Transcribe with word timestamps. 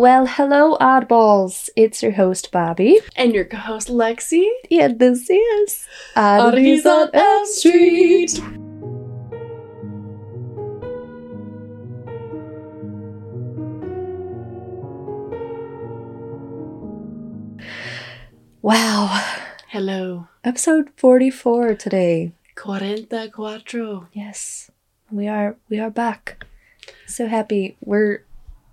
Well, 0.00 0.24
hello, 0.24 0.78
oddballs. 0.78 1.68
It's 1.76 2.02
your 2.02 2.12
host, 2.12 2.50
Bobbie. 2.50 3.00
And 3.16 3.34
your 3.34 3.44
co-host 3.44 3.88
Lexi. 3.88 4.48
And 4.70 4.98
this 4.98 5.28
is 5.28 5.86
Oddities 6.16 6.86
on 6.86 7.10
Elm 7.12 7.44
Street. 7.44 8.40
Wow. 18.62 19.22
Hello. 19.68 20.28
Episode 20.42 20.88
44 20.96 21.74
today. 21.74 22.32
Cuarenta 22.56 23.28
cuatro. 23.30 24.06
Yes. 24.14 24.70
We 25.10 25.28
are 25.28 25.58
we 25.68 25.78
are 25.78 25.90
back. 25.90 26.46
So 27.06 27.26
happy. 27.26 27.76
We're 27.84 28.24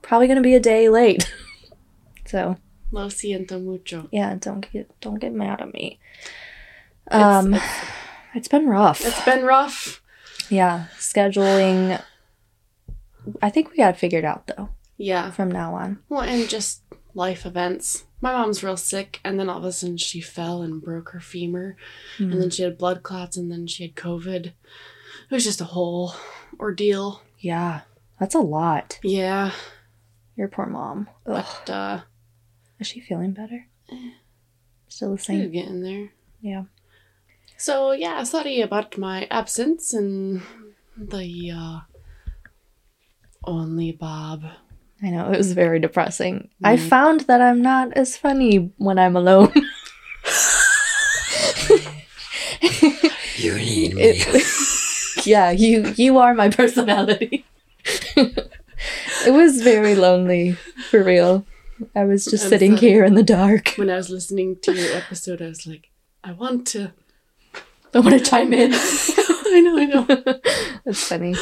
probably 0.08 0.28
gonna 0.28 0.42
be 0.42 0.55
a 0.55 0.60
day 0.60 0.89
late. 0.89 1.32
so 2.26 2.57
Lo 2.92 3.07
siento 3.07 3.61
mucho. 3.61 4.07
yeah, 4.11 4.36
don't 4.39 4.71
get 4.71 4.89
don't 5.02 5.20
get 5.20 5.34
mad 5.34 5.61
at 5.61 5.74
me. 5.74 6.00
It's- 7.07 7.21
Um 7.46 7.54
it's, 7.54 7.64
it's 8.36 8.48
been 8.48 8.68
rough. 8.68 9.06
it's 9.06 9.24
been 9.25 9.43
rough. 9.46 10.01
yeah. 10.50 10.86
Scheduling 10.98 12.01
I 13.42 13.50
think 13.50 13.70
we 13.71 13.78
got 13.78 13.96
it 13.96 14.00
figured 14.00 14.24
out 14.24 14.48
though, 14.48 14.70
Yeah. 14.98 15.32
from 15.32 15.51
now 15.51 15.75
on. 15.75 16.00
Well, 16.07 16.21
and 16.21 16.48
just 16.48 16.82
life 17.14 17.46
events. 17.46 18.06
My 18.21 18.32
mom's 18.32 18.64
real 18.64 18.78
sick, 18.78 19.20
and 19.24 19.37
then 19.39 19.50
all 19.50 19.57
of 19.60 19.64
a 19.65 19.71
sudden 19.74 19.98
she 19.98 20.21
fell 20.21 20.62
and 20.62 20.82
broke 20.82 21.10
her 21.10 21.20
femur, 21.20 21.76
Mm. 22.18 22.32
and 22.32 22.42
then 22.42 22.50
she 22.50 22.64
had 22.64 22.78
blood 22.78 23.04
clots, 23.04 23.36
and 23.37 23.51
then 23.51 23.68
she 23.68 23.84
had 23.84 23.96
COVID. 23.96 24.46
It 24.48 24.54
was 25.29 25.43
just 25.43 25.60
a 25.62 25.65
whole 25.65 26.14
ordeal. 26.60 27.21
Yeah. 27.37 27.82
That's 28.20 28.34
a 28.34 28.39
lot. 28.39 28.98
Yeah, 29.04 29.51
Your 30.37 30.47
poor 30.47 30.65
mom. 30.68 31.09
Ugh. 31.25 31.43
but 31.65 31.69
uh, 31.73 32.00
Is 32.80 32.88
she 32.88 33.00
feeling 33.02 33.31
better? 33.31 33.67
Still 34.88 35.12
the 35.12 35.17
she's 35.17 35.25
same. 35.25 35.52
getting 35.52 35.81
there. 35.81 36.12
Yeah. 36.42 36.64
So 37.58 37.92
yeah, 37.92 38.23
sorry 38.23 38.62
about 38.62 38.97
my 38.97 39.28
absence 39.31 39.94
and 39.94 40.42
the 40.95 41.52
uh, 41.52 41.80
only 43.44 43.92
Bob. 43.92 44.44
I 45.02 45.09
know, 45.09 45.31
it 45.31 45.38
was 45.38 45.53
very 45.53 45.80
depressing. 45.80 46.50
I 46.64 46.75
Mm. 46.75 46.90
found 46.90 47.19
that 47.22 47.42
I'm 47.42 47.62
not 47.62 47.94
as 47.94 48.16
funny 48.17 48.72
when 48.78 48.97
I'm 49.00 49.16
alone. 49.16 49.52
You 53.38 53.53
need 53.56 53.94
me. 53.94 54.02
It- 54.03 55.25
yeah, 55.28 55.52
you 55.52 55.94
you 55.95 56.17
are 56.17 56.34
my 56.34 56.50
personality. 56.50 57.45
it 59.28 59.31
was 59.33 59.61
very 59.61 59.94
lonely, 59.95 60.53
for 60.89 61.03
real. 61.03 61.45
I 61.95 62.06
was 62.06 62.25
just 62.25 62.45
I'm 62.45 62.50
sitting 62.50 62.78
sorry. 62.78 62.89
here 62.89 63.03
in 63.03 63.14
the 63.16 63.23
dark. 63.23 63.73
When 63.75 63.89
I 63.89 63.95
was 63.97 64.09
listening 64.09 64.58
to 64.61 64.73
your 64.73 64.95
episode, 64.95 65.42
I 65.42 65.47
was 65.47 65.67
like, 65.67 65.89
I 66.23 66.31
want 66.31 66.66
to. 66.67 66.94
I 67.94 68.00
want 68.00 68.17
to 68.17 68.23
chime 68.23 68.53
in. 68.53 68.72
I 68.75 69.61
know, 69.64 69.78
I 69.78 69.86
know. 69.86 70.06
That's 70.86 71.03
funny. 71.08 71.36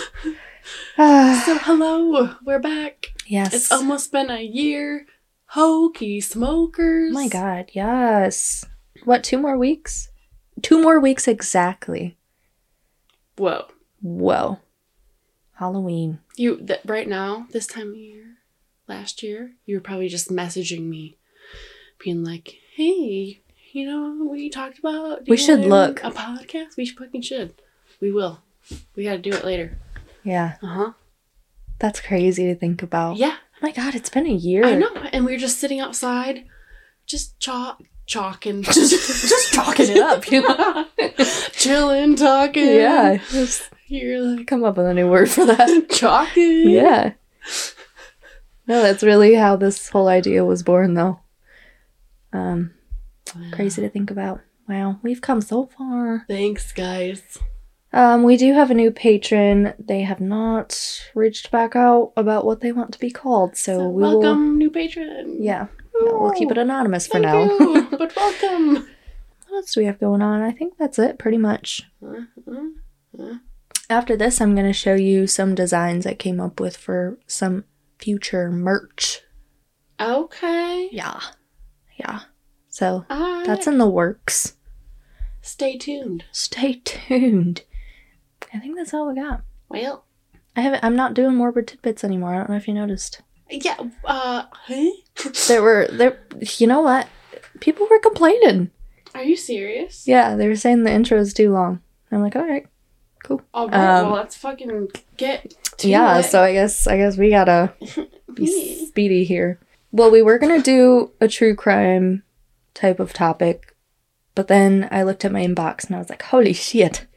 So 0.98 1.58
hello, 1.62 2.36
we're 2.44 2.60
back. 2.60 3.08
yes. 3.28 3.54
It's 3.54 3.72
almost 3.72 4.12
been 4.12 4.30
a 4.30 4.42
year. 4.42 5.06
Hokey 5.48 6.22
smokers. 6.22 7.12
oh 7.12 7.14
my 7.14 7.28
god, 7.28 7.70
yes. 7.74 8.66
What, 9.04 9.24
two 9.24 9.38
more 9.38 9.58
weeks? 9.58 10.10
Two 10.62 10.82
more 10.82 11.00
weeks 11.00 11.28
exactly. 11.28 12.18
Whoa. 13.38 13.66
Whoa. 14.02 14.60
Halloween. 15.56 16.20
You 16.36 16.58
th- 16.58 16.82
right 16.86 17.08
now, 17.08 17.48
this 17.52 17.68
time 17.68 17.90
of 17.90 17.96
year, 17.98 18.38
last 18.88 19.24
year, 19.24 19.52
you 19.66 19.76
were 19.76 19.82
probably 19.82 20.08
just 20.10 20.30
messaging 20.30 20.84
me, 20.84 21.18
being 22.00 22.24
like, 22.24 22.58
"Hey, 22.76 23.42
you 23.72 23.86
know 23.86 24.28
we 24.32 24.50
talked 24.50 24.80
about? 24.80 25.28
We 25.28 25.38
should 25.38 25.62
look. 25.62 26.04
a 26.04 26.12
podcast. 26.12 26.78
We 26.78 26.86
fucking 26.86 27.22
should. 27.22 27.54
We 28.02 28.12
will. 28.12 28.42
We 28.96 29.04
got 29.04 29.12
to 29.14 29.18
do 29.18 29.32
it 29.34 29.46
later. 29.46 29.78
Yeah, 30.24 30.56
Uh 30.62 30.68
huh. 30.68 30.92
that's 31.80 32.02
crazy 32.02 32.46
to 32.46 32.56
think 32.56 32.82
about. 32.84 33.18
Yeah, 33.18 33.36
Oh 33.38 33.58
my 33.62 33.72
god, 33.72 33.96
it's 33.96 34.10
been 34.10 34.26
a 34.28 34.34
year. 34.34 34.66
I 34.66 34.76
know. 34.76 34.94
And 35.14 35.24
we 35.26 35.32
were 35.34 35.38
just 35.38 35.60
sitting 35.60 35.80
outside, 35.80 36.46
just 37.06 37.40
chalk, 37.40 37.82
chalking, 38.06 38.64
just 38.64 38.92
just 39.30 39.54
Chalking 39.54 39.90
it 39.92 39.98
up, 40.00 40.30
you 40.30 40.42
know? 40.42 40.86
chilling, 41.54 42.16
talking. 42.16 42.66
Yeah, 42.76 43.18
just 43.32 43.70
you're 43.88 44.20
like 44.22 44.48
come 44.48 44.64
up 44.64 44.78
with 44.78 44.86
a 44.88 44.94
new 44.94 45.10
word 45.10 45.30
for 45.30 45.46
that. 45.46 45.88
chalking. 45.92 46.70
yeah. 46.70 47.14
No, 48.68 48.82
that's 48.82 49.04
really 49.04 49.36
how 49.36 49.56
this 49.56 49.90
whole 49.90 50.08
idea 50.08 50.44
was 50.44 50.64
born, 50.64 50.96
though. 50.96 51.20
Um, 52.34 52.74
crazy 53.52 53.82
to 53.82 53.90
think 53.90 54.10
about. 54.10 54.42
Wow, 54.68 55.00
we've 55.04 55.22
come 55.22 55.42
so 55.42 55.68
far. 55.68 56.26
Thanks, 56.28 56.72
guys. 56.72 57.38
Um, 57.94 58.24
we 58.24 58.36
do 58.36 58.54
have 58.54 58.72
a 58.72 58.74
new 58.74 58.90
patron. 58.92 59.74
They 59.78 60.02
have 60.02 60.20
not 60.20 61.02
reached 61.14 61.52
back 61.52 61.76
out 61.76 62.12
about 62.18 62.44
what 62.46 62.62
they 62.62 62.72
want 62.72 62.92
to 62.94 63.00
be 63.00 63.12
called, 63.12 63.56
so, 63.56 63.78
So 63.78 63.90
we 63.90 64.02
will. 64.02 64.20
welcome, 64.20 64.58
new 64.58 64.72
patron. 64.72 65.38
Yeah, 65.40 65.68
we'll 65.94 66.32
keep 66.32 66.50
it 66.52 66.58
anonymous 66.58 67.06
for 67.08 67.20
now. 67.20 67.44
you, 67.44 67.88
but 67.92 68.16
welcome. 68.16 68.74
What 69.48 69.58
else 69.58 69.74
do 69.76 69.82
we 69.82 69.86
have 69.86 70.00
going 70.00 70.24
on? 70.24 70.42
I 70.42 70.52
think 70.52 70.74
that's 70.78 70.98
it, 71.00 71.20
pretty 71.20 71.38
much. 71.38 71.84
Uh-huh. 72.06 73.36
After 73.90 74.16
this, 74.16 74.42
I'm 74.42 74.56
going 74.56 74.68
to 74.68 74.74
show 74.74 74.96
you 74.96 75.28
some 75.28 75.54
designs 75.56 76.06
I 76.06 76.14
came 76.14 76.40
up 76.40 76.60
with 76.60 76.76
for 76.76 77.20
some 77.28 77.66
future 78.00 78.50
merch. 78.52 79.22
Okay. 80.00 80.90
Yeah. 80.92 81.20
Yeah. 81.98 82.22
So 82.68 83.06
that's 83.10 83.68
in 83.68 83.78
the 83.78 83.88
works. 83.88 84.56
Stay 85.42 85.78
tuned. 85.78 86.26
Stay 86.32 86.82
tuned. 86.84 87.62
I 88.54 88.60
think 88.60 88.76
that's 88.76 88.94
all 88.94 89.08
we 89.08 89.16
got. 89.16 89.42
Well, 89.70 90.06
I 90.56 90.62
haven't 90.62 90.84
I'm 90.84 90.96
not 90.96 91.14
doing 91.14 91.36
morbid 91.36 91.68
tidbits 91.68 92.04
anymore. 92.04 92.34
I 92.34 92.38
don't 92.38 92.50
know 92.50 92.56
if 92.56 92.68
you 92.68 92.74
noticed. 92.74 93.22
yeah. 93.50 93.78
Uh, 94.04 94.44
huh? 94.52 94.90
There 95.48 95.62
were 95.62 95.88
there 95.92 96.20
you 96.58 96.68
know 96.68 96.82
what? 96.82 97.08
People 97.60 97.88
were 97.90 98.00
complaining. 98.00 98.72
Are 99.14 99.24
you 99.24 99.38
serious? 99.38 100.08
Yeah, 100.08 100.36
they 100.36 100.48
were 100.48 100.56
saying 100.58 100.84
the 100.84 100.92
intro 100.92 101.18
is 101.20 101.34
too 101.34 101.52
long. 101.54 101.82
I'm 102.12 102.22
like, 102.22 102.36
all 102.36 102.46
right. 102.48 102.68
All 103.30 103.68
right. 103.68 104.00
Um, 104.00 104.08
well, 104.08 104.16
let's 104.16 104.36
fucking 104.36 104.90
get. 105.18 105.54
To 105.78 105.90
yeah, 105.90 106.20
it. 106.20 106.24
so 106.24 106.42
I 106.42 106.54
guess 106.54 106.88
I 106.88 106.98
guess 106.98 107.18
we 107.18 107.30
gotta 107.30 107.74
be 108.34 108.86
speedy 108.88 109.24
here. 109.24 109.60
Well, 109.92 110.12
we 110.12 110.22
were 110.22 110.40
gonna 110.40 110.62
do 110.62 111.12
a 111.20 111.28
true 111.28 111.56
crime 111.56 112.24
type 112.74 113.00
of 113.00 113.14
topic, 113.14 113.76
but 114.36 114.48
then 114.48 114.88
I 114.92 115.04
looked 115.04 115.26
at 115.26 115.32
my 115.32 115.46
inbox 115.46 115.86
and 115.86 115.96
I 115.96 116.00
was 116.00 116.10
like, 116.10 116.24
holy 116.24 116.54
shit. 116.54 117.08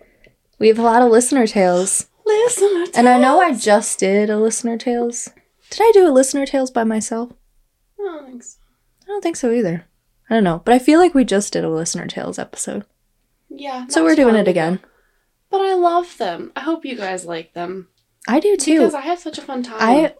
We 0.58 0.68
have 0.68 0.78
a 0.78 0.82
lot 0.82 1.02
of 1.02 1.10
listener 1.10 1.46
tales. 1.46 2.08
Listener 2.26 2.86
to 2.86 2.98
And 2.98 3.08
I 3.08 3.18
know 3.18 3.40
I 3.40 3.54
just 3.54 3.98
did 4.00 4.28
a 4.28 4.38
listener 4.38 4.76
tales. 4.76 5.30
Did 5.70 5.80
I 5.82 5.90
do 5.94 6.08
a 6.08 6.12
listener 6.12 6.46
tales 6.46 6.70
by 6.70 6.84
myself? 6.84 7.32
I 7.98 8.02
don't 8.02 8.26
think 8.26 8.42
so. 8.42 8.58
I 9.04 9.06
don't 9.06 9.22
think 9.22 9.36
so 9.36 9.52
either. 9.52 9.86
I 10.28 10.34
don't 10.34 10.44
know, 10.44 10.62
but 10.64 10.74
I 10.74 10.78
feel 10.78 10.98
like 10.98 11.14
we 11.14 11.24
just 11.24 11.52
did 11.52 11.64
a 11.64 11.70
listener 11.70 12.06
tales 12.06 12.38
episode. 12.38 12.84
Yeah. 13.48 13.86
So 13.88 14.04
we're 14.04 14.16
doing 14.16 14.34
it 14.34 14.48
again. 14.48 14.80
But 15.50 15.60
I 15.62 15.74
love 15.74 16.16
them. 16.18 16.52
I 16.56 16.60
hope 16.60 16.84
you 16.84 16.96
guys 16.96 17.24
like 17.24 17.54
them 17.54 17.88
I 18.26 18.40
do 18.40 18.56
too. 18.56 18.78
because 18.80 18.94
I 18.94 19.00
have 19.02 19.18
such 19.18 19.38
a 19.38 19.42
fun 19.42 19.62
time. 19.62 19.76
I 19.80 20.14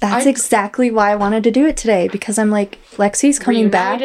that's 0.00 0.26
I- 0.26 0.30
exactly 0.30 0.90
why 0.92 1.10
I 1.10 1.16
wanted 1.16 1.42
to 1.44 1.50
do 1.50 1.66
it 1.66 1.76
today 1.76 2.06
because 2.08 2.38
I'm 2.38 2.50
like 2.50 2.78
Lexi's 2.92 3.38
coming 3.40 3.68
back. 3.68 4.00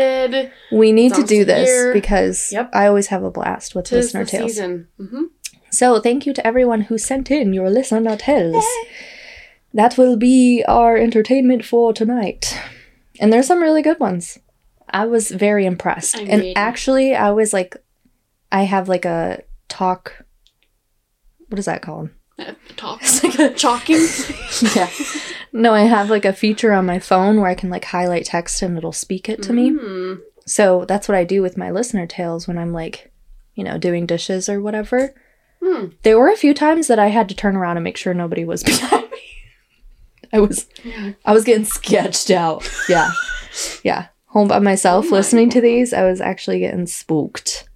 We 0.72 0.92
need 0.92 1.14
to 1.14 1.24
do 1.24 1.46
this 1.46 1.68
year. 1.70 1.94
because 1.94 2.52
Yep. 2.52 2.72
I 2.74 2.88
always 2.88 3.08
have 3.08 3.24
a 3.24 3.30
blast 3.30 3.76
with 3.76 3.86
Tis 3.86 4.14
listener 4.14 4.26
tales. 4.26 4.58
Mm-hmm. 4.58 5.24
So 5.70 6.00
thank 6.00 6.26
you 6.26 6.34
to 6.34 6.46
everyone 6.48 6.82
who 6.82 6.98
sent 6.98 7.30
in 7.30 7.54
your 7.54 7.70
listener 7.70 8.16
tales. 8.18 8.66
That 9.74 9.98
will 9.98 10.18
be 10.18 10.64
our 10.68 10.98
entertainment 10.98 11.66
for 11.66 11.94
tonight. 11.94 12.60
And 13.20 13.32
there's 13.32 13.48
some 13.48 13.62
really 13.62 13.82
good 13.82 14.00
ones. 14.00 14.40
I 14.90 15.06
was 15.06 15.32
very 15.32 15.66
impressed. 15.66 16.16
I 16.18 16.22
and 16.22 16.58
actually, 16.58 17.16
I 17.16 17.32
was 17.32 17.54
like, 17.54 17.76
I 18.52 18.64
have 18.64 18.88
like 18.90 19.06
a 19.06 19.42
talk. 19.70 20.26
What 21.54 21.60
is 21.60 21.66
that 21.66 21.84
called? 21.84 22.10
Uh, 22.40 22.54
talk. 22.78 23.00
Chalking. 23.56 24.08
yeah. 24.76 24.90
No, 25.52 25.72
I 25.72 25.82
have 25.82 26.10
like 26.10 26.26
a 26.26 26.34
feature 26.34 26.74
on 26.74 26.88
my 26.88 26.98
phone 26.98 27.40
where 27.40 27.48
I 27.48 27.54
can 27.54 27.70
like 27.70 27.86
highlight 27.86 28.26
text 28.26 28.64
and 28.64 28.76
it'll 28.76 28.92
speak 28.92 29.30
it 29.30 29.44
to 29.44 29.54
me. 29.54 29.70
Mm. 29.70 30.20
So 30.48 30.84
that's 30.86 31.08
what 31.08 31.16
I 31.16 31.26
do 31.26 31.44
with 31.44 31.56
my 31.56 31.70
listener 31.70 32.08
tales 32.08 32.48
when 32.48 32.58
I'm 32.58 32.74
like, 32.74 33.12
you 33.54 33.64
know, 33.64 33.78
doing 33.78 34.08
dishes 34.08 34.50
or 34.50 34.60
whatever. 34.60 35.14
Hmm. 35.64 35.90
There 36.02 36.18
were 36.18 36.32
a 36.32 36.36
few 36.36 36.56
times 36.56 36.88
that 36.88 36.98
I 36.98 37.10
had 37.10 37.30
to 37.30 37.36
turn 37.36 37.56
around 37.56 37.78
and 37.78 37.84
make 37.84 37.98
sure 37.98 38.16
nobody 38.16 38.46
was 38.46 38.64
behind 38.64 39.12
me. 39.12 39.22
I 40.34 40.40
was 40.40 40.66
I 41.24 41.34
was 41.34 41.44
getting 41.44 41.66
sketched 41.66 42.32
out. 42.32 42.68
Yeah. 42.90 43.12
Yeah. 43.84 44.08
Home 44.30 44.48
by 44.48 44.58
myself 44.58 45.06
Oh 45.06 45.12
my 45.12 45.18
listening 45.18 45.52
to 45.52 45.62
these, 45.62 45.94
I 45.94 46.04
was 46.04 46.20
actually 46.20 46.62
getting 46.62 46.88
spooked. 46.88 47.70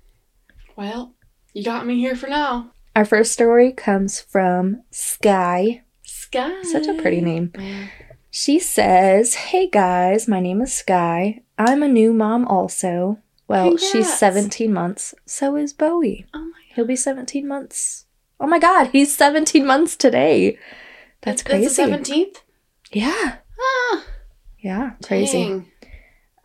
Well, 0.76 1.14
you 1.54 1.64
got 1.64 1.86
me 1.86 1.98
here 2.00 2.16
for 2.16 2.26
now. 2.26 2.72
Our 2.98 3.06
first 3.06 3.32
story 3.32 3.74
comes 3.74 4.20
from 4.20 4.82
Sky. 4.90 5.84
Sky. 6.02 6.64
Such 6.64 6.88
a 6.88 6.96
pretty 7.00 7.22
name. 7.22 7.54
She 8.32 8.58
says, 8.58 9.36
Hey 9.36 9.70
guys, 9.70 10.28
my 10.28 10.40
name 10.40 10.64
is 10.64 10.74
Sky. 10.74 11.44
I'm 11.60 11.84
a 11.84 11.88
new 11.88 12.12
mom 12.12 12.48
also. 12.48 13.20
Well, 13.48 13.78
she's 13.78 14.12
17 14.12 14.74
months. 14.74 15.14
So 15.28 15.56
is 15.58 15.74
Bowie. 15.74 16.26
Oh 16.34 16.40
my 16.40 16.60
He'll 16.74 16.88
be 16.88 16.96
17 16.96 17.48
months. 17.48 18.08
Oh 18.40 18.48
my 18.48 18.58
god, 18.58 18.88
he's 18.88 19.16
17 19.16 19.64
months 19.64 19.96
today. 19.96 20.58
That's 21.22 21.44
crazy. 21.44 21.66
That's 21.66 21.76
the 21.78 21.84
seventeenth. 21.84 22.42
yeah. 22.92 23.36
Ah, 23.60 24.06
Yeah, 24.58 24.94
crazy. 25.04 25.44
dang. 25.44 25.72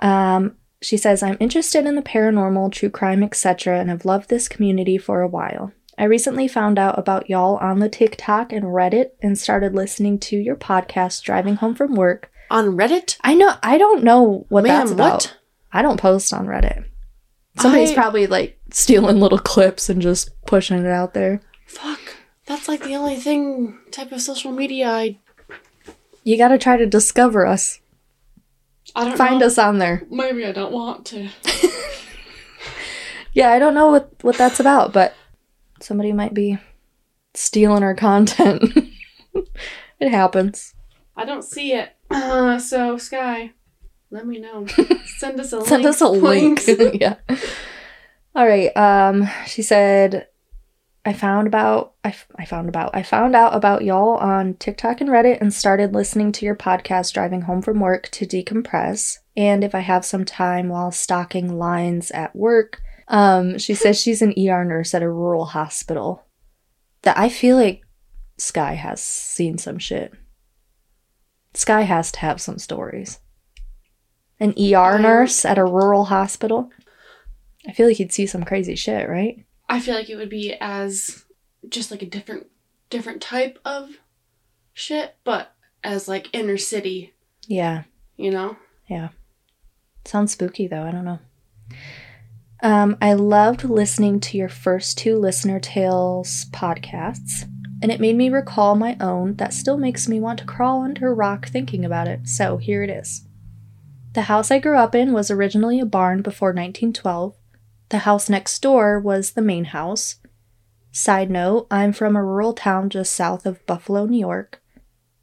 Um, 0.01 0.57
she 0.83 0.99
says, 0.99 1.23
I'm 1.23 1.39
interested 1.41 1.87
in 1.87 1.95
the 1.97 2.03
paranormal, 2.03 2.73
true 2.73 2.91
crime, 2.91 3.23
etc., 3.23 3.81
and 3.81 3.89
have 3.89 4.05
loved 4.05 4.29
this 4.29 4.49
community 4.49 4.99
for 4.99 5.23
a 5.23 5.29
while. 5.29 5.73
I 5.99 6.05
recently 6.05 6.49
found 6.49 6.79
out 6.79 6.99
about 6.99 7.29
y'all 7.29 7.57
on 7.57 7.79
the 7.79 7.89
TikTok 7.89 8.53
and 8.53 8.65
Reddit 8.65 9.11
and 9.23 9.39
started 9.39 9.75
listening 9.75 10.19
to 10.21 10.37
your 10.37 10.57
podcast 10.57 11.23
driving 11.23 11.57
home 11.57 11.75
from 11.75 11.95
work. 11.95 12.31
On 12.51 12.77
Reddit. 12.77 13.17
I 13.23 13.35
know, 13.35 13.55
I 13.63 13.79
don't 13.79 14.03
know 14.03 14.47
what 14.49 14.65
Ma'am, 14.65 14.79
that's 14.81 14.91
about. 14.91 15.13
what? 15.13 15.37
I 15.73 15.83
don't 15.83 16.01
post 16.01 16.33
on 16.33 16.47
Reddit. 16.47 16.85
Somebody's 17.59 17.93
I- 17.93 17.95
probably 17.95 18.27
like 18.27 18.59
stealing 18.71 19.21
little 19.21 19.39
clips 19.39 19.89
and 19.89 20.01
just 20.01 20.31
pushing 20.47 20.79
it 20.79 20.87
out 20.87 21.15
there. 21.15 21.41
Fuck. 21.67 22.01
That's 22.47 22.69
like 22.69 22.83
the 22.85 22.97
only 22.97 23.17
thing 23.17 23.79
type 23.91 24.13
of 24.13 24.21
social 24.21 24.51
media 24.53 24.91
I 24.91 25.19
You 26.25 26.37
gotta 26.37 26.59
try 26.59 26.77
to 26.77 26.87
discover 26.87 27.47
us. 27.47 27.81
I 28.97 29.05
don't 29.05 29.17
Find 29.17 29.39
know. 29.41 29.47
us 29.47 29.59
on 29.59 29.79
there. 29.79 30.03
Maybe 30.11 30.45
I 30.45 30.53
don't 30.53 30.73
want 30.73 31.07
to. 31.07 31.29
Yeah, 33.35 33.51
I 33.51 33.59
don't 33.59 33.73
know 33.73 33.89
what, 33.91 34.11
what 34.21 34.37
that's 34.37 34.61
about, 34.61 34.93
but 34.93 35.15
somebody 35.83 36.13
might 36.13 36.35
be 36.35 36.59
stealing 37.35 37.83
our 37.83 37.95
content. 37.95 38.63
it 40.01 40.11
happens. 40.11 40.75
I 41.17 41.25
don't 41.25 41.45
see 41.45 41.73
it. 41.73 41.91
Uh, 42.11 42.59
so 42.59 42.97
Sky, 42.99 43.53
let 44.11 44.27
me 44.27 44.39
know. 44.39 44.67
Send 45.17 45.41
us 45.41 45.53
a 45.53 45.59
link. 45.59 45.69
Send 45.69 45.87
us 45.87 46.01
a 46.01 46.09
link. 46.09 46.61
yeah. 47.01 47.17
All 48.35 48.47
right. 48.47 48.75
Um, 48.77 49.29
she 49.47 49.63
said, 49.63 50.29
I 51.05 51.13
found 51.13 51.49
about 51.49 51.95
I, 52.05 52.11
f- 52.11 52.29
I 52.37 52.45
found 52.45 52.69
about 52.69 52.95
I 52.95 53.03
found 53.03 53.35
out 53.35 53.55
about 53.55 53.83
y'all 53.83 54.17
on 54.19 54.55
TikTok 54.55 55.01
and 55.01 55.11
Reddit 55.11 55.41
and 55.41 55.53
started 55.53 55.95
listening 55.95 56.31
to 56.33 56.47
your 56.47 56.55
podcast 56.55 57.13
driving 57.13 57.43
home 57.43 57.61
from 57.61 57.81
work 57.81 58.09
to 58.11 58.27
decompress. 58.27 59.19
And 59.37 59.65
if 59.65 59.75
I 59.75 59.81
have 59.81 60.05
some 60.05 60.25
time 60.25 60.69
while 60.69 60.93
stocking 60.93 61.59
lines 61.59 62.11
at 62.13 62.37
work, 62.37 62.83
um, 63.09 63.59
she 63.59 63.75
says 63.75 64.01
she's 64.01 64.23
an 64.23 64.35
ER 64.39 64.65
nurse 64.65 64.95
at 64.95 65.03
a 65.03 65.11
rural 65.11 65.47
hospital. 65.47 66.25
That 67.03 67.19
I 67.19 67.29
feel 67.29 67.57
like 67.57 67.83
Sky 68.39 68.75
has 68.75 69.03
seen 69.03 69.59
some 69.59 69.79
shit. 69.79 70.13
Sky 71.55 71.83
has 71.83 72.13
to 72.13 72.21
have 72.21 72.41
some 72.41 72.59
stories. 72.59 73.19
An 74.41 74.55
ER 74.59 74.99
nurse 74.99 75.45
at 75.45 75.59
a 75.59 75.65
rural 75.65 76.05
hospital. 76.07 76.71
I 77.69 77.73
feel 77.73 77.87
like 77.89 77.97
he'd 77.99 78.13
see 78.13 78.27
some 78.27 78.45
crazy 78.45 78.75
shit, 78.75 79.09
right? 79.09 79.45
I 79.69 79.81
feel 79.81 79.95
like 79.95 80.11
it 80.11 80.17
would 80.17 80.31
be 80.31 80.55
as 80.61 81.25
just 81.69 81.91
like 81.91 82.03
a 82.03 82.07
different 82.07 82.47
different 82.91 83.23
type 83.23 83.59
of 83.65 83.91
shit, 84.75 85.17
but 85.25 85.55
as 85.85 86.09
like 86.09 86.29
inner 86.33 86.59
city, 86.59 87.15
Yeah. 87.47 87.85
you 88.17 88.31
know? 88.31 88.57
Yeah. 88.89 89.09
Sounds 90.05 90.33
spooky 90.33 90.67
though. 90.67 90.83
I 90.83 90.91
don't 90.91 91.05
know. 91.05 91.21
Um, 92.63 92.97
I 93.03 93.15
loved 93.15 93.65
listening 93.65 94.21
to 94.21 94.39
your 94.39 94.49
first 94.49 94.97
two 94.97 95.19
listener 95.19 95.59
tales 95.59 96.47
podcasts, 96.53 97.45
and 97.83 97.91
it 97.91 98.01
made 98.01 98.17
me 98.17 98.31
recall 98.31 98.77
my 98.77 98.97
own 99.01 99.35
that 99.37 99.53
still 99.53 99.77
makes 99.77 100.07
me 100.07 100.21
want 100.21 100.39
to 100.39 100.45
crawl 100.45 100.83
under 100.83 101.09
a 101.09 101.15
rock 101.15 101.49
thinking 101.49 101.85
about 101.85 102.07
it. 102.07 102.29
So 102.29 102.59
here 102.59 102.85
it 102.85 102.91
is. 102.91 103.27
The 104.13 104.23
house 104.23 104.53
I 104.53 104.61
grew 104.61 104.77
up 104.77 104.95
in 104.95 105.13
was 105.13 105.29
originally 105.29 105.81
a 105.81 105.85
barn 105.85 106.23
before 106.23 106.51
1912. 106.51 107.35
The 107.89 107.99
house 107.99 108.31
next 108.31 108.61
door 108.61 109.01
was 109.01 109.33
the 109.33 109.43
main 109.43 109.65
house. 109.65 110.21
Side 110.93 111.33
note, 111.33 111.67
I'm 111.69 111.93
from 111.93 112.15
a 112.15 112.25
rural 112.25 112.53
town 112.53 112.91
just 112.91 113.13
south 113.13 113.45
of 113.45 113.67
Buffalo, 113.67 114.07
New 114.07 114.21
York, 114.21 114.63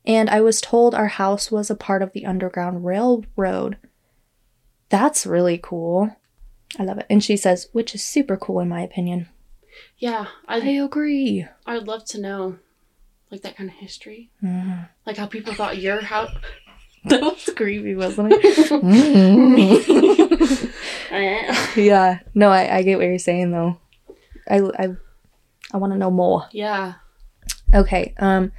and 0.06 0.30
I 0.30 0.42
was 0.42 0.60
told 0.60 0.94
our 0.94 1.08
house 1.08 1.52
was 1.52 1.70
a 1.70 1.76
part 1.76 2.02
of 2.02 2.12
the 2.12 2.26
Underground 2.26 2.84
Railroad. 2.84 3.78
That's 4.90 5.26
really 5.26 5.58
cool. 5.58 6.18
I 6.78 6.84
love 6.84 6.98
it. 7.00 7.06
And 7.10 7.24
she 7.24 7.36
says, 7.36 7.68
which 7.72 7.96
is 7.96 8.04
super 8.04 8.38
cool 8.38 8.60
in 8.60 8.70
my 8.70 8.82
opinion. 8.82 9.28
Yeah, 9.98 10.28
I 10.48 10.58
I 10.58 10.70
agree. 10.84 11.48
I 11.66 11.76
would 11.76 11.88
love 11.88 12.06
to 12.06 12.20
know 12.22 12.58
like 13.32 13.42
that 13.42 13.56
kind 13.58 13.70
of 13.70 13.76
history. 13.78 14.30
Mhm. 14.44 14.90
Like 15.06 15.18
how 15.18 15.28
people 15.28 15.54
thought 15.54 15.78
your 15.78 16.02
house 16.02 16.32
That 17.06 17.22
was 17.22 17.50
creepy, 17.56 17.96
wasn't 17.96 18.34
it? 18.34 18.44
yeah. 21.78 22.20
No, 22.36 22.50
I, 22.50 22.78
I 22.78 22.84
get 22.84 22.98
what 22.98 23.06
you're 23.08 23.18
saying 23.20 23.52
though. 23.52 23.78
I 24.50 24.60
I 24.78 24.90
I 25.74 25.78
want 25.78 25.94
to 25.94 26.00
know 26.00 26.12
more. 26.12 26.48
Yeah. 26.52 26.96
Okay. 27.74 28.14
Um. 28.20 28.52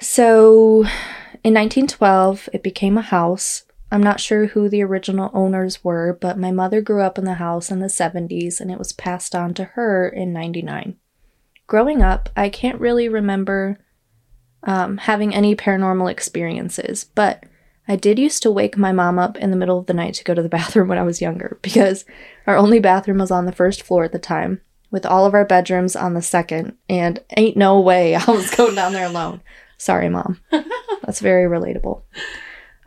So, 0.00 0.84
in 1.42 1.54
1912, 1.54 2.48
it 2.52 2.62
became 2.62 2.96
a 2.96 3.02
house. 3.02 3.64
I'm 3.90 4.02
not 4.02 4.20
sure 4.20 4.46
who 4.46 4.68
the 4.68 4.82
original 4.82 5.30
owners 5.32 5.82
were, 5.82 6.16
but 6.20 6.38
my 6.38 6.50
mother 6.50 6.80
grew 6.80 7.02
up 7.02 7.18
in 7.18 7.24
the 7.24 7.34
house 7.34 7.70
in 7.70 7.80
the 7.80 7.86
70s 7.86 8.60
and 8.60 8.70
it 8.70 8.78
was 8.78 8.92
passed 8.92 9.34
on 9.34 9.54
to 9.54 9.64
her 9.64 10.08
in 10.08 10.32
99. 10.32 10.96
Growing 11.66 12.02
up, 12.02 12.28
I 12.36 12.48
can't 12.48 12.80
really 12.80 13.08
remember 13.08 13.78
um, 14.64 14.98
having 14.98 15.34
any 15.34 15.56
paranormal 15.56 16.10
experiences, 16.10 17.04
but 17.04 17.44
I 17.86 17.96
did 17.96 18.18
used 18.18 18.42
to 18.42 18.50
wake 18.50 18.76
my 18.76 18.92
mom 18.92 19.18
up 19.18 19.38
in 19.38 19.50
the 19.50 19.56
middle 19.56 19.78
of 19.78 19.86
the 19.86 19.94
night 19.94 20.14
to 20.14 20.24
go 20.24 20.34
to 20.34 20.42
the 20.42 20.48
bathroom 20.50 20.88
when 20.88 20.98
I 20.98 21.02
was 21.02 21.22
younger 21.22 21.58
because 21.62 22.04
our 22.46 22.56
only 22.56 22.80
bathroom 22.80 23.18
was 23.18 23.30
on 23.30 23.46
the 23.46 23.52
first 23.52 23.82
floor 23.82 24.04
at 24.04 24.12
the 24.12 24.18
time, 24.18 24.60
with 24.90 25.06
all 25.06 25.26
of 25.26 25.34
our 25.34 25.44
bedrooms 25.44 25.96
on 25.96 26.14
the 26.14 26.22
second, 26.22 26.76
and 26.88 27.22
ain't 27.36 27.56
no 27.56 27.80
way 27.80 28.14
I 28.14 28.24
was 28.30 28.50
going 28.54 28.74
down 28.74 28.92
there 28.92 29.06
alone. 29.06 29.40
Sorry, 29.78 30.08
mom. 30.08 30.40
That's 31.02 31.20
very 31.20 31.44
relatable. 31.44 32.02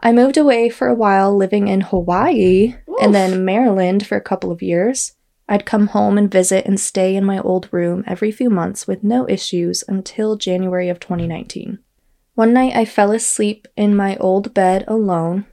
I 0.01 0.11
moved 0.11 0.37
away 0.37 0.69
for 0.69 0.87
a 0.87 0.95
while 0.95 1.35
living 1.35 1.67
in 1.67 1.81
Hawaii 1.81 2.75
and 3.01 3.13
then 3.13 3.45
Maryland 3.45 4.05
for 4.05 4.15
a 4.15 4.21
couple 4.21 4.51
of 4.51 4.61
years. 4.61 5.13
I'd 5.47 5.65
come 5.65 5.87
home 5.87 6.17
and 6.17 6.31
visit 6.31 6.65
and 6.65 6.79
stay 6.79 7.15
in 7.15 7.25
my 7.25 7.39
old 7.39 7.67
room 7.71 8.03
every 8.07 8.31
few 8.31 8.49
months 8.49 8.87
with 8.87 9.03
no 9.03 9.27
issues 9.29 9.83
until 9.87 10.37
January 10.37 10.89
of 10.89 10.99
2019. 10.99 11.79
One 12.35 12.53
night 12.53 12.75
I 12.75 12.85
fell 12.85 13.11
asleep 13.11 13.67
in 13.75 13.95
my 13.95 14.15
old 14.17 14.53
bed 14.53 14.85
alone. 14.87 15.45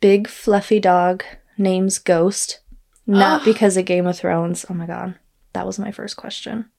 Big 0.00 0.28
fluffy 0.28 0.78
dog, 0.78 1.24
name's 1.56 1.98
Ghost. 1.98 2.60
Not 3.06 3.40
Ugh. 3.40 3.44
because 3.46 3.76
of 3.76 3.86
Game 3.86 4.06
of 4.06 4.18
Thrones. 4.18 4.66
Oh 4.68 4.74
my 4.74 4.86
god. 4.86 5.18
That 5.54 5.66
was 5.66 5.78
my 5.78 5.90
first 5.90 6.16
question. 6.16 6.70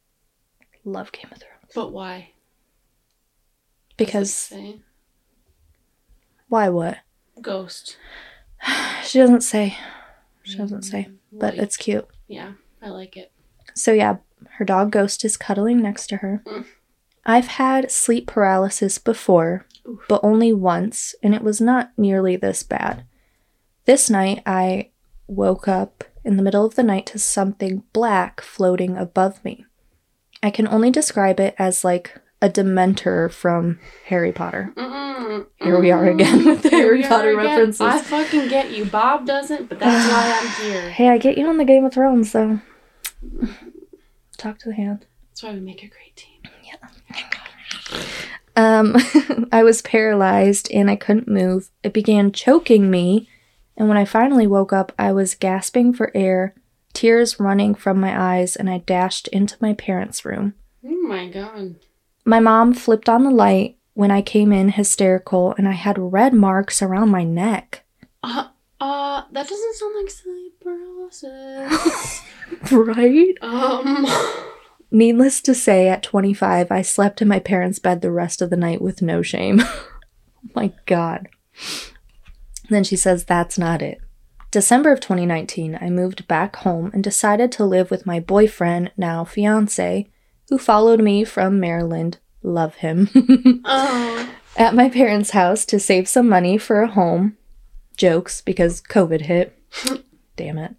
Love 0.85 1.11
Game 1.11 1.29
of 1.31 1.39
Thrones. 1.39 1.71
But 1.73 1.91
why? 1.91 2.31
Because 3.97 4.53
why 6.47 6.69
what? 6.69 6.97
Ghost. 7.41 7.97
She 9.03 9.19
doesn't 9.19 9.41
say. 9.41 9.77
She 10.43 10.57
doesn't 10.57 10.81
say. 10.83 11.09
But 11.31 11.53
Like, 11.55 11.63
it's 11.63 11.77
cute. 11.77 12.07
yeah, 12.27 12.53
I 12.81 12.89
like 12.89 13.15
it. 13.15 13.31
So 13.73 13.93
yeah, 13.93 14.17
her 14.57 14.65
dog 14.65 14.91
Ghost 14.91 15.23
is 15.23 15.37
cuddling 15.37 15.81
next 15.81 16.07
to 16.07 16.17
her. 16.17 16.41
Mm. 16.45 16.65
I've 17.25 17.47
had 17.47 17.91
sleep 17.91 18.27
paralysis 18.27 18.97
before, 18.97 19.65
Oof. 19.87 19.99
but 20.09 20.21
only 20.23 20.51
once, 20.53 21.15
and 21.23 21.33
it 21.35 21.41
was 21.43 21.61
not 21.61 21.91
nearly 21.97 22.35
this 22.35 22.63
bad. 22.63 23.05
This 23.85 24.09
night 24.09 24.41
I 24.45 24.89
woke 25.27 25.67
up 25.67 26.03
in 26.25 26.35
the 26.37 26.43
middle 26.43 26.65
of 26.65 26.75
the 26.75 26.83
night 26.83 27.05
to 27.07 27.19
something 27.19 27.83
black 27.93 28.41
floating 28.41 28.97
above 28.97 29.43
me. 29.45 29.65
I 30.43 30.49
can 30.51 30.67
only 30.67 30.89
describe 30.91 31.39
it 31.39 31.55
as 31.57 31.83
like 31.83 32.19
a 32.41 32.49
dementor 32.49 33.31
from 33.31 33.79
Harry 34.05 34.31
Potter. 34.31 34.71
Mm-mm, 34.75 35.47
Here 35.55 35.79
we 35.79 35.89
are 35.91 36.05
again 36.05 36.45
with 36.45 36.63
the 36.63 36.69
Harry 36.69 37.01
Potter 37.03 37.31
again. 37.31 37.45
references. 37.45 37.81
I 37.81 37.99
fucking 37.99 38.47
get 38.49 38.71
you. 38.71 38.85
Bob 38.85 39.25
doesn't, 39.25 39.69
but 39.69 39.79
that's 39.79 40.07
why 40.11 40.39
I'm 40.39 40.65
here. 40.71 40.89
Hey, 40.91 41.09
I 41.09 41.17
get 41.17 41.37
you 41.37 41.47
on 41.47 41.57
the 41.57 41.65
Game 41.65 41.83
of 41.85 41.93
Thrones 41.93 42.31
though. 42.31 42.59
Talk 44.37 44.59
to 44.59 44.69
the 44.69 44.75
hand. 44.75 45.05
That's 45.29 45.43
why 45.43 45.53
we 45.53 45.59
make 45.59 45.83
a 45.83 45.87
great 45.87 46.15
team. 46.15 46.41
Yeah. 46.63 48.03
Um, 48.55 48.95
I 49.51 49.63
was 49.63 49.81
paralyzed 49.81 50.69
and 50.71 50.89
I 50.89 50.95
couldn't 50.95 51.27
move. 51.27 51.69
It 51.83 51.93
began 51.93 52.31
choking 52.31 52.89
me, 52.89 53.29
and 53.75 53.87
when 53.87 53.97
I 53.97 54.05
finally 54.05 54.47
woke 54.47 54.73
up, 54.73 54.91
I 54.97 55.11
was 55.11 55.35
gasping 55.35 55.93
for 55.93 56.11
air, 56.15 56.55
tears 56.93 57.39
running 57.39 57.75
from 57.75 57.99
my 57.99 58.19
eyes, 58.37 58.55
and 58.55 58.69
I 58.69 58.79
dashed 58.79 59.27
into 59.29 59.57
my 59.59 59.73
parents' 59.73 60.25
room. 60.25 60.53
Oh 60.85 61.01
my 61.07 61.27
god. 61.27 61.75
My 62.27 62.41
mom 62.41 62.73
flipped 62.73 63.07
on 63.07 63.23
the 63.23 63.31
light 63.31 63.77
when 63.93 64.11
I 64.11 64.21
came 64.21 64.51
in 64.51 64.67
hysterical, 64.67 65.55
and 65.57 65.65
I 65.65 65.71
had 65.71 65.97
red 65.97 66.33
marks 66.33 66.81
around 66.81 67.09
my 67.09 67.23
neck. 67.23 67.85
Uh, 68.21 68.49
uh, 68.81 69.23
that 69.31 69.47
doesn't 69.47 69.75
sound 69.75 69.95
like 69.95 70.09
sleep 70.09 70.59
paralysis. 70.61 72.21
Right? 72.71 73.33
um, 73.41 74.05
Needless 74.91 75.41
to 75.43 75.55
say, 75.55 75.87
at 75.87 76.03
25, 76.03 76.69
I 76.69 76.81
slept 76.81 77.21
in 77.21 77.29
my 77.29 77.39
parents' 77.39 77.79
bed 77.79 78.01
the 78.01 78.11
rest 78.11 78.41
of 78.41 78.49
the 78.49 78.57
night 78.57 78.81
with 78.81 79.01
no 79.01 79.21
shame. 79.21 79.61
oh 79.63 79.89
My 80.53 80.73
God. 80.85 81.29
then 82.69 82.83
she 82.83 82.97
says, 82.97 83.23
That's 83.23 83.57
not 83.57 83.81
it. 83.81 83.99
December 84.51 84.91
of 84.91 84.99
2019, 84.99 85.77
I 85.79 85.89
moved 85.89 86.27
back 86.27 86.57
home 86.57 86.91
and 86.93 87.01
decided 87.03 87.53
to 87.53 87.63
live 87.65 87.89
with 87.89 88.05
my 88.05 88.19
boyfriend, 88.19 88.91
now 88.97 89.23
fiance, 89.23 90.09
who 90.49 90.57
followed 90.57 91.01
me 91.01 91.23
from 91.23 91.59
Maryland. 91.59 92.17
Love 92.43 92.75
him. 92.75 93.09
Oh. 93.65 94.29
at 94.55 94.73
my 94.73 94.89
parents' 94.89 95.31
house 95.31 95.65
to 95.65 95.79
save 95.79 96.07
some 96.07 96.27
money 96.27 96.57
for 96.57 96.81
a 96.81 96.87
home. 96.87 97.37
Jokes 97.95 98.41
because 98.41 98.81
COVID 98.81 99.21
hit. 99.21 99.57
Damn 100.35 100.57
it. 100.57 100.75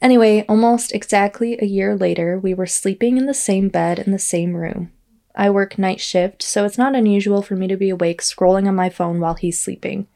Anyway, 0.00 0.44
almost 0.48 0.92
exactly 0.92 1.58
a 1.60 1.64
year 1.66 1.94
later, 1.96 2.38
we 2.38 2.54
were 2.54 2.66
sleeping 2.66 3.16
in 3.16 3.26
the 3.26 3.34
same 3.34 3.68
bed 3.68 3.98
in 3.98 4.12
the 4.12 4.18
same 4.18 4.56
room. 4.56 4.90
I 5.34 5.48
work 5.50 5.78
night 5.78 6.00
shift, 6.00 6.42
so 6.42 6.64
it's 6.64 6.76
not 6.78 6.94
unusual 6.94 7.42
for 7.42 7.54
me 7.56 7.68
to 7.68 7.76
be 7.76 7.90
awake 7.90 8.20
scrolling 8.20 8.66
on 8.66 8.74
my 8.74 8.90
phone 8.90 9.20
while 9.20 9.34
he's 9.34 9.60
sleeping. 9.60 10.06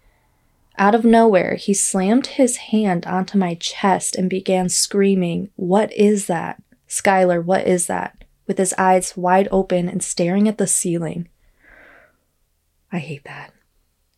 Out 0.79 0.95
of 0.95 1.05
nowhere, 1.05 1.55
he 1.55 1.73
slammed 1.73 2.27
his 2.27 2.57
hand 2.57 3.07
onto 3.07 3.39
my 3.39 3.55
chest 3.55 4.15
and 4.15 4.29
began 4.29 4.69
screaming, 4.69 5.51
What 5.57 5.93
is 5.93 6.27
that? 6.27 6.63
Skylar, 6.89 7.43
what 7.43 7.67
is 7.67 7.87
that? 7.87 8.16
With 8.47 8.59
his 8.59 8.75
eyes 8.79 9.17
wide 9.17 9.49
open 9.51 9.89
and 9.89 10.03
staring 10.03 10.49
at 10.49 10.59
the 10.59 10.67
ceiling. 10.67 11.29
I 12.93 12.99
hate 12.99 13.25
that. 13.25 13.53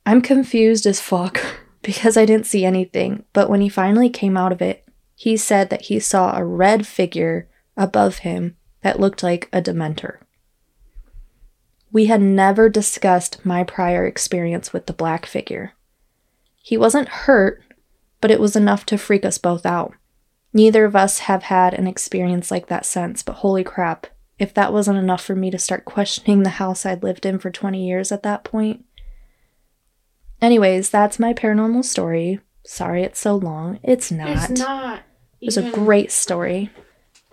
I'm 0.05 0.23
confused 0.23 0.87
as 0.87 1.01
fuck 1.01 1.41
because 1.83 2.17
I 2.17 2.25
didn't 2.25 2.47
see 2.47 2.65
anything, 2.65 3.25
but 3.33 3.49
when 3.49 3.61
he 3.61 3.69
finally 3.69 4.11
came 4.11 4.37
out 4.37 4.53
of 4.53 4.63
it, 4.63 4.87
he 5.15 5.37
said 5.37 5.71
that 5.71 5.83
he 5.87 5.99
saw 5.99 6.37
a 6.37 6.45
red 6.45 6.87
figure 6.87 7.49
above 7.77 8.19
him 8.19 8.57
that 8.83 9.01
looked 9.01 9.23
like 9.23 9.49
a 9.53 9.61
Dementor. 9.61 10.19
We 11.91 12.07
had 12.07 12.21
never 12.21 12.69
discussed 12.69 13.45
my 13.45 13.65
prior 13.65 14.07
experience 14.07 14.73
with 14.73 14.87
the 14.87 14.93
black 14.93 15.27
figure. 15.27 15.73
He 16.57 16.77
wasn't 16.77 17.09
hurt, 17.09 17.63
but 18.21 18.31
it 18.31 18.41
was 18.41 18.55
enough 18.55 18.85
to 18.87 18.99
freak 18.99 19.25
us 19.25 19.39
both 19.39 19.65
out. 19.65 19.95
Neither 20.53 20.85
of 20.85 20.95
us 20.95 21.21
have 21.21 21.45
had 21.45 21.75
an 21.75 21.87
experience 21.87 22.51
like 22.51 22.67
that 22.67 22.85
since, 22.85 23.23
but 23.23 23.37
holy 23.37 23.65
crap, 23.65 24.07
if 24.39 24.55
that 24.55 24.73
wasn't 24.73 24.99
enough 24.99 25.25
for 25.25 25.35
me 25.35 25.51
to 25.51 25.59
start 25.59 25.85
questioning 25.85 26.43
the 26.43 26.51
house 26.51 26.87
I'd 26.87 27.03
lived 27.03 27.27
in 27.27 27.39
for 27.39 27.51
20 27.51 27.87
years 27.87 28.13
at 28.13 28.23
that 28.23 28.45
point. 28.45 28.85
Anyways, 30.41 30.91
that's 30.91 31.19
my 31.19 31.35
paranormal 31.35 31.85
story. 31.85 32.41
Sorry 32.65 33.03
it's 33.03 33.19
so 33.19 33.35
long. 33.35 33.81
It's 33.83 34.13
not. 34.13 34.51
It's 34.51 34.61
not. 34.61 35.03
It 35.41 35.47
was 35.47 35.57
a 35.57 35.71
great 35.71 36.13
story. 36.13 36.71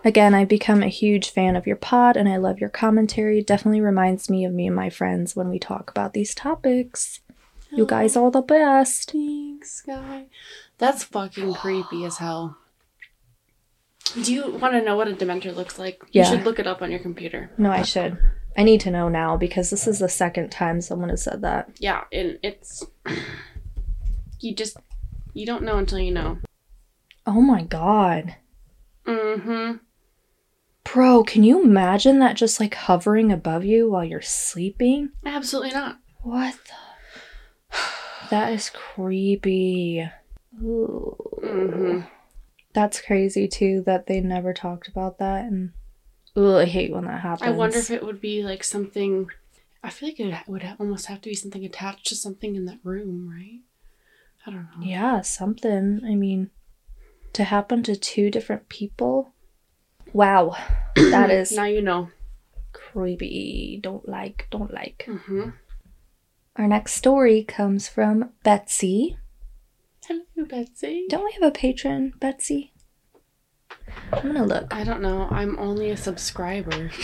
Again, 0.04 0.34
I've 0.34 0.48
become 0.48 0.82
a 0.82 0.88
huge 0.88 1.30
fan 1.30 1.56
of 1.56 1.66
your 1.66 1.76
pod 1.76 2.16
and 2.16 2.28
I 2.28 2.36
love 2.36 2.58
your 2.60 2.70
commentary. 2.70 3.42
Definitely 3.42 3.80
reminds 3.80 4.30
me 4.30 4.44
of 4.44 4.52
me 4.52 4.66
and 4.66 4.76
my 4.76 4.90
friends 4.90 5.34
when 5.34 5.48
we 5.48 5.58
talk 5.58 5.90
about 5.90 6.12
these 6.12 6.34
topics. 6.34 7.20
You 7.72 7.82
oh, 7.82 7.86
guys 7.86 8.16
are 8.16 8.30
the 8.30 8.42
best. 8.42 9.10
Thanks, 9.10 9.82
guy. 9.82 10.26
That's 10.78 11.02
fucking 11.04 11.54
creepy 11.54 12.04
as 12.04 12.18
hell. 12.18 12.56
Do 14.14 14.32
you 14.32 14.52
want 14.52 14.74
to 14.74 14.82
know 14.82 14.96
what 14.96 15.08
a 15.08 15.12
dementor 15.12 15.54
looks 15.54 15.78
like? 15.78 16.02
Yeah. 16.12 16.22
You 16.24 16.36
should 16.36 16.44
look 16.44 16.58
it 16.58 16.66
up 16.66 16.82
on 16.82 16.90
your 16.90 17.00
computer. 17.00 17.50
No, 17.58 17.70
I 17.70 17.82
should. 17.82 18.18
I 18.56 18.62
need 18.62 18.80
to 18.82 18.90
know 18.90 19.08
now 19.08 19.36
because 19.36 19.70
this 19.70 19.86
is 19.86 19.98
the 19.98 20.08
second 20.08 20.50
time 20.50 20.80
someone 20.80 21.10
has 21.10 21.22
said 21.22 21.42
that. 21.42 21.70
Yeah, 21.78 22.04
and 22.12 22.38
it's 22.42 22.84
you 24.40 24.54
just 24.54 24.76
you 25.34 25.44
don't 25.44 25.62
know 25.62 25.78
until 25.78 25.98
you 25.98 26.12
know. 26.12 26.38
Oh 27.26 27.40
my 27.40 27.62
god. 27.62 28.36
Mm-hmm. 29.06 29.76
Bro, 30.84 31.24
can 31.24 31.42
you 31.44 31.62
imagine 31.62 32.20
that 32.20 32.36
just 32.36 32.60
like 32.60 32.74
hovering 32.74 33.32
above 33.32 33.64
you 33.64 33.90
while 33.90 34.04
you're 34.04 34.22
sleeping? 34.22 35.10
Absolutely 35.24 35.72
not. 35.72 35.98
What 36.22 36.54
the? 36.54 37.76
That 38.30 38.52
is 38.52 38.70
creepy. 38.70 40.08
Ooh. 40.60 41.16
Mm-hmm. 41.44 42.00
That's 42.76 43.00
crazy 43.00 43.48
too 43.48 43.82
that 43.86 44.06
they 44.06 44.20
never 44.20 44.52
talked 44.52 44.86
about 44.86 45.16
that 45.18 45.46
and 45.46 45.72
Ooh, 46.36 46.58
I 46.58 46.66
hate 46.66 46.92
when 46.92 47.06
that 47.06 47.22
happens. 47.22 47.48
I 47.48 47.52
wonder 47.52 47.78
if 47.78 47.90
it 47.90 48.04
would 48.04 48.20
be 48.20 48.42
like 48.42 48.62
something. 48.62 49.30
I 49.82 49.88
feel 49.88 50.10
like 50.10 50.20
it 50.20 50.46
would 50.46 50.76
almost 50.78 51.06
have 51.06 51.22
to 51.22 51.30
be 51.30 51.34
something 51.34 51.64
attached 51.64 52.06
to 52.08 52.14
something 52.14 52.54
in 52.54 52.66
that 52.66 52.80
room, 52.82 53.30
right? 53.34 53.60
I 54.46 54.50
don't 54.50 54.64
know. 54.64 54.84
Yeah, 54.84 55.22
something. 55.22 56.02
I 56.04 56.14
mean, 56.14 56.50
to 57.32 57.44
happen 57.44 57.82
to 57.84 57.96
two 57.96 58.30
different 58.30 58.68
people. 58.68 59.32
Wow. 60.12 60.54
That 60.96 61.30
is 61.30 61.52
now 61.52 61.64
you 61.64 61.80
know. 61.80 62.10
creepy. 62.74 63.80
Don't 63.82 64.06
like, 64.06 64.48
don't 64.50 64.72
like. 64.72 65.06
Mm-hmm. 65.08 65.50
Our 66.56 66.68
next 66.68 66.94
story 66.94 67.44
comes 67.44 67.88
from 67.88 68.32
Betsy. 68.42 69.16
Hello, 70.08 70.22
Betsy. 70.48 71.06
Don't 71.08 71.24
we 71.24 71.32
have 71.32 71.42
a 71.42 71.50
patron, 71.50 72.12
Betsy? 72.20 72.72
I'm 74.12 74.26
gonna 74.26 74.44
look. 74.46 74.72
I 74.74 74.84
don't 74.84 75.02
know. 75.02 75.26
I'm 75.30 75.58
only 75.58 75.90
a 75.90 75.96
subscriber. 75.96 76.90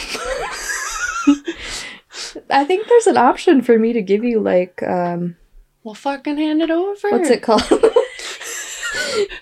I 2.50 2.64
think 2.64 2.86
there's 2.88 3.06
an 3.06 3.16
option 3.16 3.60
for 3.62 3.78
me 3.78 3.92
to 3.92 4.02
give 4.02 4.24
you 4.24 4.40
like 4.40 4.82
um 4.82 5.36
Well, 5.82 5.94
fucking 5.94 6.38
hand 6.38 6.62
it 6.62 6.70
over. 6.70 7.10
what's 7.10 7.30
it 7.30 7.42
called? 7.42 7.62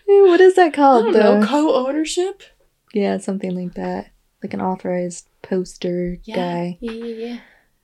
what 0.07 0.40
is 0.40 0.55
that 0.55 0.73
called? 0.73 1.05
don't 1.05 1.12
know. 1.14 1.40
The- 1.40 1.47
Co-ownership. 1.47 2.43
yeah, 2.95 3.19
something 3.19 3.55
like 3.55 3.75
that. 3.75 4.11
Like 4.43 4.55
an 4.55 4.61
authorized 4.62 5.29
poster 5.43 6.19
Yeah. 6.25 6.35
guy. 6.37 6.79
Yeah, 6.81 6.93
yeah, 6.93 7.14
yeah. 7.26 7.38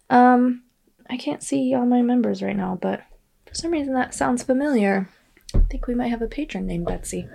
Um, 0.09 0.63
I 1.11 1.17
can't 1.19 1.43
see 1.43 1.75
all 1.75 1.85
my 1.87 2.01
members 2.03 2.43
right 2.43 2.57
now, 2.57 2.79
but 2.81 3.03
for 3.47 3.55
some 3.55 3.71
reason 3.73 3.93
that 3.95 4.15
sounds 4.15 4.43
familiar. 4.43 5.09
I 5.57 5.69
think 5.69 5.87
we 5.87 5.95
might 5.95 6.09
have 6.09 6.23
a 6.23 6.27
patron 6.29 6.67
named 6.67 6.87
Betsy. 6.87 7.29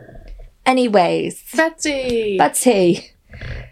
Anyways, 0.66 1.44
Betsy. 1.56 2.38
Betsy. 2.38 3.12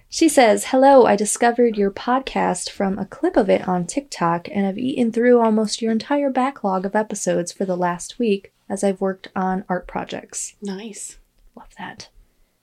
She 0.10 0.28
says, 0.28 0.66
Hello, 0.66 1.06
I 1.06 1.16
discovered 1.16 1.78
your 1.78 1.92
podcast 1.92 2.72
from 2.72 2.98
a 2.98 3.06
clip 3.06 3.38
of 3.38 3.50
it 3.50 3.68
on 3.68 3.86
TikTok 3.86 4.48
and 4.52 4.66
have 4.66 4.78
eaten 4.78 5.12
through 5.12 5.40
almost 5.40 5.82
your 5.82 5.92
entire 5.92 6.32
backlog 6.32 6.86
of 6.86 6.96
episodes 6.96 7.52
for 7.52 7.66
the 7.66 7.78
last 7.78 8.18
week 8.18 8.52
as 8.68 8.84
I've 8.84 9.02
worked 9.02 9.28
on 9.36 9.66
art 9.70 9.88
projects. 9.88 10.56
nice. 10.62 11.18
Love 11.56 11.70
that. 11.78 12.10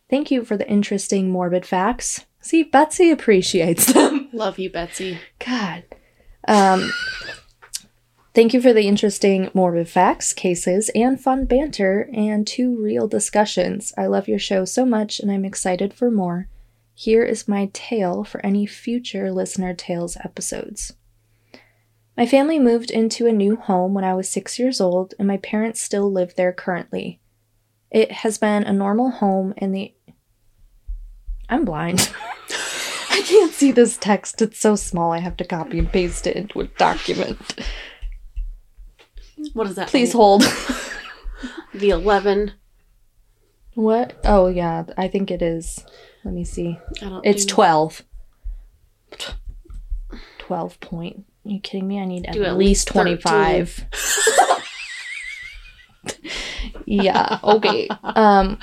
Thank 0.09 0.31
you 0.31 0.45
for 0.45 0.57
the 0.57 0.69
interesting 0.69 1.31
morbid 1.31 1.67
facts. 1.67 2.25
See, 2.41 2.63
Betsy 2.63 3.11
appreciates 3.11 3.93
them. 3.93 4.29
Love 4.33 4.59
you, 4.59 4.71
Betsy. 4.71 5.19
God. 5.39 5.85
Um, 6.49 6.91
thank 8.37 8.53
you 8.53 8.61
for 8.61 8.75
the 8.75 8.87
interesting 8.87 9.51
morbid 9.55 9.89
facts, 9.89 10.35
cases, 10.35 10.91
and 10.95 11.19
fun 11.19 11.47
banter, 11.47 12.11
and 12.13 12.47
two 12.47 12.77
real 12.77 13.09
discussions. 13.09 13.95
I 13.97 14.09
love 14.09 14.29
your 14.29 14.39
show 14.39 14.67
so 14.67 14.85
much, 14.85 15.19
and 15.19 15.33
I'm 15.33 15.47
excited 15.47 15.95
for 15.95 16.11
more. 16.11 16.47
Here 16.95 17.25
is 17.25 17.49
my 17.49 17.71
tale 17.73 18.25
for 18.25 18.45
any 18.45 18.67
future 18.67 19.33
listener 19.33 19.73
tales 19.73 20.19
episodes. 20.23 20.93
My 22.15 22.27
family 22.27 22.59
moved 22.59 22.91
into 22.91 23.27
a 23.27 23.33
new 23.33 23.57
home 23.57 23.95
when 23.95 24.05
I 24.05 24.13
was 24.13 24.29
six 24.29 24.59
years 24.59 24.83
old, 24.83 25.15
and 25.19 25.27
my 25.27 25.39
parents 25.39 25.81
still 25.81 26.13
live 26.13 26.35
there 26.35 26.53
currently. 26.53 27.21
It 27.91 28.13
has 28.13 28.37
been 28.37 28.65
a 28.65 28.73
normal 28.73 29.13
home, 29.13 29.55
and 29.57 29.75
the. 29.75 29.95
I'm 31.49 31.65
blind. 31.65 32.13
I 33.11 33.23
can't 33.25 33.55
see 33.55 33.73
this 33.73 33.97
text. 33.97 34.43
It's 34.43 34.59
so 34.59 34.77
small. 34.77 35.13
I 35.13 35.21
have 35.21 35.39
to 35.39 35.45
copy 35.45 35.79
and 35.79 35.91
paste 35.91 36.27
it 36.27 36.37
into 36.37 36.61
a 36.61 36.67
document. 36.67 37.41
What 39.53 39.67
is 39.67 39.75
that? 39.77 39.89
Please 39.89 40.15
mean? 40.15 40.21
hold. 40.21 40.45
The 41.75 41.91
11. 41.91 42.53
what? 43.75 44.19
Oh, 44.25 44.47
yeah. 44.47 44.85
I 44.97 45.09
think 45.09 45.31
it 45.31 45.43
is. 45.43 45.85
Let 46.25 46.33
me 46.33 46.43
see. 46.43 46.79
I 47.03 47.09
don't 47.11 47.27
It's 47.27 47.45
do- 47.45 47.53
12. 47.55 48.03
12 50.39 50.81
point. 50.81 51.25
Are 51.45 51.51
you 51.51 51.61
kidding 51.61 51.87
me? 51.87 52.01
I 52.01 52.07
need 52.07 52.25
at, 52.27 52.33
Do 52.33 52.45
at 52.45 52.57
least 52.57 52.87
least 52.87 52.89
25. 52.89 53.85
yeah. 56.87 57.39
Okay. 57.45 57.89
Um 58.03 58.59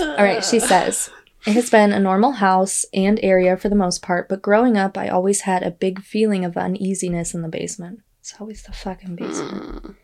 all 0.00 0.16
right, 0.16 0.44
she 0.44 0.58
says, 0.58 1.10
It 1.46 1.52
has 1.52 1.70
been 1.70 1.92
a 1.92 2.00
normal 2.00 2.32
house 2.32 2.84
and 2.92 3.20
area 3.22 3.56
for 3.56 3.68
the 3.68 3.76
most 3.76 4.02
part, 4.02 4.28
but 4.28 4.42
growing 4.42 4.76
up, 4.76 4.98
I 4.98 5.08
always 5.08 5.42
had 5.42 5.62
a 5.62 5.70
big 5.70 6.02
feeling 6.02 6.44
of 6.44 6.56
uneasiness 6.56 7.34
in 7.34 7.42
the 7.42 7.48
basement. 7.48 8.00
It's 8.22 8.36
always 8.38 8.62
the 8.62 8.72
fucking 8.72 9.16
basement. 9.16 9.82
Mm. 9.82 9.94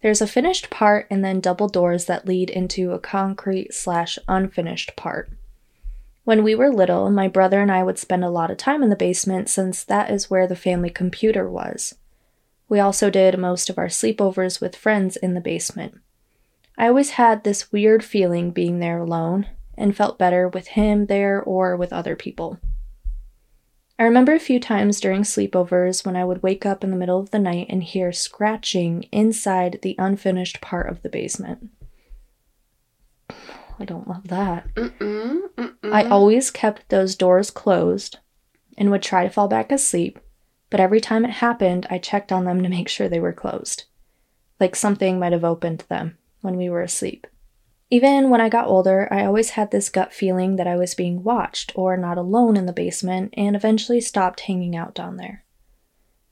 There's 0.00 0.22
a 0.22 0.28
finished 0.28 0.70
part 0.70 1.08
and 1.10 1.24
then 1.24 1.40
double 1.40 1.66
doors 1.66 2.04
that 2.04 2.24
lead 2.24 2.50
into 2.50 2.92
a 2.92 3.00
concrete 3.00 3.74
slash 3.74 4.16
unfinished 4.28 4.94
part. 4.94 5.28
When 6.22 6.44
we 6.44 6.54
were 6.54 6.72
little, 6.72 7.10
my 7.10 7.26
brother 7.26 7.60
and 7.60 7.72
I 7.72 7.82
would 7.82 7.98
spend 7.98 8.22
a 8.22 8.30
lot 8.30 8.52
of 8.52 8.58
time 8.58 8.84
in 8.84 8.90
the 8.90 8.94
basement 8.94 9.48
since 9.48 9.82
that 9.82 10.08
is 10.08 10.30
where 10.30 10.46
the 10.46 10.54
family 10.54 10.88
computer 10.88 11.50
was. 11.50 11.96
We 12.68 12.78
also 12.78 13.10
did 13.10 13.36
most 13.36 13.68
of 13.68 13.76
our 13.76 13.88
sleepovers 13.88 14.60
with 14.60 14.76
friends 14.76 15.16
in 15.16 15.34
the 15.34 15.40
basement. 15.40 15.98
I 16.76 16.86
always 16.86 17.10
had 17.10 17.42
this 17.42 17.72
weird 17.72 18.04
feeling 18.04 18.52
being 18.52 18.78
there 18.78 18.98
alone 18.98 19.48
and 19.76 19.96
felt 19.96 20.16
better 20.16 20.48
with 20.48 20.68
him 20.68 21.06
there 21.06 21.42
or 21.42 21.76
with 21.76 21.92
other 21.92 22.14
people. 22.14 22.60
I 23.98 24.04
remember 24.04 24.32
a 24.32 24.38
few 24.38 24.60
times 24.60 25.00
during 25.00 25.22
sleepovers 25.22 26.06
when 26.06 26.14
I 26.14 26.24
would 26.24 26.42
wake 26.42 26.64
up 26.64 26.84
in 26.84 26.90
the 26.90 26.96
middle 26.96 27.18
of 27.18 27.30
the 27.30 27.38
night 27.38 27.66
and 27.68 27.82
hear 27.82 28.12
scratching 28.12 29.04
inside 29.10 29.80
the 29.82 29.96
unfinished 29.98 30.60
part 30.60 30.88
of 30.88 31.02
the 31.02 31.08
basement. 31.08 31.70
I 33.80 33.84
don't 33.84 34.08
love 34.08 34.28
that. 34.28 34.72
Mm-mm, 34.74 35.40
mm-mm. 35.56 35.92
I 35.92 36.04
always 36.04 36.50
kept 36.50 36.88
those 36.88 37.16
doors 37.16 37.50
closed 37.50 38.18
and 38.76 38.90
would 38.90 39.02
try 39.02 39.24
to 39.24 39.30
fall 39.30 39.48
back 39.48 39.72
asleep, 39.72 40.20
but 40.70 40.80
every 40.80 41.00
time 41.00 41.24
it 41.24 41.30
happened, 41.32 41.86
I 41.90 41.98
checked 41.98 42.30
on 42.30 42.44
them 42.44 42.62
to 42.62 42.68
make 42.68 42.88
sure 42.88 43.08
they 43.08 43.20
were 43.20 43.32
closed. 43.32 43.84
Like 44.60 44.76
something 44.76 45.18
might 45.18 45.32
have 45.32 45.44
opened 45.44 45.84
them 45.88 46.18
when 46.40 46.56
we 46.56 46.68
were 46.68 46.82
asleep. 46.82 47.26
Even 47.90 48.28
when 48.28 48.40
I 48.40 48.50
got 48.50 48.66
older, 48.66 49.08
I 49.10 49.24
always 49.24 49.50
had 49.50 49.70
this 49.70 49.88
gut 49.88 50.12
feeling 50.12 50.56
that 50.56 50.66
I 50.66 50.76
was 50.76 50.94
being 50.94 51.22
watched 51.22 51.72
or 51.74 51.96
not 51.96 52.18
alone 52.18 52.56
in 52.56 52.66
the 52.66 52.72
basement 52.72 53.32
and 53.36 53.56
eventually 53.56 54.00
stopped 54.00 54.40
hanging 54.40 54.76
out 54.76 54.94
down 54.94 55.16
there. 55.16 55.44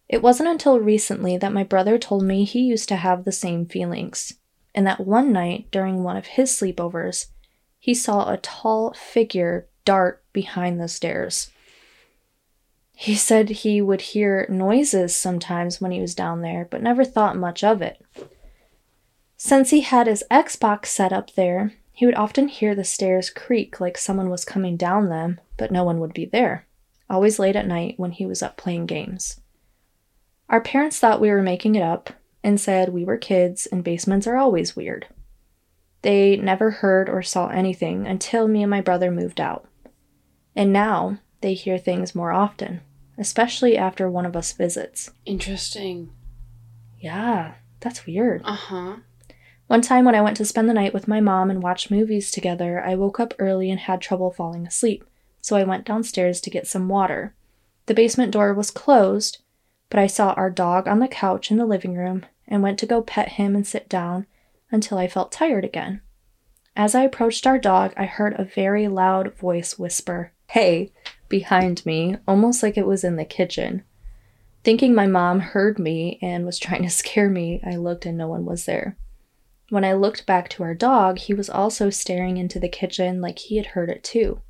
It 0.09 0.23
wasn't 0.23 0.51
until 0.51 0.79
recently 0.79 1.37
that 1.39 1.53
my 1.53 1.65
brother 1.65 1.99
told 1.99 2.23
me 2.23 2.45
he 2.45 2.61
used 2.61 2.89
to 2.91 2.97
have 2.97 3.25
the 3.25 3.33
same 3.33 3.67
feelings, 3.67 4.35
and 4.75 4.87
that 4.87 5.01
one 5.01 5.33
night 5.33 5.71
during 5.71 6.03
one 6.03 6.17
of 6.17 6.27
his 6.27 6.51
sleepovers, 6.51 7.27
he 7.79 7.95
saw 7.95 8.31
a 8.31 8.37
tall 8.37 8.93
figure 8.93 9.67
dart 9.85 10.23
behind 10.33 10.81
the 10.81 10.89
stairs. 10.89 11.51
He 12.93 13.15
said 13.15 13.49
he 13.49 13.81
would 13.81 14.01
hear 14.01 14.47
noises 14.49 15.17
sometimes 15.17 15.81
when 15.81 15.91
he 15.91 16.01
was 16.01 16.15
down 16.15 16.43
there, 16.43 16.67
but 16.71 16.83
never 16.83 17.05
thought 17.05 17.37
much 17.37 17.65
of 17.65 17.83
it. 17.83 18.01
Since 19.47 19.71
he 19.71 19.83
had 19.83 20.09
his 20.09 20.25
Xbox 20.29 20.87
set 20.87 21.13
up 21.13 21.35
there, 21.35 21.73
he 21.93 22.05
would 22.05 22.17
often 22.17 22.49
hear 22.49 22.75
the 22.75 22.83
stairs 22.83 23.31
creak 23.31 23.81
like 23.81 23.97
someone 23.97 24.29
was 24.29 24.45
coming 24.45 24.77
down 24.77 25.09
them, 25.09 25.41
but 25.57 25.71
no 25.71 25.85
one 25.85 26.01
would 26.01 26.13
be 26.13 26.25
there, 26.25 26.67
always 27.09 27.39
late 27.39 27.55
at 27.55 27.69
night 27.69 27.95
when 27.97 28.11
he 28.11 28.27
was 28.27 28.43
up 28.43 28.57
playing 28.57 28.87
games. 28.87 29.41
Our 30.49 30.61
parents 30.61 30.99
thought 30.99 31.21
we 31.21 31.31
were 31.31 31.45
making 31.45 31.77
it 31.77 31.83
up 31.85 32.11
and 32.43 32.61
said 32.61 32.89
we 32.89 33.05
were 33.05 33.17
kids 33.17 33.67
and 33.67 33.85
basements 33.85 34.27
are 34.27 34.35
always 34.37 34.75
weird. 34.75 35.07
They 36.03 36.35
never 36.35 36.73
heard 36.73 37.09
or 37.09 37.23
saw 37.23 37.47
anything 37.47 38.05
until 38.05 38.49
me 38.49 38.65
and 38.65 38.71
my 38.71 38.81
brother 38.81 39.13
moved 39.13 39.41
out. 39.41 39.69
And 40.57 40.73
now 40.73 41.21
they 41.41 41.55
hear 41.55 41.79
things 41.79 42.17
more 42.17 42.33
often, 42.33 42.81
especially 43.17 43.79
after 43.79 44.11
one 44.11 44.27
of 44.27 44.35
us 44.35 44.51
visits. 44.51 45.13
Interesting. 45.25 46.11
Yeah, 46.99 47.55
that's 47.79 48.07
weird. 48.07 48.43
Uh 48.45 48.53
huh. 48.55 48.97
One 49.67 49.83
time 49.83 50.05
when 50.05 50.15
I 50.15 50.21
went 50.21 50.37
to 50.37 50.45
spend 50.45 50.69
the 50.69 50.75
night 50.75 50.95
with 50.95 51.09
my 51.09 51.21
mom 51.21 51.51
and 51.51 51.61
watch 51.61 51.91
movies 51.91 52.31
together, 52.31 52.81
I 52.85 52.95
woke 52.95 53.19
up 53.19 53.35
early 53.39 53.69
and 53.69 53.81
had 53.81 54.01
trouble 54.01 54.31
falling 54.31 54.65
asleep, 54.65 55.05
so 55.41 55.57
I 55.57 55.65
went 55.65 55.85
downstairs 55.85 56.41
to 56.43 56.51
get 56.51 56.69
some 56.69 56.89
water. 56.89 57.35
The 57.87 57.95
basement 57.95 58.33
door 58.33 58.55
was 58.55 58.71
closed, 58.71 59.39
but 59.91 59.99
I 59.99 60.07
saw 60.07 60.33
our 60.33 60.51
dog 60.51 60.87
on 60.87 61.01
the 61.01 61.09
couch 61.09 61.51
in 61.51 61.57
the 61.57 61.67
living 61.67 61.95
room 61.95 62.25
and 62.47 62.63
went 62.63 62.79
to 62.79 62.87
go 62.87 63.03
pet 63.03 63.31
him 63.31 63.57
and 63.57 63.67
sit 63.67 63.89
down 63.89 64.27
until 64.71 64.99
I 64.99 65.09
felt 65.09 65.33
tired 65.33 65.65
again. 65.65 66.01
As 66.77 66.95
I 66.95 67.03
approached 67.03 67.47
our 67.47 67.59
dog, 67.59 67.93
I 67.97 68.05
heard 68.05 68.39
a 68.39 68.45
very 68.45 68.87
loud 68.87 69.35
voice 69.35 69.79
whisper, 69.79 70.33
Hey, 70.49 70.93
behind 71.29 71.85
me, 71.85 72.17
almost 72.29 72.63
like 72.63 72.77
it 72.77 72.87
was 72.87 73.03
in 73.03 73.17
the 73.17 73.25
kitchen. 73.25 73.83
Thinking 74.63 74.95
my 74.95 75.09
mom 75.09 75.41
heard 75.41 75.81
me 75.81 76.21
and 76.23 76.47
was 76.47 76.59
trying 76.59 76.83
to 76.83 76.91
scare 76.91 77.31
me, 77.31 77.61
I 77.67 77.77
looked 77.77 78.07
and 78.07 78.17
no 78.17 78.29
one 78.29 78.45
was 78.45 78.65
there. 78.67 78.97
When 79.69 79.85
I 79.85 79.95
looked 79.95 80.27
back 80.27 80.49
to 80.51 80.63
our 80.63 80.75
dog, 80.75 81.19
he 81.19 81.35
was 81.35 81.51
also 81.51 81.91
staring 81.91 82.37
into 82.37 82.61
the 82.61 82.69
kitchen 82.69 83.21
like 83.21 83.39
he 83.39 83.57
had 83.57 83.67
heard 83.67 83.91
it 83.91 84.05
too. 84.05 84.41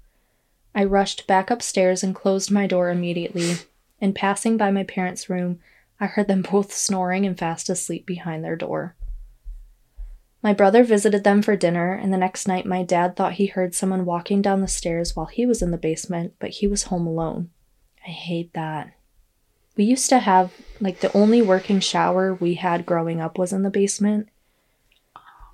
I 0.74 0.84
rushed 0.84 1.26
back 1.26 1.50
upstairs 1.50 2.02
and 2.02 2.14
closed 2.14 2.50
my 2.50 2.66
door 2.66 2.90
immediately, 2.90 3.56
In 4.00 4.12
passing 4.12 4.56
by 4.56 4.70
my 4.70 4.84
parents' 4.84 5.30
room, 5.30 5.58
I 5.98 6.06
heard 6.06 6.28
them 6.28 6.42
both 6.42 6.72
snoring 6.72 7.24
and 7.24 7.38
fast 7.38 7.70
asleep 7.70 8.04
behind 8.04 8.44
their 8.44 8.56
door. 8.56 8.94
My 10.42 10.52
brother 10.52 10.84
visited 10.84 11.24
them 11.24 11.40
for 11.40 11.56
dinner, 11.56 11.94
and 11.94 12.12
the 12.12 12.18
next 12.18 12.46
night 12.46 12.66
my 12.66 12.82
dad 12.82 13.16
thought 13.16 13.34
he 13.34 13.46
heard 13.46 13.74
someone 13.74 14.04
walking 14.04 14.42
down 14.42 14.60
the 14.60 14.68
stairs 14.68 15.16
while 15.16 15.26
he 15.26 15.46
was 15.46 15.62
in 15.62 15.70
the 15.70 15.78
basement, 15.78 16.34
but 16.38 16.50
he 16.50 16.66
was 16.66 16.84
home 16.84 17.06
alone. 17.06 17.50
I 18.06 18.10
hate 18.10 18.52
that. 18.52 18.92
We 19.76 19.84
used 19.84 20.08
to 20.10 20.18
have, 20.18 20.52
like, 20.80 21.00
the 21.00 21.14
only 21.16 21.42
working 21.42 21.80
shower 21.80 22.34
we 22.34 22.54
had 22.54 22.86
growing 22.86 23.20
up 23.20 23.38
was 23.38 23.52
in 23.52 23.62
the 23.62 23.70
basement. 23.70 24.28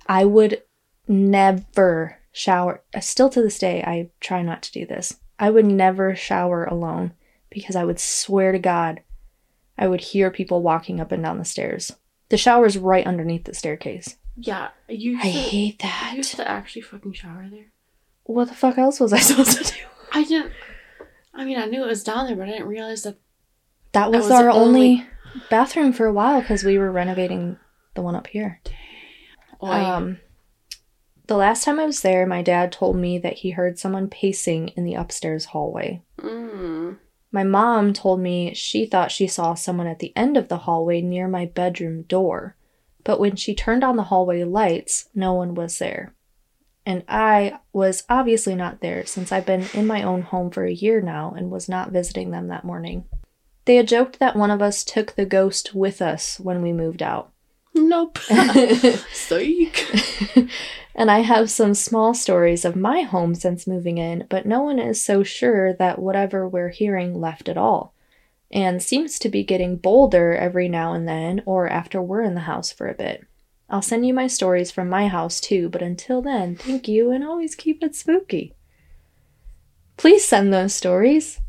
I 0.07 0.25
would 0.25 0.61
never 1.07 2.17
shower. 2.31 2.81
uh, 2.93 2.99
Still 2.99 3.29
to 3.29 3.41
this 3.41 3.59
day, 3.59 3.81
I 3.83 4.09
try 4.19 4.41
not 4.41 4.61
to 4.63 4.71
do 4.71 4.85
this. 4.85 5.17
I 5.39 5.49
would 5.49 5.65
never 5.65 6.15
shower 6.15 6.65
alone 6.65 7.13
because 7.49 7.75
I 7.75 7.83
would 7.83 7.99
swear 7.99 8.51
to 8.51 8.59
God 8.59 9.01
I 9.77 9.87
would 9.87 10.01
hear 10.01 10.29
people 10.29 10.61
walking 10.61 10.99
up 10.99 11.11
and 11.11 11.23
down 11.23 11.39
the 11.39 11.45
stairs. 11.45 11.91
The 12.29 12.37
shower 12.37 12.65
is 12.67 12.77
right 12.77 13.05
underneath 13.05 13.45
the 13.45 13.53
staircase. 13.55 14.17
Yeah. 14.35 14.69
You 14.87 15.17
I 15.17 15.23
to, 15.23 15.27
hate 15.29 15.79
that. 15.79 15.85
you 15.85 16.09
that. 16.11 16.17
used 16.17 16.35
to 16.35 16.47
actually 16.47 16.83
fucking 16.83 17.13
shower 17.13 17.47
there. 17.49 17.71
What 18.23 18.49
the 18.49 18.53
fuck 18.55 18.77
else 18.77 18.99
was 18.99 19.13
I 19.13 19.17
supposed 19.19 19.57
to 19.65 19.73
do? 19.73 19.79
I 20.11 20.23
didn't. 20.23 20.51
I 21.33 21.43
mean, 21.45 21.57
I 21.57 21.65
knew 21.65 21.83
it 21.83 21.87
was 21.87 22.03
down 22.03 22.27
there, 22.27 22.35
but 22.35 22.47
I 22.47 22.51
didn't 22.51 22.67
realize 22.67 23.03
that. 23.03 23.17
That 23.93 24.11
was, 24.11 24.23
was 24.23 24.31
our 24.31 24.49
only, 24.49 24.79
only- 24.79 25.07
bathroom 25.49 25.91
for 25.93 26.05
a 26.05 26.13
while 26.13 26.41
because 26.41 26.63
we 26.63 26.77
were 26.77 26.91
renovating 26.91 27.57
the 27.95 28.01
one 28.03 28.15
up 28.15 28.27
here. 28.27 28.61
Oy. 28.67 28.71
Um, 29.71 30.19
the 31.27 31.37
last 31.37 31.63
time 31.63 31.79
I 31.79 31.85
was 31.85 32.01
there, 32.01 32.25
my 32.25 32.41
dad 32.41 32.71
told 32.71 32.97
me 32.97 33.17
that 33.19 33.37
he 33.37 33.51
heard 33.51 33.79
someone 33.79 34.09
pacing 34.09 34.69
in 34.69 34.83
the 34.83 34.95
upstairs 34.95 35.45
hallway. 35.45 36.01
mm. 36.19 36.97
My 37.31 37.43
mom 37.43 37.93
told 37.93 38.19
me 38.19 38.53
she 38.53 38.85
thought 38.85 39.11
she 39.11 39.25
saw 39.25 39.55
someone 39.55 39.87
at 39.87 39.97
the 39.97 40.13
end 40.15 40.37
of 40.37 40.49
the 40.49 40.59
hallway 40.59 41.01
near 41.01 41.27
my 41.27 41.47
bedroom 41.47 42.03
door, 42.03 42.55
but 43.03 43.19
when 43.19 43.35
she 43.35 43.55
turned 43.55 43.83
on 43.83 43.95
the 43.95 44.03
hallway 44.03 44.43
lights, 44.43 45.09
no 45.15 45.33
one 45.33 45.55
was 45.55 45.79
there. 45.79 46.13
And 46.85 47.03
I 47.07 47.59
was 47.71 48.03
obviously 48.07 48.53
not 48.53 48.81
there 48.81 49.05
since 49.07 49.31
I've 49.31 49.47
been 49.47 49.65
in 49.73 49.87
my 49.87 50.03
own 50.03 50.21
home 50.21 50.51
for 50.51 50.63
a 50.63 50.71
year 50.71 51.01
now 51.01 51.33
and 51.35 51.49
was 51.49 51.67
not 51.67 51.91
visiting 51.91 52.29
them 52.29 52.49
that 52.49 52.65
morning. 52.65 53.05
They 53.65 53.77
had 53.77 53.87
joked 53.87 54.19
that 54.19 54.35
one 54.35 54.51
of 54.51 54.61
us 54.61 54.83
took 54.83 55.15
the 55.15 55.25
ghost 55.25 55.73
with 55.73 56.03
us 56.03 56.39
when 56.39 56.61
we 56.61 56.71
moved 56.71 57.01
out. 57.01 57.32
Nope. 57.73 58.19
Psych. 59.13 59.87
and 60.95 61.09
I 61.09 61.19
have 61.19 61.49
some 61.49 61.73
small 61.73 62.13
stories 62.13 62.65
of 62.65 62.75
my 62.75 63.01
home 63.01 63.33
since 63.35 63.67
moving 63.67 63.97
in, 63.97 64.27
but 64.29 64.45
no 64.45 64.61
one 64.61 64.79
is 64.79 65.03
so 65.03 65.23
sure 65.23 65.73
that 65.73 65.99
whatever 65.99 66.47
we're 66.47 66.69
hearing 66.69 67.19
left 67.19 67.49
at 67.49 67.57
all, 67.57 67.93
and 68.51 68.81
seems 68.81 69.17
to 69.19 69.29
be 69.29 69.43
getting 69.43 69.77
bolder 69.77 70.35
every 70.35 70.69
now 70.69 70.93
and 70.93 71.07
then 71.07 71.41
or 71.45 71.67
after 71.67 72.01
we're 72.01 72.21
in 72.21 72.35
the 72.35 72.41
house 72.41 72.71
for 72.71 72.87
a 72.87 72.93
bit. 72.93 73.25
I'll 73.69 73.81
send 73.81 74.05
you 74.05 74.13
my 74.13 74.27
stories 74.27 74.69
from 74.69 74.87
my 74.87 75.07
house 75.07 75.41
too, 75.41 75.67
but 75.69 75.81
until 75.81 76.21
then, 76.21 76.55
thank 76.55 76.87
you 76.87 77.09
and 77.09 77.23
always 77.23 77.55
keep 77.55 77.83
it 77.83 77.95
spooky. 77.95 78.53
Please 79.97 80.23
send 80.23 80.53
those 80.53 80.75
stories. 80.75 81.39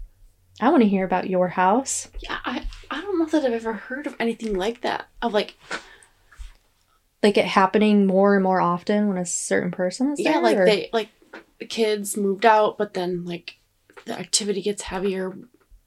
I 0.61 0.71
want 0.71 0.83
to 0.83 0.89
hear 0.89 1.05
about 1.05 1.29
your 1.29 1.49
house. 1.49 2.09
Yeah, 2.21 2.39
I, 2.45 2.65
I 2.91 3.01
don't 3.01 3.19
know 3.19 3.27
that 3.27 3.45
I've 3.45 3.53
ever 3.53 3.73
heard 3.73 4.07
of 4.07 4.17
anything 4.21 4.55
like 4.55 4.83
that. 4.83 5.09
Of 5.21 5.35
like, 5.35 5.57
Like 7.25 7.37
it 7.39 7.47
happening 7.47 8.07
more 8.07 8.35
and 8.37 8.45
more 8.45 8.61
often 8.61 9.09
when 9.09 9.17
a 9.19 9.25
certain 9.27 9.71
person 9.73 10.13
is 10.13 10.21
yeah, 10.21 10.33
there. 10.35 10.43
like 10.43 10.59
or- 10.59 10.67
they, 10.67 10.91
like, 10.93 11.09
the 11.59 11.65
kids 11.65 12.17
moved 12.17 12.45
out, 12.47 12.77
but 12.79 12.95
then, 12.95 13.25
like, 13.25 13.57
the 14.05 14.17
activity 14.17 14.61
gets 14.63 14.83
heavier 14.83 15.33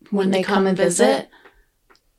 when, 0.10 0.32
they, 0.32 0.42
come, 0.44 0.66
and 0.68 0.76
visit. 0.76 1.30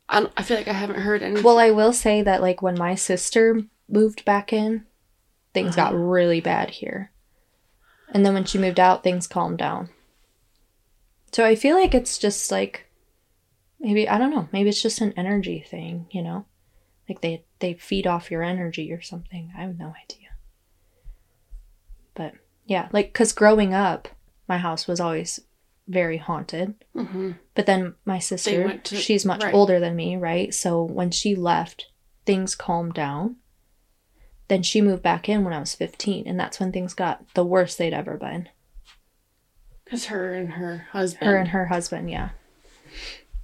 I, 0.09 0.20
don't, 0.20 0.33
I 0.37 0.42
feel 0.42 0.57
like 0.57 0.68
I 0.68 0.72
haven't 0.72 1.00
heard 1.00 1.22
any. 1.22 1.40
Well, 1.42 1.59
I 1.59 1.70
will 1.72 1.92
say 1.92 2.22
that 2.22 2.40
like 2.40 2.62
when 2.62 2.78
my 2.78 2.94
sister 2.94 3.61
moved 3.88 4.24
back 4.24 4.52
in, 4.52 4.87
things 5.52 5.74
got 5.76 5.92
Uh-huh. 5.92 6.02
really 6.02 6.40
bad 6.40 6.70
here. 6.70 7.11
And 8.14 8.24
then 8.24 8.33
when 8.35 8.44
she 8.44 8.57
moved 8.57 8.78
out, 8.81 9.02
things 9.02 9.26
calmed 9.26 9.59
down. 9.59 9.90
So 11.33 11.44
I 11.44 11.57
feel 11.57 11.76
like 11.76 11.94
it's 11.94 12.16
just 12.16 12.50
like 12.50 12.87
maybe 13.81 14.09
I 14.09 14.16
don't 14.16 14.31
know, 14.31 14.48
maybe 14.52 14.68
it's 14.70 14.81
just 14.83 15.00
an 15.02 15.12
energy 15.16 15.62
thing, 15.68 16.07
you 16.11 16.22
know? 16.22 16.46
Like 17.08 17.20
they 17.20 17.44
they 17.60 17.74
feed 17.74 18.06
off 18.06 18.30
your 18.30 18.42
energy 18.42 18.92
or 18.92 19.00
something. 19.00 19.52
I 19.56 19.62
have 19.62 19.78
no 19.78 19.94
idea. 20.04 20.28
But 22.14 22.34
yeah, 22.66 22.88
like 22.92 23.12
cuz 23.14 23.32
growing 23.32 23.72
up, 23.74 24.08
my 24.48 24.58
house 24.58 24.86
was 24.86 25.00
always 25.00 25.40
very 25.86 26.18
haunted. 26.18 26.74
hmm 26.92 27.32
But 27.54 27.66
then 27.66 27.94
my 28.04 28.18
sister, 28.18 28.76
to- 28.78 28.96
she's 28.96 29.24
much 29.24 29.42
right. 29.42 29.54
older 29.54 29.80
than 29.80 29.96
me, 29.96 30.16
right? 30.16 30.52
So 30.52 30.82
when 30.82 31.10
she 31.10 31.34
left, 31.34 31.86
things 32.26 32.54
calmed 32.54 32.92
down. 32.94 33.36
Then 34.48 34.62
she 34.62 34.80
moved 34.80 35.02
back 35.02 35.28
in 35.28 35.44
when 35.44 35.52
I 35.52 35.60
was 35.60 35.74
15, 35.74 36.26
and 36.26 36.38
that's 36.38 36.58
when 36.60 36.72
things 36.72 36.94
got 36.94 37.34
the 37.34 37.44
worst 37.44 37.76
they'd 37.78 37.92
ever 37.94 38.16
been. 38.16 38.48
Because 39.84 40.06
her 40.06 40.34
and 40.34 40.52
her 40.52 40.88
husband. 40.92 41.26
Her 41.30 41.36
and 41.36 41.48
her 41.48 41.66
husband, 41.66 42.10
yeah. 42.10 42.30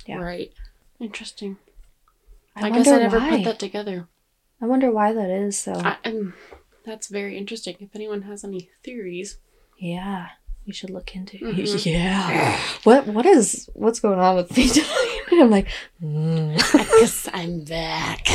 yeah. 0.07 0.17
Right. 0.19 0.53
Interesting. 1.01 1.57
I, 2.57 2.67
I, 2.67 2.71
guess 2.71 2.89
I 2.89 2.99
never 2.99 3.19
why. 3.19 3.31
put 3.31 3.45
that 3.45 3.59
together. 3.59 4.09
I 4.61 4.67
wonder 4.67 4.91
why 4.91 5.13
that 5.13 5.29
is, 5.31 5.65
though. 5.65 5.73
I, 5.75 5.97
and 6.05 6.33
that's 6.85 7.09
very 7.09 7.37
interesting. 7.37 7.77
If 7.81 7.91
anyone 7.95 8.23
has 8.23 8.45
any 8.45 8.71
theories, 8.85 9.39
yeah. 9.79 10.29
you 10.65 10.73
should 10.73 10.91
look 10.91 11.15
into. 11.17 11.39
Mhm. 11.39 11.85
Yeah. 11.93 12.59
What 12.85 13.07
what 13.09 13.27
is 13.27 13.69
what's 13.75 14.01
going 14.01 14.19
on 14.21 14.37
with 14.37 14.57
me? 14.57 14.71
I'm 15.33 15.51
like, 15.51 15.69
mm. 16.03 16.55
Because 16.57 17.29
I'm 17.33 17.65
back. 17.65 18.27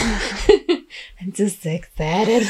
I'm 1.21 1.31
just 1.31 1.65
excited. 1.65 2.43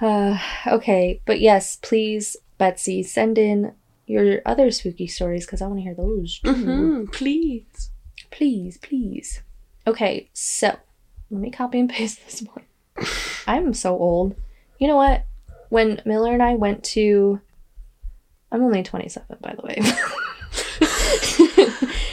uh, 0.00 0.38
okay, 0.66 1.20
but 1.26 1.40
yes, 1.40 1.76
please, 1.76 2.36
Betsy, 2.56 3.02
send 3.02 3.36
in 3.38 3.74
your 4.06 4.40
other 4.46 4.70
spooky 4.70 5.06
stories 5.06 5.44
because 5.44 5.60
I 5.60 5.66
want 5.66 5.78
to 5.80 5.82
hear 5.82 5.94
those. 5.94 6.38
too. 6.40 6.54
hmm 6.54 7.04
Please. 7.12 7.90
Please, 8.30 8.78
please. 8.78 9.42
Okay, 9.88 10.28
so 10.34 10.68
let 11.30 11.40
me 11.40 11.50
copy 11.50 11.80
and 11.80 11.88
paste 11.88 12.20
this 12.26 12.42
one. 12.42 12.64
I'm 13.46 13.72
so 13.72 13.96
old. 13.96 14.34
You 14.78 14.86
know 14.88 14.96
what? 14.96 15.24
When 15.70 16.02
Miller 16.04 16.32
and 16.32 16.42
I 16.42 16.54
went 16.56 16.84
to. 16.94 17.40
I'm 18.52 18.62
only 18.62 18.82
27, 18.82 19.38
by 19.40 19.54
the 19.54 19.62
way. 19.62 19.80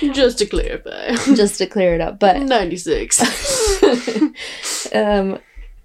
Just 0.14 0.38
to 0.40 0.46
clarify. 0.46 1.16
Just 1.36 1.58
to 1.58 1.66
clear 1.66 1.96
it 1.96 2.02
up. 2.02 2.18
But 2.20 2.42
96. 2.42 3.22
um, 4.96 5.40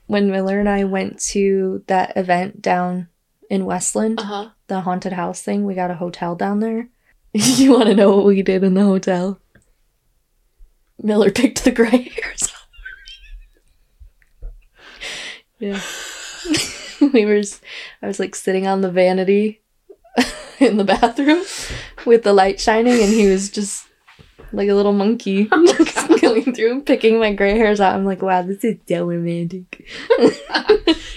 when 0.07 0.31
Miller 0.31 0.61
and 0.61 0.69
I 0.69 0.85
went 0.85 1.21
to 1.31 1.83
that 1.89 2.17
event 2.17 2.63
down 2.63 3.09
in 3.49 3.65
Westland, 3.65 4.21
Uh 4.21 4.25
huh. 4.25 4.49
the 4.69 4.81
haunted 4.83 5.13
house 5.13 5.43
thing, 5.43 5.65
we 5.65 5.75
got 5.75 5.91
a 5.91 5.95
hotel 5.95 6.37
down 6.37 6.61
there. 6.61 6.89
you 7.33 7.73
want 7.73 7.87
to 7.87 7.95
know 7.95 8.15
what 8.17 8.27
we 8.27 8.43
did 8.43 8.63
in 8.65 8.75
the 8.75 8.85
hotel? 8.85 9.41
Miller 11.03 11.31
picked 11.31 11.65
the 11.65 11.71
gray 11.71 12.09
hairs. 12.09 12.53
yeah. 15.59 15.81
we 17.13 17.25
were, 17.25 17.43
I 18.03 18.07
was 18.07 18.21
like 18.21 18.35
sitting 18.35 18.67
on 18.67 18.81
the 18.81 18.91
vanity 18.91 19.61
in 20.59 20.77
the 20.77 20.85
bathroom 20.85 21.45
with 22.05 22.23
the 22.23 22.33
light 22.33 22.61
shining, 22.61 23.01
and 23.01 23.13
he 23.13 23.27
was 23.27 23.51
just 23.51 23.87
like 24.53 24.69
a 24.69 24.75
little 24.75 24.93
monkey 24.93 25.49
oh 25.53 26.19
going 26.21 26.53
through 26.55 26.73
and 26.73 26.87
picking 26.87 27.19
my 27.19 27.33
gray 27.33 27.57
hairs 27.57 27.81
out. 27.81 27.95
I'm 27.95 28.05
like, 28.05 28.23
wow, 28.23 28.43
this 28.43 28.65
is 28.65 28.79
so 28.87 29.07
romantic. 29.07 29.87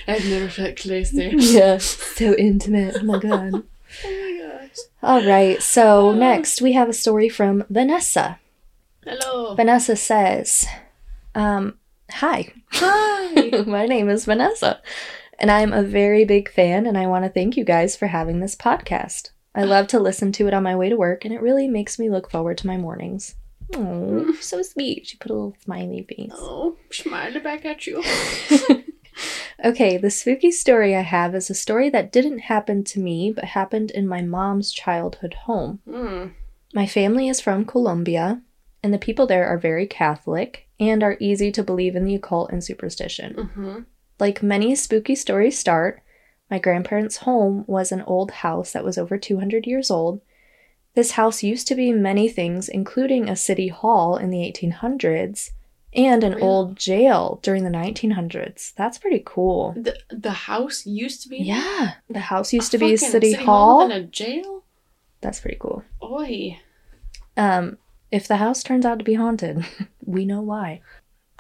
I've 0.08 0.26
never 0.26 0.50
felt 0.50 0.78
closer. 0.78 1.30
yeah, 1.30 1.78
so 1.78 2.34
intimate. 2.36 2.98
Oh 3.00 3.04
my 3.04 3.20
god. 3.20 3.54
Oh 3.54 3.62
my 4.06 4.60
gosh. 4.60 4.78
All 5.02 5.26
right, 5.26 5.62
so 5.62 6.14
next 6.14 6.62
we 6.62 6.74
have 6.74 6.90
a 6.90 6.94
story 6.94 7.28
from 7.30 7.64
Vanessa. 7.70 8.40
Hello. 9.06 9.56
Vanessa 9.56 9.96
says, 9.96 10.66
um, 11.36 11.78
Hi, 12.12 12.54
Hi. 12.74 13.64
my 13.68 13.86
name 13.86 14.10
is 14.10 14.26
Vanessa, 14.26 14.82
and 15.40 15.52
I'm 15.52 15.74
a 15.74 15.84
very 15.84 16.26
big 16.26 16.50
fan, 16.50 16.86
and 16.86 16.98
I 16.98 17.08
want 17.08 17.26
to 17.26 17.30
thank 17.30 17.58
you 17.58 17.64
guys 17.64 17.96
for 17.96 18.08
having 18.08 18.40
this 18.40 18.56
podcast. 18.56 19.32
I 19.56 19.64
love 19.64 19.88
to 19.88 20.00
listen 20.00 20.32
to 20.34 20.48
it 20.48 20.54
on 20.54 20.64
my 20.64 20.76
way 20.76 20.90
to 20.90 20.96
work, 20.98 21.26
and 21.26 21.34
it 21.34 21.42
really 21.42 21.68
makes 21.68 22.00
me 22.00 22.10
look 22.10 22.30
forward 22.30 22.58
to 22.60 22.68
my 22.68 22.78
mornings. 22.78 23.36
Oh, 23.76 24.34
so 24.42 24.62
sweet. 24.62 25.08
She 25.08 25.18
put 25.18 25.32
a 25.32 25.34
little 25.34 25.56
smiley 25.64 26.06
face. 26.08 26.32
Oh, 26.34 26.78
smiled 26.92 27.42
back 27.44 27.66
at 27.66 27.88
you. 27.88 28.04
Okay, 29.64 29.98
the 29.98 30.10
spooky 30.10 30.52
story 30.52 30.94
I 30.96 31.02
have 31.02 31.34
is 31.36 31.50
a 31.50 31.54
story 31.54 31.90
that 31.90 32.12
didn't 32.12 32.40
happen 32.40 32.84
to 32.86 33.00
me, 33.00 33.32
but 33.32 33.46
happened 33.46 33.92
in 33.92 34.08
my 34.08 34.22
mom's 34.22 34.74
childhood 34.74 35.36
home. 35.46 35.80
Hmm. 35.90 36.28
My 36.74 36.86
family 36.86 37.30
is 37.30 37.40
from 37.40 37.64
Colombia, 37.64 38.42
and 38.84 38.94
the 38.94 38.98
people 39.00 39.26
there 39.26 39.48
are 39.48 39.58
very 39.58 39.88
Catholic 39.88 40.68
and 40.80 41.02
are 41.02 41.18
easy 41.20 41.52
to 41.54 41.64
believe 41.64 41.96
in 41.96 42.04
the 42.06 42.16
occult 42.16 42.52
and 42.52 42.64
superstition. 42.64 43.34
Mm-hmm. 43.36 43.80
Like 44.20 44.44
many 44.44 44.76
spooky 44.76 45.16
stories 45.16 45.58
start, 45.58 46.02
my 46.52 46.60
grandparents' 46.60 47.18
home 47.18 47.64
was 47.68 47.92
an 47.92 48.02
old 48.02 48.32
house 48.32 48.74
that 48.74 48.84
was 48.84 48.98
over 48.98 49.18
200 49.18 49.66
years 49.66 49.90
old. 49.90 50.22
This 50.94 51.12
house 51.12 51.42
used 51.42 51.68
to 51.70 51.76
be 51.76 51.92
many 51.92 52.30
things, 52.30 52.70
including 52.70 53.28
a 53.28 53.36
city 53.36 53.70
hall 53.70 54.18
in 54.18 54.30
the 54.30 54.40
1800s 54.52 55.52
and 55.96 56.24
an 56.24 56.34
Really? 56.34 56.44
old 56.44 56.76
jail 56.76 57.40
during 57.44 57.64
the 57.64 57.70
1900s. 57.70 58.74
That's 58.76 58.98
pretty 59.00 59.22
cool. 59.26 59.74
The 59.78 59.98
the 60.10 60.32
house 60.32 60.86
used 60.86 61.24
to 61.24 61.30
be 61.30 61.38
Yeah, 61.38 61.94
the 62.10 62.20
house 62.20 62.52
used 62.54 62.72
to 62.72 62.78
be 62.78 62.96
fucking 62.98 63.10
city, 63.12 63.34
hall. 63.34 63.82
and 63.84 63.94
a 63.94 64.04
jail. 64.04 64.64
That's 65.22 65.40
pretty 65.40 65.58
cool. 65.60 65.84
Oi. 66.04 66.60
Um, 67.38 67.78
if 68.14 68.28
the 68.28 68.38
house 68.38 68.62
turns 68.62 68.86
out 68.86 69.00
to 69.00 69.04
be 69.04 69.16
haunted, 69.16 69.66
we 70.06 70.24
know 70.24 70.40
why. 70.42 70.82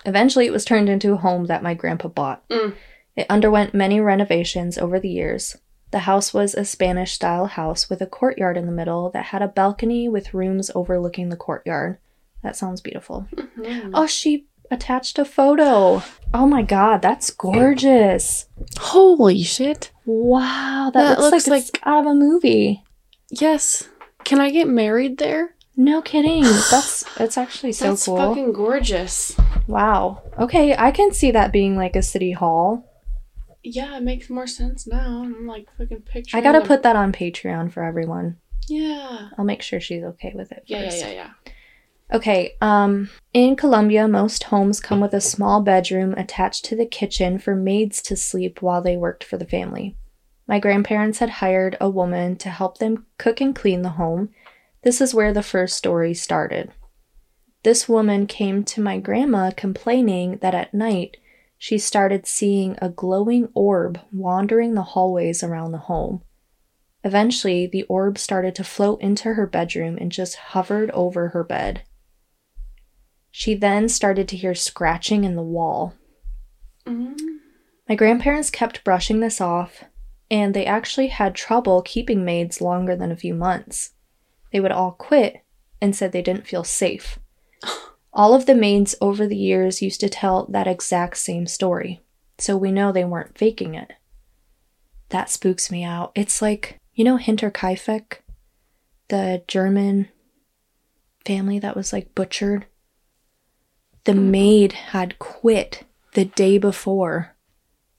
Eventually, 0.05 0.47
it 0.47 0.51
was 0.51 0.65
turned 0.65 0.89
into 0.89 1.13
a 1.13 1.17
home 1.17 1.45
that 1.45 1.61
my 1.61 1.75
grandpa 1.75 2.07
bought. 2.07 2.49
Mm. 2.49 2.75
It 3.15 3.27
underwent 3.29 3.75
many 3.75 4.01
renovations 4.01 4.77
over 4.79 4.99
the 4.99 5.09
years. 5.09 5.55
The 5.91 5.99
house 5.99 6.33
was 6.33 6.55
a 6.55 6.65
Spanish 6.65 7.13
style 7.13 7.45
house 7.45 7.91
with 7.91 8.01
a 8.01 8.07
courtyard 8.07 8.57
in 8.57 8.65
the 8.65 8.71
middle 8.71 9.11
that 9.11 9.25
had 9.25 9.43
a 9.43 9.47
balcony 9.47 10.09
with 10.09 10.33
rooms 10.33 10.71
overlooking 10.73 11.29
the 11.29 11.37
courtyard. 11.37 11.99
That 12.41 12.55
sounds 12.55 12.81
beautiful. 12.81 13.27
Mhm. 13.35 13.91
Oh, 13.93 14.07
she 14.07 14.47
attached 14.71 15.19
a 15.19 15.25
photo. 15.25 16.01
Oh 16.33 16.47
my 16.47 16.63
god, 16.63 17.03
that's 17.03 17.29
gorgeous. 17.29 18.47
Holy 18.79 19.43
shit. 19.43 19.91
Wow, 20.05 20.89
that, 20.91 21.01
That 21.03 21.19
looks, 21.19 21.31
looks 21.31 21.47
like, 21.47 21.61
it's 21.61 21.71
out 21.83 22.07
of 22.07 22.11
a 22.11 22.15
movie. 22.15 22.83
Yes. 23.29 23.87
Can 24.23 24.41
I 24.41 24.49
get 24.49 24.67
married 24.67 25.19
there? 25.19 25.53
No 25.75 26.01
kidding. 26.01 26.43
That's 26.71 27.03
that's 27.15 27.37
actually 27.37 27.71
so 27.71 27.89
That's 27.89 28.05
cool. 28.05 28.17
fucking 28.17 28.53
gorgeous. 28.53 29.35
Wow. 29.67 30.21
Okay, 30.39 30.75
I 30.75 30.91
can 30.91 31.13
see 31.13 31.31
that 31.31 31.51
being 31.51 31.75
like 31.75 31.95
a 31.95 32.01
city 32.01 32.31
hall. 32.31 32.89
Yeah, 33.63 33.97
it 33.97 34.03
makes 34.03 34.29
more 34.29 34.47
sense 34.47 34.85
now. 34.85 35.23
I'm 35.23 35.47
like 35.47 35.67
fucking 35.77 36.01
picturing. 36.01 36.39
I 36.39 36.43
gotta 36.43 36.59
them. 36.59 36.67
put 36.67 36.83
that 36.83 36.95
on 36.95 37.11
Patreon 37.11 37.71
for 37.71 37.83
everyone. 37.83 38.37
Yeah. 38.67 39.29
I'll 39.37 39.45
make 39.45 39.61
sure 39.61 39.79
she's 39.79 40.03
okay 40.03 40.31
with 40.35 40.51
it 40.51 40.63
Yeah, 40.67 40.83
yeah, 40.83 40.95
yeah, 40.95 41.11
yeah. 41.11 41.29
Okay, 42.13 42.53
um, 42.61 43.09
in 43.33 43.55
Colombia, 43.55 44.07
most 44.07 44.43
homes 44.43 44.79
come 44.79 44.99
with 44.99 45.13
a 45.13 45.21
small 45.21 45.61
bedroom 45.61 46.13
attached 46.15 46.63
to 46.65 46.75
the 46.75 46.85
kitchen 46.85 47.39
for 47.39 47.55
maids 47.55 48.01
to 48.03 48.15
sleep 48.15 48.61
while 48.61 48.81
they 48.81 48.95
worked 48.95 49.23
for 49.23 49.37
the 49.37 49.45
family. 49.45 49.95
My 50.47 50.59
grandparents 50.59 51.19
had 51.19 51.29
hired 51.29 51.75
a 51.81 51.89
woman 51.89 52.35
to 52.37 52.49
help 52.49 52.77
them 52.77 53.07
cook 53.17 53.41
and 53.41 53.55
clean 53.55 53.81
the 53.81 53.89
home. 53.89 54.29
This 54.83 54.99
is 54.99 55.13
where 55.13 55.33
the 55.33 55.43
first 55.43 55.75
story 55.75 56.13
started. 56.13 56.71
This 57.63 57.87
woman 57.87 58.27
came 58.27 58.63
to 58.65 58.81
my 58.81 58.99
grandma 58.99 59.51
complaining 59.55 60.37
that 60.41 60.53
at 60.53 60.73
night 60.73 61.17
she 61.57 61.77
started 61.77 62.27
seeing 62.27 62.77
a 62.81 62.89
glowing 62.89 63.47
orb 63.53 63.99
wandering 64.11 64.73
the 64.73 64.83
hallways 64.83 65.41
around 65.41 65.71
the 65.71 65.77
home. 65.77 66.21
Eventually, 67.05 67.65
the 67.65 67.83
orb 67.83 68.17
started 68.17 68.55
to 68.55 68.63
float 68.65 69.01
into 69.01 69.33
her 69.33 69.47
bedroom 69.47 69.97
and 69.99 70.11
just 70.11 70.35
hovered 70.35 70.91
over 70.91 71.29
her 71.29 71.43
bed. 71.43 71.83
She 73.31 73.55
then 73.55 73.87
started 73.87 74.27
to 74.27 74.37
hear 74.37 74.53
scratching 74.53 75.23
in 75.23 75.35
the 75.35 75.41
wall. 75.41 75.93
Mm. 76.85 77.17
My 77.87 77.95
grandparents 77.95 78.49
kept 78.49 78.83
brushing 78.83 79.21
this 79.21 79.39
off, 79.39 79.85
and 80.29 80.53
they 80.53 80.65
actually 80.65 81.07
had 81.07 81.35
trouble 81.35 81.81
keeping 81.81 82.23
maids 82.23 82.61
longer 82.61 82.95
than 82.95 83.11
a 83.11 83.17
few 83.17 83.33
months. 83.33 83.91
They 84.53 84.61
would 84.61 84.71
all 84.71 84.91
quit 84.91 85.43
and 85.81 85.93
said 85.93 86.11
they 86.11 86.21
didn't 86.21 86.47
feel 86.47 86.63
safe. 86.63 87.19
All 88.13 88.35
of 88.35 88.45
the 88.45 88.55
maids 88.55 88.95
over 89.01 89.27
the 89.27 89.35
years 89.35 89.81
used 89.81 89.99
to 90.01 90.09
tell 90.09 90.45
that 90.45 90.67
exact 90.67 91.17
same 91.17 91.47
story, 91.47 92.03
so 92.37 92.55
we 92.55 92.71
know 92.71 92.91
they 92.91 93.03
weren't 93.03 93.37
faking 93.37 93.73
it. 93.73 93.91
That 95.09 95.31
spooks 95.31 95.71
me 95.71 95.83
out. 95.83 96.11
It's 96.15 96.41
like, 96.41 96.79
you 96.93 97.03
know, 97.03 97.17
Hinterkaifeck, 97.17 98.19
the 99.09 99.43
German 99.47 100.09
family 101.25 101.59
that 101.59 101.75
was 101.75 101.91
like 101.91 102.13
butchered? 102.13 102.67
The 104.03 104.11
mm-hmm. 104.11 104.31
maid 104.31 104.73
had 104.73 105.17
quit 105.17 105.83
the 106.13 106.25
day 106.25 106.59
before 106.59 107.35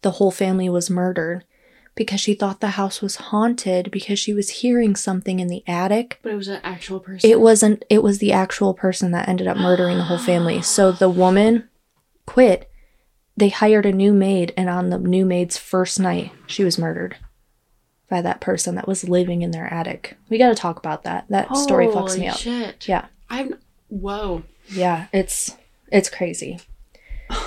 the 0.02 0.12
whole 0.12 0.30
family 0.30 0.68
was 0.68 0.90
murdered 0.90 1.44
because 1.94 2.20
she 2.20 2.34
thought 2.34 2.60
the 2.60 2.68
house 2.68 3.00
was 3.00 3.16
haunted 3.16 3.90
because 3.90 4.18
she 4.18 4.34
was 4.34 4.50
hearing 4.50 4.96
something 4.96 5.40
in 5.40 5.48
the 5.48 5.62
attic. 5.66 6.18
But 6.22 6.32
it 6.32 6.36
was 6.36 6.48
an 6.48 6.60
actual 6.64 7.00
person. 7.00 7.28
It 7.28 7.40
wasn't 7.40 7.84
it 7.88 8.02
was 8.02 8.18
the 8.18 8.32
actual 8.32 8.74
person 8.74 9.12
that 9.12 9.28
ended 9.28 9.46
up 9.46 9.56
murdering 9.56 9.98
the 9.98 10.04
whole 10.04 10.18
family. 10.18 10.62
So 10.62 10.92
the 10.92 11.08
woman 11.10 11.68
quit. 12.26 12.70
They 13.36 13.48
hired 13.48 13.84
a 13.84 13.92
new 13.92 14.12
maid 14.12 14.52
and 14.56 14.68
on 14.68 14.90
the 14.90 14.98
new 14.98 15.24
maid's 15.26 15.58
first 15.58 15.98
night, 15.98 16.30
she 16.46 16.62
was 16.62 16.78
murdered 16.78 17.16
by 18.08 18.22
that 18.22 18.40
person 18.40 18.76
that 18.76 18.86
was 18.86 19.08
living 19.08 19.42
in 19.42 19.50
their 19.50 19.72
attic. 19.72 20.16
We 20.28 20.38
got 20.38 20.50
to 20.50 20.54
talk 20.54 20.78
about 20.78 21.02
that. 21.02 21.26
That 21.30 21.56
story 21.56 21.86
fucks 21.88 22.10
Holy 22.10 22.20
me 22.20 22.28
up. 22.28 22.36
Shit. 22.36 22.86
Yeah. 22.86 23.06
I'm. 23.28 23.56
Whoa. 23.88 24.44
Yeah, 24.68 25.08
it's 25.12 25.56
it's 25.90 26.10
crazy. 26.10 26.60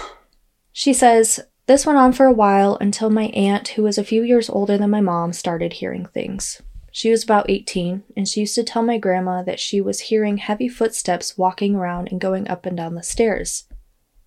She 0.73 0.93
says, 0.93 1.39
This 1.67 1.86
went 1.86 1.99
on 1.99 2.13
for 2.13 2.25
a 2.25 2.34
while 2.34 2.77
until 2.80 3.10
my 3.10 3.25
aunt, 3.25 3.67
who 3.69 3.84
was 3.84 3.97
a 3.97 4.03
few 4.03 4.23
years 4.23 4.49
older 4.49 4.77
than 4.77 4.89
my 4.89 5.01
mom, 5.01 5.34
started 5.34 5.73
hearing 5.73 6.06
things. 6.06 6.62
She 6.93 7.12
was 7.12 7.23
about 7.23 7.49
18, 7.49 8.03
and 8.15 8.27
she 8.27 8.39
used 8.39 8.56
to 8.56 8.63
tell 8.63 8.82
my 8.82 8.97
grandma 8.97 9.43
that 9.43 9.60
she 9.60 9.82
was 9.82 9.99
hearing 9.99 10.38
heavy 10.38 10.69
footsteps 10.69 11.38
walking 11.38 11.75
around 11.75 12.08
and 12.10 12.21
going 12.21 12.47
up 12.47 12.65
and 12.65 12.77
down 12.77 12.95
the 12.95 13.03
stairs. 13.03 13.65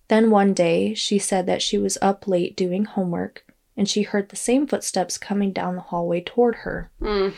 Then 0.07 0.29
one 0.29 0.53
day, 0.53 0.93
she 0.93 1.17
said 1.17 1.47
that 1.47 1.63
she 1.63 1.79
was 1.79 1.97
up 1.99 2.27
late 2.27 2.55
doing 2.55 2.85
homework, 2.85 3.43
and 3.75 3.89
she 3.89 4.03
heard 4.03 4.29
the 4.29 4.35
same 4.35 4.67
footsteps 4.67 5.17
coming 5.17 5.51
down 5.51 5.75
the 5.75 5.81
hallway 5.81 6.21
toward 6.21 6.57
her. 6.57 6.91
Mm. 7.01 7.33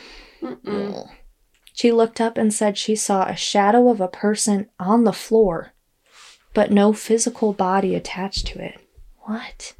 She 1.73 1.91
looked 1.93 2.19
up 2.19 2.37
and 2.37 2.53
said 2.53 2.77
she 2.77 2.95
saw 2.95 3.23
a 3.23 3.35
shadow 3.35 3.89
of 3.89 4.01
a 4.01 4.09
person 4.09 4.69
on 4.79 5.05
the 5.05 5.13
floor, 5.13 5.71
but 6.53 6.71
no 6.71 6.91
physical 6.91 7.53
body 7.53 7.95
attached 7.95 8.47
to 8.47 8.63
it. 8.63 8.79
What? 9.21 9.73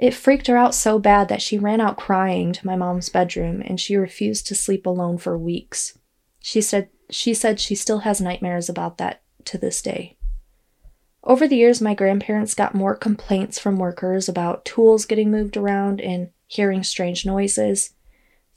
It 0.00 0.14
freaked 0.14 0.46
her 0.46 0.56
out 0.56 0.74
so 0.74 0.98
bad 0.98 1.28
that 1.28 1.42
she 1.42 1.58
ran 1.58 1.78
out 1.78 1.98
crying 1.98 2.54
to 2.54 2.66
my 2.66 2.74
mom's 2.74 3.10
bedroom 3.10 3.62
and 3.62 3.78
she 3.78 3.96
refused 3.96 4.46
to 4.46 4.54
sleep 4.54 4.86
alone 4.86 5.18
for 5.18 5.36
weeks. 5.36 5.98
She 6.40 6.62
said 6.62 6.88
she 7.10 7.34
said 7.34 7.60
she 7.60 7.74
still 7.74 7.98
has 7.98 8.18
nightmares 8.18 8.70
about 8.70 8.96
that 8.96 9.20
to 9.44 9.58
this 9.58 9.82
day. 9.82 10.16
Over 11.22 11.46
the 11.46 11.56
years, 11.56 11.82
my 11.82 11.92
grandparents 11.92 12.54
got 12.54 12.74
more 12.74 12.96
complaints 12.96 13.58
from 13.58 13.76
workers 13.76 14.26
about 14.26 14.64
tools 14.64 15.04
getting 15.04 15.30
moved 15.30 15.58
around 15.58 16.00
and 16.00 16.30
hearing 16.46 16.82
strange 16.82 17.26
noises. 17.26 17.92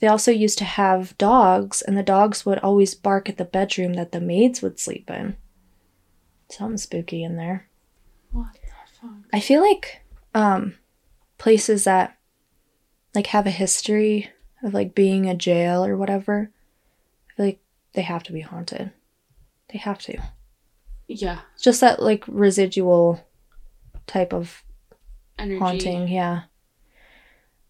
They 0.00 0.06
also 0.06 0.30
used 0.30 0.56
to 0.58 0.64
have 0.64 1.18
dogs, 1.18 1.82
and 1.82 1.96
the 1.96 2.02
dogs 2.02 2.46
would 2.46 2.58
always 2.60 2.94
bark 2.94 3.28
at 3.28 3.36
the 3.36 3.44
bedroom 3.44 3.94
that 3.94 4.12
the 4.12 4.20
maids 4.20 4.62
would 4.62 4.80
sleep 4.80 5.10
in. 5.10 5.36
Something 6.48 6.78
spooky 6.78 7.22
in 7.22 7.36
there. 7.36 7.68
What 8.30 8.54
the 8.54 8.98
fuck? 8.98 9.10
I 9.30 9.40
feel 9.40 9.60
like 9.60 10.00
um 10.34 10.76
places 11.38 11.84
that 11.84 12.18
like 13.14 13.28
have 13.28 13.46
a 13.46 13.50
history 13.50 14.30
of 14.62 14.74
like 14.74 14.94
being 14.94 15.28
a 15.28 15.34
jail 15.34 15.84
or 15.84 15.96
whatever, 15.96 16.50
I 17.30 17.34
feel 17.34 17.46
like 17.46 17.60
they 17.92 18.02
have 18.02 18.22
to 18.24 18.32
be 18.32 18.40
haunted. 18.40 18.92
They 19.72 19.78
have 19.78 19.98
to. 20.02 20.18
Yeah. 21.06 21.40
It's 21.54 21.62
just 21.62 21.80
that 21.80 22.02
like 22.02 22.24
residual 22.26 23.26
type 24.06 24.32
of 24.32 24.62
Energy. 25.38 25.58
haunting, 25.58 26.08
yeah. 26.08 26.42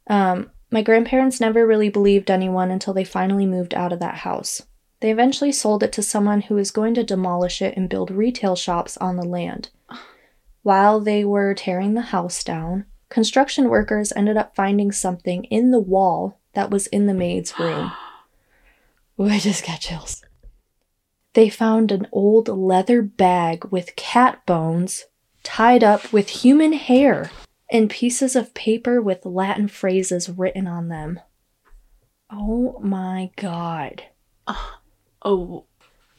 Um, 0.07 0.51
my 0.71 0.83
grandparents 0.83 1.41
never 1.41 1.67
really 1.67 1.89
believed 1.89 2.31
anyone 2.31 2.71
until 2.71 2.95
they 2.95 3.05
finally 3.05 3.47
moved 3.47 3.75
out 3.75 3.93
of 3.93 4.01
that 4.01 4.17
house. 4.17 4.63
They 5.01 5.11
eventually 5.11 5.53
sold 5.53 5.83
it 5.83 5.93
to 5.93 6.03
someone 6.03 6.43
who 6.43 6.55
was 6.55 6.71
going 6.71 6.95
to 6.95 7.05
demolish 7.05 7.61
it 7.61 7.77
and 7.77 7.89
build 7.89 8.11
retail 8.11 8.57
shops 8.57 8.97
on 8.97 9.17
the 9.17 9.27
land. 9.27 9.71
While 10.63 11.01
they 11.01 11.25
were 11.25 11.55
tearing 11.55 11.95
the 11.95 12.01
house 12.01 12.43
down, 12.43 12.87
construction 13.09 13.69
workers 13.69 14.13
ended 14.15 14.37
up 14.37 14.55
finding 14.55 14.93
something 14.93 15.45
in 15.45 15.71
the 15.71 15.81
wall 15.81 16.41
that 16.55 16.71
was 16.71 16.87
in 16.89 17.07
the 17.07 17.15
maid's 17.15 17.59
room. 17.59 17.93
Ooh, 19.21 19.29
I 19.29 19.39
just 19.39 19.67
got 19.67 19.81
chills. 19.81 20.23
They 21.35 21.49
found 21.49 21.91
an 21.91 22.07
old 22.13 22.49
leather 22.49 23.03
bag 23.03 23.67
with 23.67 23.97
cat 23.97 24.45
bones 24.47 25.05
tied 25.43 25.85
up 25.85 26.13
with 26.13 26.29
human 26.29 26.73
hair 26.73 27.31
and 27.71 27.91
pieces 27.91 28.37
of 28.37 28.55
paper 28.55 29.01
with 29.03 29.27
Latin 29.27 29.69
phrases 29.69 30.29
written 30.29 30.67
on 30.67 30.89
them. 30.89 31.21
Oh 32.31 32.79
my 32.81 33.31
god. 33.37 34.05
Uh, 34.47 34.71
oh, 35.23 35.65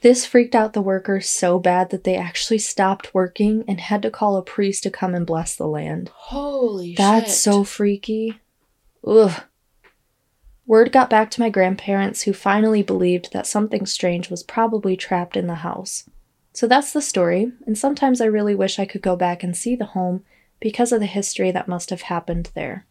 This 0.05 0.23
freaked 0.23 0.53
out 0.53 0.73
the 0.73 0.83
workers 0.83 1.27
so 1.27 1.57
bad 1.57 1.89
that 1.89 2.03
they 2.03 2.15
actually 2.15 2.59
stopped 2.59 3.15
working 3.15 3.63
and 3.67 3.81
had 3.81 4.03
to 4.03 4.11
call 4.11 4.37
a 4.37 4.43
priest 4.43 4.83
to 4.83 4.91
come 4.91 5.15
and 5.15 5.25
bless 5.25 5.55
the 5.55 5.65
land. 5.65 6.11
holy 6.13 6.89
shit. 6.89 6.97
That's 6.97 7.31
shit. 7.31 7.37
so 7.37 7.63
freaky. 7.63 8.39
Ugh. 9.03 9.41
Word 10.67 10.91
got 10.91 11.09
back 11.09 11.31
to 11.31 11.41
my 11.41 11.49
grandparents, 11.49 12.21
who 12.21 12.33
finally 12.33 12.83
believed 12.83 13.33
that 13.33 13.47
something 13.47 13.87
strange 13.87 14.29
was 14.29 14.43
probably 14.43 14.95
trapped 14.95 15.35
in 15.35 15.47
the 15.47 15.55
house. 15.55 16.07
So 16.53 16.67
that's 16.67 16.93
the 16.93 17.01
story, 17.01 17.51
and 17.65 17.75
sometimes 17.75 18.21
I 18.21 18.25
really 18.25 18.53
wish 18.53 18.77
I 18.77 18.85
could 18.85 19.01
go 19.01 19.15
back 19.15 19.41
and 19.41 19.57
see 19.57 19.75
the 19.75 19.85
home 19.85 20.23
because 20.59 20.91
of 20.91 20.99
the 20.99 21.07
history 21.07 21.49
that 21.49 21.67
must 21.67 21.89
have 21.89 22.03
happened 22.03 22.51
there. 22.53 22.85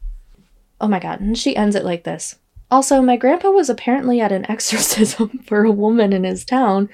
Oh 0.81 0.89
my 0.89 0.99
god, 0.99 1.21
and 1.21 1.39
she 1.39 1.55
ends 1.55 1.77
it 1.77 1.85
like 1.85 2.03
this. 2.03 2.41
Also, 2.75 3.01
my 3.01 3.17
grandpa 3.17 3.51
was 3.51 3.71
apparently 3.71 4.21
at 4.21 4.33
an 4.33 4.45
exorcism 4.51 5.39
for 5.47 5.63
a 5.65 5.71
woman 5.71 6.13
in 6.13 6.25
his 6.25 6.45
town. 6.45 6.89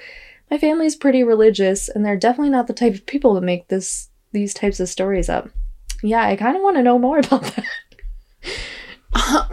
My 0.50 0.58
family's 0.58 0.94
pretty 0.94 1.22
religious, 1.24 1.88
and 1.88 2.04
they're 2.04 2.18
definitely 2.18 2.50
not 2.50 2.66
the 2.66 2.74
type 2.74 2.92
of 2.92 3.06
people 3.06 3.34
to 3.34 3.40
make 3.40 3.68
this 3.68 4.10
these 4.32 4.52
types 4.52 4.78
of 4.78 4.90
stories 4.90 5.30
up. 5.30 5.48
Yeah, 6.02 6.22
I 6.26 6.36
kind 6.36 6.54
of 6.54 6.62
want 6.62 6.76
to 6.76 6.82
know 6.82 6.98
more 6.98 7.18
about 7.24 7.44
that. 7.54 7.64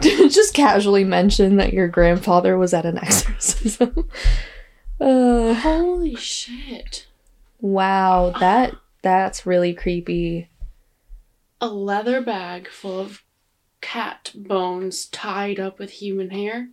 Just 0.02 0.52
casually 0.52 1.02
mention 1.02 1.56
that 1.56 1.72
your 1.72 1.88
grandfather 1.88 2.58
was 2.58 2.74
at 2.74 2.84
an 2.84 2.98
exorcism. 2.98 4.06
uh, 5.00 5.54
Holy 5.54 6.14
shit. 6.14 7.06
wow, 7.58 8.34
that 8.38 8.74
that's 9.00 9.46
really 9.46 9.72
creepy. 9.72 10.50
A 11.62 11.68
leather 11.68 12.20
bag 12.20 12.68
full 12.68 13.00
of 13.00 13.22
cat 13.80 14.32
bones 14.34 15.06
tied 15.06 15.58
up 15.60 15.78
with 15.78 15.90
human 15.90 16.30
hair. 16.30 16.68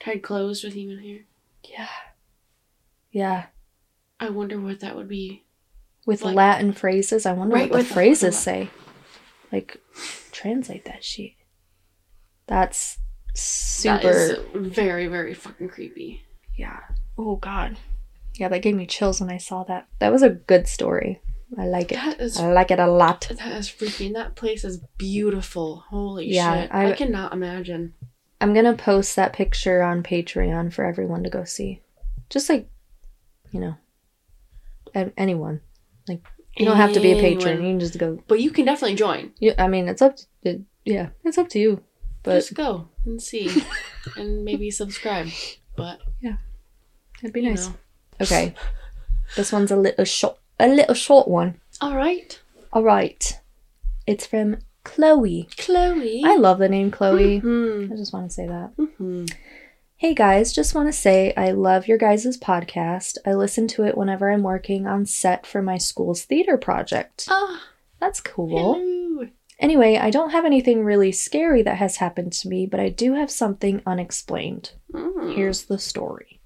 Tied 0.00 0.22
closed 0.22 0.64
with 0.64 0.74
human 0.74 0.98
hair. 1.02 1.20
Yeah. 1.68 1.88
Yeah. 3.10 3.46
I 4.20 4.30
wonder 4.30 4.60
what 4.60 4.80
that 4.80 4.96
would 4.96 5.08
be. 5.08 5.44
With 6.06 6.22
Like- 6.22 6.34
Latin 6.34 6.72
phrases, 6.72 7.24
I 7.26 7.32
wonder 7.32 7.54
Right, 7.54 7.70
what 7.70 7.78
the 7.78 7.84
phrases 7.84 8.38
say. 8.38 8.70
Like, 9.50 9.80
translate 10.32 10.84
that 10.84 11.02
shit. 11.04 11.32
That's 12.46 12.98
super. 13.34 13.98
That 14.02 14.14
is 14.14 14.38
very, 14.54 15.06
very 15.06 15.32
fucking 15.34 15.68
creepy. 15.68 16.22
Yeah. 16.56 16.80
Oh 17.16 17.36
God. 17.36 17.76
Yeah, 18.34 18.48
that 18.48 18.62
gave 18.62 18.74
me 18.74 18.86
chills 18.86 19.20
when 19.20 19.30
I 19.30 19.38
saw 19.38 19.62
that. 19.64 19.86
That 20.00 20.12
was 20.12 20.22
a 20.22 20.30
good 20.30 20.66
story. 20.68 21.20
I 21.58 21.66
like 21.66 21.92
it. 21.92 21.98
Is 22.20 22.38
I 22.38 22.50
like 22.52 22.70
it 22.70 22.78
a 22.80 22.86
lot. 22.86 23.28
that 23.30 23.52
is 23.58 23.68
freaking. 23.68 24.14
That 24.14 24.34
place 24.34 24.64
is 24.64 24.78
beautiful. 24.98 25.84
Holy 25.88 26.26
Yeah, 26.32 26.62
shit. 26.62 26.74
I, 26.74 26.90
I- 26.90 26.92
cannot 26.92 27.32
imagine. 27.32 27.94
I'm 28.40 28.52
gonna 28.52 28.74
post 28.74 29.16
that 29.16 29.32
picture 29.32 29.82
on 29.82 30.02
Patreon 30.02 30.72
for 30.72 30.84
everyone 30.84 31.22
to 31.24 31.30
go 31.30 31.44
see. 31.44 31.80
Just 32.28 32.48
like, 32.50 32.68
you 33.52 33.60
know, 33.60 33.76
anyone. 35.16 35.60
Like, 36.08 36.26
you 36.56 36.64
don't 36.66 36.76
have 36.76 36.92
to 36.92 37.00
be 37.00 37.12
a 37.12 37.20
patron. 37.20 37.62
You 37.62 37.70
can 37.70 37.80
just 37.80 37.98
go. 37.98 38.18
But 38.28 38.40
you 38.40 38.50
can 38.50 38.64
definitely 38.64 38.96
join. 38.96 39.32
Yeah, 39.38 39.54
I 39.58 39.68
mean, 39.68 39.88
it's 39.88 40.02
up. 40.02 40.16
To, 40.44 40.62
yeah, 40.84 41.10
it's 41.24 41.38
up 41.38 41.48
to 41.50 41.58
you. 41.58 41.82
But 42.22 42.34
Just 42.36 42.54
go 42.54 42.88
and 43.06 43.22
see. 43.22 43.50
and 44.16 44.44
maybe 44.44 44.70
subscribe. 44.70 45.28
But 45.76 46.00
Yeah. 46.20 46.36
it'd 47.22 47.32
be 47.32 47.42
nice. 47.42 47.68
know. 47.68 47.74
Okay, 48.20 48.54
this 49.36 49.52
one's 49.52 49.70
a 49.70 49.76
little 49.76 50.04
short. 50.04 50.38
A 50.58 50.68
little 50.68 50.94
short 50.94 51.28
one. 51.28 51.60
Alright. 51.82 52.40
All 52.72 52.82
right. 52.82 53.40
It's 54.06 54.26
from 54.26 54.58
Chloe. 54.84 55.48
Chloe. 55.56 56.22
I 56.24 56.36
love 56.36 56.58
the 56.58 56.68
name 56.68 56.90
Chloe. 56.90 57.38
Hmm. 57.38 57.88
I 57.92 57.96
just 57.96 58.12
want 58.12 58.28
to 58.30 58.34
say 58.34 58.46
that. 58.46 58.72
hmm 58.76 59.24
Hey 59.96 60.12
guys, 60.12 60.52
just 60.52 60.74
want 60.74 60.88
to 60.88 60.92
say 60.92 61.32
I 61.36 61.52
love 61.52 61.88
your 61.88 61.96
guys' 61.98 62.36
podcast. 62.36 63.16
I 63.24 63.32
listen 63.32 63.66
to 63.68 63.84
it 63.84 63.96
whenever 63.96 64.30
I'm 64.30 64.42
working 64.42 64.86
on 64.86 65.06
set 65.06 65.46
for 65.46 65.62
my 65.62 65.78
school's 65.78 66.24
theater 66.24 66.58
project. 66.58 67.26
Ah, 67.30 67.62
That's 68.00 68.20
cool. 68.20 68.74
hello. 68.74 69.28
Anyway, 69.60 69.96
I 69.96 70.10
don't 70.10 70.30
have 70.30 70.44
anything 70.44 70.84
really 70.84 71.12
scary 71.12 71.62
that 71.62 71.76
has 71.78 71.96
happened 71.96 72.32
to 72.34 72.48
me, 72.48 72.66
but 72.66 72.80
I 72.80 72.88
do 72.90 73.14
have 73.14 73.30
something 73.30 73.80
unexplained. 73.86 74.72
Mm. 74.92 75.34
Here's 75.36 75.64
the 75.64 75.78
story. 75.78 76.40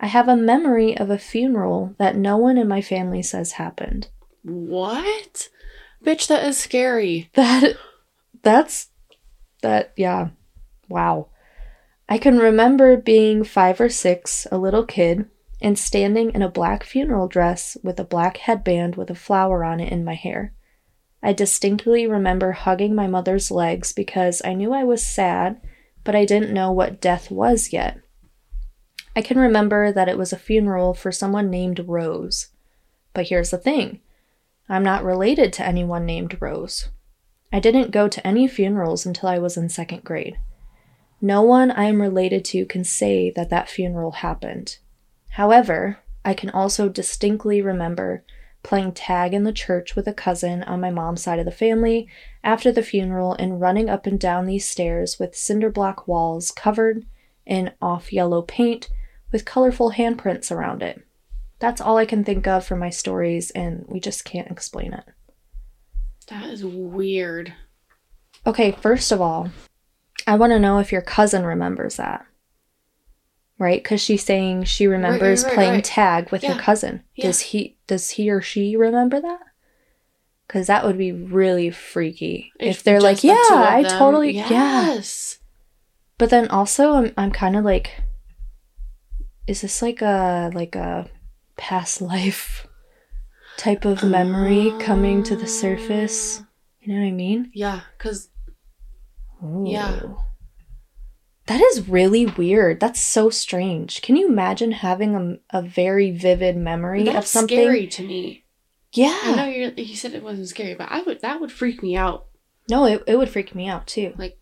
I 0.00 0.06
have 0.06 0.28
a 0.28 0.36
memory 0.36 0.96
of 0.96 1.10
a 1.10 1.18
funeral 1.18 1.94
that 1.98 2.16
no 2.16 2.36
one 2.36 2.56
in 2.56 2.68
my 2.68 2.80
family 2.80 3.22
says 3.22 3.52
happened. 3.52 4.08
What? 4.42 5.48
Bitch, 6.04 6.28
that 6.28 6.44
is 6.46 6.58
scary. 6.58 7.30
That 7.34 7.76
that's 8.42 8.90
that 9.62 9.92
yeah. 9.96 10.28
Wow. 10.88 11.28
I 12.08 12.18
can 12.18 12.38
remember 12.38 12.96
being 12.96 13.44
5 13.44 13.80
or 13.80 13.88
6, 13.90 14.46
a 14.50 14.56
little 14.56 14.86
kid, 14.86 15.26
and 15.60 15.78
standing 15.78 16.30
in 16.30 16.40
a 16.40 16.48
black 16.48 16.84
funeral 16.84 17.28
dress 17.28 17.76
with 17.82 18.00
a 18.00 18.04
black 18.04 18.38
headband 18.38 18.96
with 18.96 19.10
a 19.10 19.14
flower 19.14 19.64
on 19.64 19.80
it 19.80 19.92
in 19.92 20.04
my 20.04 20.14
hair. 20.14 20.54
I 21.22 21.32
distinctly 21.32 22.06
remember 22.06 22.52
hugging 22.52 22.94
my 22.94 23.08
mother's 23.08 23.50
legs 23.50 23.92
because 23.92 24.40
I 24.44 24.54
knew 24.54 24.72
I 24.72 24.84
was 24.84 25.02
sad, 25.02 25.60
but 26.04 26.14
I 26.14 26.24
didn't 26.24 26.54
know 26.54 26.70
what 26.70 27.00
death 27.00 27.30
was 27.30 27.72
yet. 27.72 27.98
I 29.18 29.20
can 29.20 29.36
remember 29.36 29.90
that 29.90 30.08
it 30.08 30.16
was 30.16 30.32
a 30.32 30.38
funeral 30.38 30.94
for 30.94 31.10
someone 31.10 31.50
named 31.50 31.80
Rose. 31.88 32.50
But 33.14 33.26
here's 33.26 33.50
the 33.50 33.58
thing 33.58 33.98
I'm 34.68 34.84
not 34.84 35.02
related 35.02 35.52
to 35.54 35.66
anyone 35.66 36.06
named 36.06 36.40
Rose. 36.40 36.90
I 37.52 37.58
didn't 37.58 37.90
go 37.90 38.06
to 38.06 38.24
any 38.24 38.46
funerals 38.46 39.04
until 39.04 39.28
I 39.28 39.40
was 39.40 39.56
in 39.56 39.70
second 39.70 40.04
grade. 40.04 40.38
No 41.20 41.42
one 41.42 41.72
I 41.72 41.86
am 41.86 42.00
related 42.00 42.44
to 42.44 42.64
can 42.64 42.84
say 42.84 43.32
that 43.34 43.50
that 43.50 43.68
funeral 43.68 44.12
happened. 44.12 44.78
However, 45.30 45.98
I 46.24 46.32
can 46.32 46.50
also 46.50 46.88
distinctly 46.88 47.60
remember 47.60 48.22
playing 48.62 48.92
tag 48.92 49.34
in 49.34 49.42
the 49.42 49.52
church 49.52 49.96
with 49.96 50.06
a 50.06 50.14
cousin 50.14 50.62
on 50.62 50.80
my 50.80 50.92
mom's 50.92 51.22
side 51.22 51.40
of 51.40 51.44
the 51.44 51.50
family 51.50 52.06
after 52.44 52.70
the 52.70 52.84
funeral 52.84 53.32
and 53.32 53.60
running 53.60 53.90
up 53.90 54.06
and 54.06 54.20
down 54.20 54.46
these 54.46 54.68
stairs 54.68 55.18
with 55.18 55.34
cinder 55.34 55.70
block 55.70 56.06
walls 56.06 56.52
covered 56.52 57.04
in 57.44 57.72
off 57.82 58.12
yellow 58.12 58.42
paint 58.42 58.88
with 59.32 59.44
colorful 59.44 59.92
handprints 59.92 60.50
around 60.50 60.82
it. 60.82 61.02
That's 61.58 61.80
all 61.80 61.96
I 61.96 62.06
can 62.06 62.24
think 62.24 62.46
of 62.46 62.64
for 62.64 62.76
my 62.76 62.90
stories, 62.90 63.50
and 63.50 63.84
we 63.88 64.00
just 64.00 64.24
can't 64.24 64.50
explain 64.50 64.92
it. 64.92 65.04
That 66.28 66.48
is 66.50 66.64
weird. 66.64 67.52
Okay, 68.46 68.72
first 68.72 69.12
of 69.12 69.20
all, 69.20 69.50
I 70.26 70.36
want 70.36 70.52
to 70.52 70.58
know 70.58 70.78
if 70.78 70.92
your 70.92 71.02
cousin 71.02 71.44
remembers 71.44 71.96
that. 71.96 72.26
Right? 73.58 73.82
Because 73.82 74.00
she's 74.00 74.24
saying 74.24 74.64
she 74.64 74.86
remembers 74.86 75.42
right, 75.42 75.54
playing 75.54 75.72
right. 75.72 75.84
tag 75.84 76.30
with 76.30 76.44
her 76.44 76.54
cousin. 76.54 77.02
Yeah. 77.16 77.26
Does 77.26 77.40
he 77.40 77.76
does 77.88 78.10
he 78.10 78.30
or 78.30 78.40
she 78.40 78.76
remember 78.76 79.20
that? 79.20 79.40
Because 80.46 80.68
that 80.68 80.84
would 80.84 80.96
be 80.96 81.10
really 81.10 81.70
freaky. 81.70 82.52
If, 82.60 82.84
they're 82.84 83.00
like, 83.00 83.24
yeah, 83.24 83.34
I 83.34 83.84
totally 83.88 84.30
yeah. 84.30 84.48
Yes. 84.48 85.38
But 86.18 86.30
then 86.30 86.46
also 86.48 86.92
I'm 86.92 87.12
I'm 87.16 87.32
kind 87.32 87.56
of 87.56 87.64
like 87.64 87.90
is 89.48 89.62
this 89.62 89.82
like 89.82 90.02
a 90.02 90.50
like 90.54 90.74
a 90.76 91.08
past 91.56 92.00
life 92.12 92.66
type 93.56 93.84
of 93.84 94.02
memory 94.04 94.72
coming 94.78 95.22
to 95.24 95.34
the 95.36 95.46
surface? 95.46 96.42
You 96.80 96.94
know 96.94 97.00
what 97.00 97.08
I 97.08 97.12
mean? 97.12 97.50
Yeah, 97.54 97.80
because 97.96 98.28
Yeah. 99.64 100.00
That 101.46 101.62
is 101.62 101.88
really 101.88 102.26
weird. 102.26 102.78
That's 102.78 103.00
so 103.00 103.30
strange. 103.30 104.02
Can 104.02 104.16
you 104.16 104.28
imagine 104.28 104.70
having 104.72 105.14
a, 105.14 105.58
a 105.58 105.62
very 105.62 106.10
vivid 106.10 106.56
memory 106.58 107.06
of 107.08 107.14
that's 107.14 107.30
something? 107.30 107.58
scary 107.58 107.86
to 107.86 108.02
me. 108.06 108.44
I 108.96 109.34
know 109.36 109.46
Yeah. 109.46 109.46
you 109.46 109.72
you 109.84 109.96
said 109.96 110.14
it 110.14 110.22
wasn't 110.22 110.48
scary, 110.48 110.74
but 110.74 110.88
I 110.90 111.02
would 111.02 111.20
that 111.22 111.40
would 111.40 111.52
freak 111.52 111.82
me 111.82 111.96
out. 111.96 112.26
No, 112.70 112.84
it, 112.84 113.02
it 113.06 113.16
would 113.18 113.30
freak 113.30 113.54
me 113.54 113.66
out 113.66 113.86
too. 113.86 114.12
Like, 114.18 114.38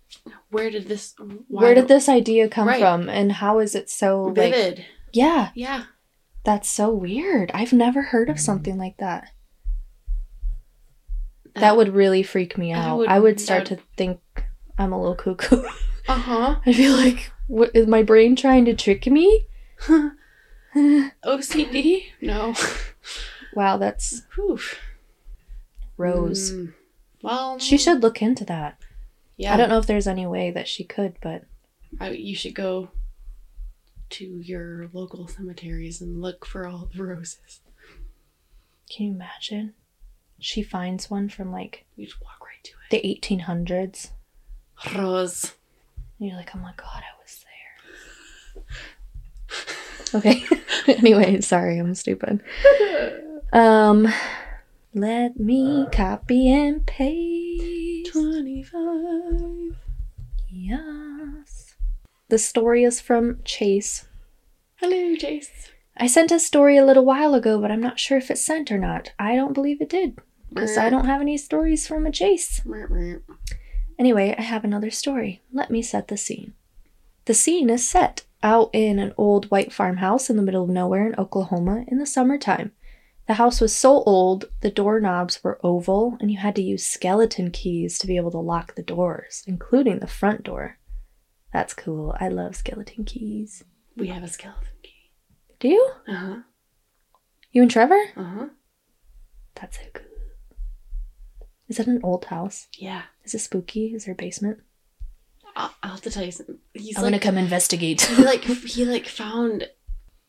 where 0.50 0.68
did 0.68 0.88
this? 0.88 1.14
Why 1.18 1.62
Where 1.62 1.74
did 1.76 1.86
this 1.86 2.08
idea 2.08 2.48
come 2.48 2.66
Right. 2.66 2.80
from 2.80 3.08
and 3.08 3.30
how 3.30 3.60
is 3.60 3.74
it 3.76 3.88
so 3.88 4.24
like 4.24 4.52
vivid? 4.52 4.84
Yeah, 5.16 5.50
yeah, 5.54 5.84
that's 6.44 6.68
so 6.68 6.92
weird. 6.92 7.50
I've 7.54 7.72
never 7.72 8.02
heard 8.02 8.28
of 8.28 8.38
something 8.38 8.76
like 8.76 8.98
that. 8.98 9.30
That 11.54 11.76
would 11.76 11.94
really 11.94 12.22
freak 12.22 12.58
me 12.58 12.72
out. 12.72 12.98
would- 12.98 13.08
I 13.08 13.18
would 13.18 13.40
start 13.40 13.70
would- 13.70 13.78
to 13.78 13.84
think 13.96 14.20
I'm 14.78 14.92
a 14.92 15.00
little 15.00 15.14
cuckoo. 15.16 15.62
Uh 16.08 16.14
huh. 16.14 16.56
I 16.64 16.72
feel 16.72 16.92
like, 16.96 17.32
what 17.48 17.72
is 17.74 17.88
my 17.88 18.04
brain 18.04 18.36
trying 18.36 18.64
to 18.66 18.74
trick 18.76 19.08
me? 19.08 19.46
OCD? 20.76 22.04
No. 22.20 22.54
wow, 23.54 23.76
that's 23.76 24.22
Whew. 24.36 24.60
Rose. 25.96 26.52
Mm. 26.52 26.74
Well, 27.22 27.58
She 27.58 27.76
should 27.76 28.02
look 28.04 28.22
into 28.22 28.44
that. 28.44 28.78
Yeah. 29.36 29.52
I 29.52 29.56
don't 29.56 29.68
know 29.68 29.78
if 29.78 29.86
there's 29.86 30.06
any 30.06 30.26
way 30.28 30.52
that 30.52 30.68
she 30.68 30.84
could, 30.84 31.16
but 31.20 31.42
I, 31.98 32.10
you 32.10 32.36
should 32.36 32.54
go 32.54 32.90
to 34.10 34.24
your 34.40 34.88
local 34.92 35.26
cemeteries 35.28 36.00
and 36.00 36.20
look 36.22 36.44
for 36.46 36.66
all 36.66 36.88
the 36.94 37.02
roses. 37.02 37.60
can 38.90 39.06
you 39.06 39.12
imagine? 39.14 39.74
She 40.38 40.62
finds 40.62 41.10
one 41.10 41.28
from 41.28 41.50
like 41.52 41.86
You 41.96 42.06
just 42.06 42.20
walk 42.20 42.40
right 42.42 42.62
to 42.64 42.72
it. 42.90 43.20
the 43.20 43.36
1800s. 43.36 44.10
Rose. 44.94 45.52
And 46.18 46.28
you're 46.28 46.36
like, 46.36 46.50
oh 46.54 46.58
my 46.58 46.72
god, 46.76 47.02
I 47.02 47.20
was 47.22 47.44
there. 48.54 48.64
Okay. 50.14 50.44
anyway, 50.86 51.40
sorry, 51.40 51.78
I'm 51.78 51.94
stupid. 51.94 52.42
Um, 53.52 54.08
let 54.92 55.38
me 55.38 55.86
copy 55.92 56.52
and 56.52 56.84
paste. 56.86 58.12
25. 58.12 59.76
Yes. 60.50 60.80
The 62.28 62.38
story 62.38 62.82
is 62.82 63.00
from 63.00 63.38
Chase. 63.44 64.08
Hello, 64.80 65.14
Chase. 65.14 65.70
I 65.96 66.08
sent 66.08 66.32
a 66.32 66.40
story 66.40 66.76
a 66.76 66.84
little 66.84 67.04
while 67.04 67.34
ago, 67.34 67.60
but 67.60 67.70
I'm 67.70 67.80
not 67.80 68.00
sure 68.00 68.18
if 68.18 68.32
it 68.32 68.38
sent 68.38 68.72
or 68.72 68.78
not. 68.78 69.12
I 69.16 69.36
don't 69.36 69.52
believe 69.52 69.80
it 69.80 69.88
did, 69.88 70.18
because 70.52 70.76
I 70.76 70.90
don't 70.90 71.06
have 71.06 71.20
any 71.20 71.38
stories 71.38 71.86
from 71.86 72.04
a 72.04 72.10
Chase. 72.10 72.62
Anyway, 73.96 74.34
I 74.36 74.42
have 74.42 74.64
another 74.64 74.90
story. 74.90 75.40
Let 75.52 75.70
me 75.70 75.82
set 75.82 76.08
the 76.08 76.16
scene. 76.16 76.54
The 77.26 77.34
scene 77.34 77.70
is 77.70 77.88
set 77.88 78.24
out 78.42 78.70
in 78.72 78.98
an 78.98 79.14
old 79.16 79.48
white 79.52 79.72
farmhouse 79.72 80.28
in 80.28 80.36
the 80.36 80.42
middle 80.42 80.64
of 80.64 80.70
nowhere 80.70 81.06
in 81.06 81.14
Oklahoma 81.16 81.84
in 81.86 81.98
the 81.98 82.06
summertime. 82.06 82.72
The 83.28 83.34
house 83.34 83.60
was 83.60 83.74
so 83.74 84.02
old, 84.02 84.46
the 84.62 84.70
doorknobs 84.70 85.44
were 85.44 85.60
oval, 85.64 86.16
and 86.20 86.30
you 86.32 86.38
had 86.38 86.56
to 86.56 86.62
use 86.62 86.84
skeleton 86.84 87.52
keys 87.52 87.98
to 87.98 88.06
be 88.08 88.16
able 88.16 88.32
to 88.32 88.38
lock 88.38 88.74
the 88.74 88.82
doors, 88.82 89.44
including 89.46 90.00
the 90.00 90.06
front 90.08 90.42
door. 90.42 90.78
That's 91.56 91.72
cool. 91.72 92.14
I 92.20 92.28
love 92.28 92.54
skeleton 92.54 93.04
keys. 93.04 93.64
We 93.96 94.08
have 94.08 94.22
a 94.22 94.28
skeleton 94.28 94.68
key. 94.82 95.10
Do 95.58 95.68
you? 95.68 95.90
Uh 96.06 96.14
huh. 96.14 96.36
You 97.50 97.62
and 97.62 97.70
Trevor? 97.70 97.98
Uh 98.14 98.22
huh. 98.24 98.46
That's 99.54 99.78
so 99.78 99.84
cool. 99.94 100.04
Is 101.66 101.78
that 101.78 101.86
an 101.86 102.00
old 102.02 102.26
house? 102.26 102.66
Yeah. 102.76 103.04
Is 103.24 103.34
it 103.34 103.38
spooky? 103.38 103.94
Is 103.94 104.04
there 104.04 104.12
a 104.12 104.14
basement? 104.16 104.58
I'll, 105.56 105.72
I'll 105.82 105.92
have 105.92 106.02
to 106.02 106.10
tell 106.10 106.26
you 106.26 106.30
something. 106.30 106.58
He's 106.74 106.98
I'm 106.98 107.04
like, 107.04 107.12
gonna 107.12 107.22
come 107.22 107.38
investigate. 107.38 108.02
he 108.02 108.22
like 108.22 108.44
he 108.74 108.84
like 108.84 109.06
found 109.08 109.66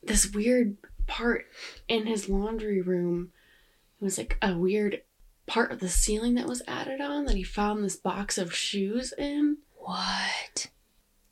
this 0.01 0.31
weird 0.31 0.77
part 1.07 1.47
in 1.89 2.05
his 2.05 2.29
laundry 2.29 2.81
room. 2.81 3.33
It 3.99 4.05
was 4.05 4.17
like 4.17 4.37
a 4.41 4.57
weird 4.57 5.01
part 5.45 5.73
of 5.73 5.81
the 5.81 5.89
ceiling 5.89 6.35
that 6.35 6.47
was 6.47 6.61
added 6.69 7.01
on 7.01 7.25
that 7.25 7.35
he 7.35 7.43
found 7.43 7.83
this 7.83 7.97
box 7.97 8.37
of 8.37 8.55
shoes 8.55 9.13
in. 9.17 9.57
what? 9.75 10.67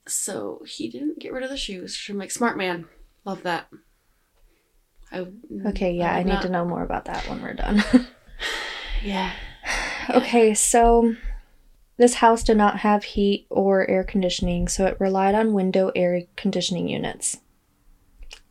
So 0.07 0.61
he 0.67 0.89
didn't 0.89 1.19
get 1.19 1.33
rid 1.33 1.43
of 1.43 1.49
the 1.49 1.57
shoes. 1.57 2.05
I'm 2.09 2.17
like, 2.17 2.31
smart 2.31 2.57
man. 2.57 2.85
Love 3.23 3.43
that. 3.43 3.67
I 5.11 5.27
Okay, 5.67 5.93
yeah, 5.93 6.13
I, 6.13 6.17
would 6.17 6.27
need 6.27 6.33
not- 6.33 6.41
to 6.43 6.49
know 6.49 6.65
more 6.65 6.83
about 6.83 7.05
that 7.05 7.27
when 7.27 7.41
we're 7.41 7.53
done. 7.53 7.83
Yeah. 9.03 9.31
okay, 10.09 10.53
so 10.53 11.15
this 11.97 12.15
house 12.15 12.43
did 12.43 12.57
not 12.57 12.79
have 12.79 13.03
heat 13.03 13.45
or 13.49 13.87
air 13.89 14.03
conditioning, 14.03 14.67
so 14.67 14.85
it 14.85 14.97
relied 14.99 15.35
on 15.35 15.53
window 15.53 15.91
air 15.95 16.23
conditioning 16.35 16.87
units. 16.89 17.37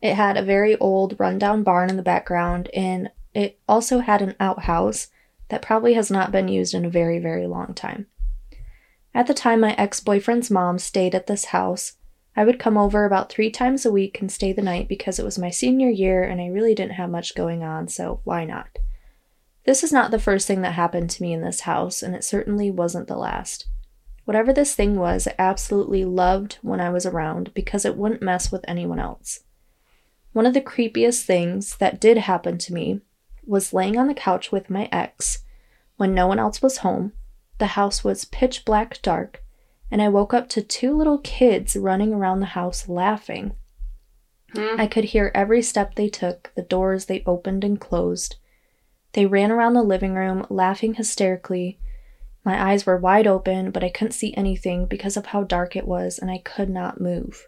It 0.01 0.15
had 0.15 0.37
a 0.37 0.43
very 0.43 0.77
old, 0.77 1.19
rundown 1.19 1.63
barn 1.63 1.89
in 1.89 1.97
the 1.97 2.03
background, 2.03 2.69
and 2.73 3.09
it 3.33 3.59
also 3.67 3.99
had 3.99 4.21
an 4.21 4.35
outhouse 4.39 5.07
that 5.49 5.61
probably 5.61 5.93
has 5.93 6.09
not 6.09 6.31
been 6.31 6.47
used 6.47 6.73
in 6.73 6.85
a 6.85 6.89
very, 6.89 7.19
very 7.19 7.47
long 7.47 7.73
time. 7.73 8.07
At 9.15 9.27
the 9.27 9.33
time, 9.33 9.61
my 9.61 9.73
ex 9.75 10.01
boyfriend's 10.01 10.51
mom 10.51 10.77
stayed 10.77 11.15
at 11.15 11.25
this 11.25 11.45
house. 11.45 11.93
I 12.35 12.43
would 12.43 12.59
come 12.59 12.77
over 12.77 13.05
about 13.05 13.31
three 13.31 13.49
times 13.49 13.85
a 13.85 13.91
week 13.91 14.19
and 14.19 14.29
stay 14.29 14.51
the 14.51 14.61
night 14.61 14.89
because 14.89 15.19
it 15.19 15.23
was 15.23 15.39
my 15.39 15.49
senior 15.49 15.89
year 15.89 16.21
and 16.21 16.41
I 16.41 16.47
really 16.47 16.75
didn't 16.75 16.95
have 16.95 17.09
much 17.09 17.33
going 17.33 17.63
on, 17.63 17.87
so 17.87 18.19
why 18.25 18.43
not? 18.43 18.77
This 19.63 19.85
is 19.85 19.93
not 19.93 20.11
the 20.11 20.19
first 20.19 20.45
thing 20.47 20.61
that 20.63 20.73
happened 20.73 21.09
to 21.11 21.23
me 21.23 21.31
in 21.31 21.41
this 21.41 21.61
house, 21.61 22.03
and 22.03 22.13
it 22.13 22.25
certainly 22.25 22.69
wasn't 22.69 23.07
the 23.07 23.15
last. 23.15 23.67
Whatever 24.25 24.51
this 24.51 24.75
thing 24.75 24.97
was, 24.97 25.29
I 25.29 25.35
absolutely 25.39 26.03
loved 26.03 26.57
when 26.61 26.81
I 26.81 26.89
was 26.89 27.05
around 27.05 27.53
because 27.53 27.85
it 27.85 27.95
wouldn't 27.95 28.21
mess 28.21 28.51
with 28.51 28.65
anyone 28.67 28.99
else. 28.99 29.39
One 30.33 30.45
of 30.45 30.53
the 30.53 30.59
creepiest 30.59 31.23
things 31.23 31.77
that 31.77 32.01
did 32.01 32.17
happen 32.17 32.57
to 32.57 32.73
me 32.73 32.99
was 33.45 33.71
laying 33.71 33.97
on 33.97 34.07
the 34.07 34.13
couch 34.13 34.51
with 34.51 34.69
my 34.69 34.89
ex 34.91 35.45
when 35.95 36.13
no 36.13 36.27
one 36.27 36.37
else 36.37 36.61
was 36.61 36.79
home. 36.79 37.13
The 37.57 37.67
house 37.67 38.03
was 38.03 38.25
pitch 38.25 38.65
black 38.65 39.01
dark, 39.01 39.43
and 39.89 40.01
I 40.01 40.09
woke 40.09 40.33
up 40.33 40.49
to 40.49 40.61
two 40.61 40.95
little 40.95 41.19
kids 41.19 41.75
running 41.75 42.13
around 42.13 42.39
the 42.39 42.47
house 42.47 42.89
laughing. 42.89 43.55
Hmm. 44.53 44.79
I 44.79 44.87
could 44.87 45.05
hear 45.05 45.31
every 45.33 45.61
step 45.61 45.95
they 45.95 46.09
took, 46.09 46.51
the 46.55 46.61
doors 46.61 47.05
they 47.05 47.23
opened 47.25 47.63
and 47.63 47.79
closed. 47.79 48.35
They 49.13 49.25
ran 49.25 49.51
around 49.51 49.73
the 49.73 49.83
living 49.83 50.13
room, 50.13 50.45
laughing 50.49 50.95
hysterically. 50.95 51.79
My 52.43 52.71
eyes 52.71 52.85
were 52.85 52.97
wide 52.97 53.27
open, 53.27 53.71
but 53.71 53.83
I 53.83 53.89
couldn't 53.89 54.11
see 54.11 54.33
anything 54.35 54.85
because 54.85 55.15
of 55.15 55.27
how 55.27 55.43
dark 55.43 55.75
it 55.75 55.87
was, 55.87 56.19
and 56.19 56.29
I 56.29 56.39
could 56.39 56.69
not 56.69 56.99
move. 56.99 57.47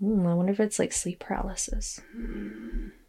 Hmm, 0.00 0.26
I 0.26 0.34
wonder 0.34 0.52
if 0.52 0.60
it's 0.60 0.78
like 0.78 0.92
sleep 0.92 1.20
paralysis. 1.20 2.00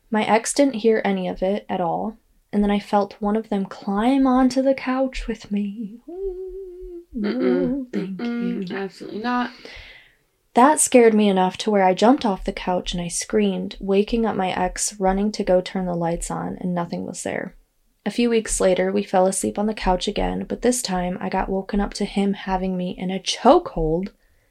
My 0.10 0.26
ex 0.26 0.54
didn't 0.54 0.76
hear 0.76 1.02
any 1.06 1.30
of 1.30 1.42
it 1.42 1.66
at 1.70 1.80
all, 1.80 2.18
and 2.54 2.64
then 2.64 2.72
I 2.72 2.80
felt 2.80 3.16
one 3.22 3.36
of 3.36 3.50
them 3.50 3.66
climb 3.66 4.26
onto 4.28 4.62
the 4.62 4.74
couch 4.74 5.28
with 5.28 5.52
me. 5.52 6.00
No, 7.14 7.88
thank 7.94 8.18
Mm-mm. 8.18 8.70
you. 8.70 8.76
Absolutely 8.76 9.20
not. 9.22 9.52
That 10.54 10.80
scared 10.82 11.14
me 11.14 11.30
enough 11.30 11.58
to 11.60 11.72
where 11.72 11.84
I 11.84 11.94
jumped 11.94 12.26
off 12.26 12.44
the 12.44 12.52
couch 12.52 12.94
and 12.94 13.02
I 13.02 13.08
screamed, 13.08 13.78
waking 13.80 14.26
up 14.26 14.36
my 14.36 14.52
ex, 14.52 15.00
running 15.00 15.32
to 15.34 15.44
go 15.44 15.62
turn 15.62 15.86
the 15.86 15.96
lights 15.96 16.30
on, 16.30 16.58
and 16.60 16.74
nothing 16.76 17.06
was 17.06 17.24
there. 17.24 17.56
A 18.06 18.12
few 18.12 18.30
weeks 18.30 18.60
later, 18.60 18.92
we 18.92 19.04
fell 19.04 19.28
asleep 19.28 19.58
on 19.60 19.68
the 19.68 19.74
couch 19.74 20.08
again, 20.08 20.46
but 20.48 20.62
this 20.62 20.82
time 20.82 21.18
I 21.22 21.30
got 21.30 21.50
woken 21.50 21.80
up 21.80 21.94
to 21.96 22.06
him 22.06 22.34
having 22.34 22.76
me 22.76 22.92
in 22.98 23.12
a 23.12 23.20
chokehold 23.20 24.10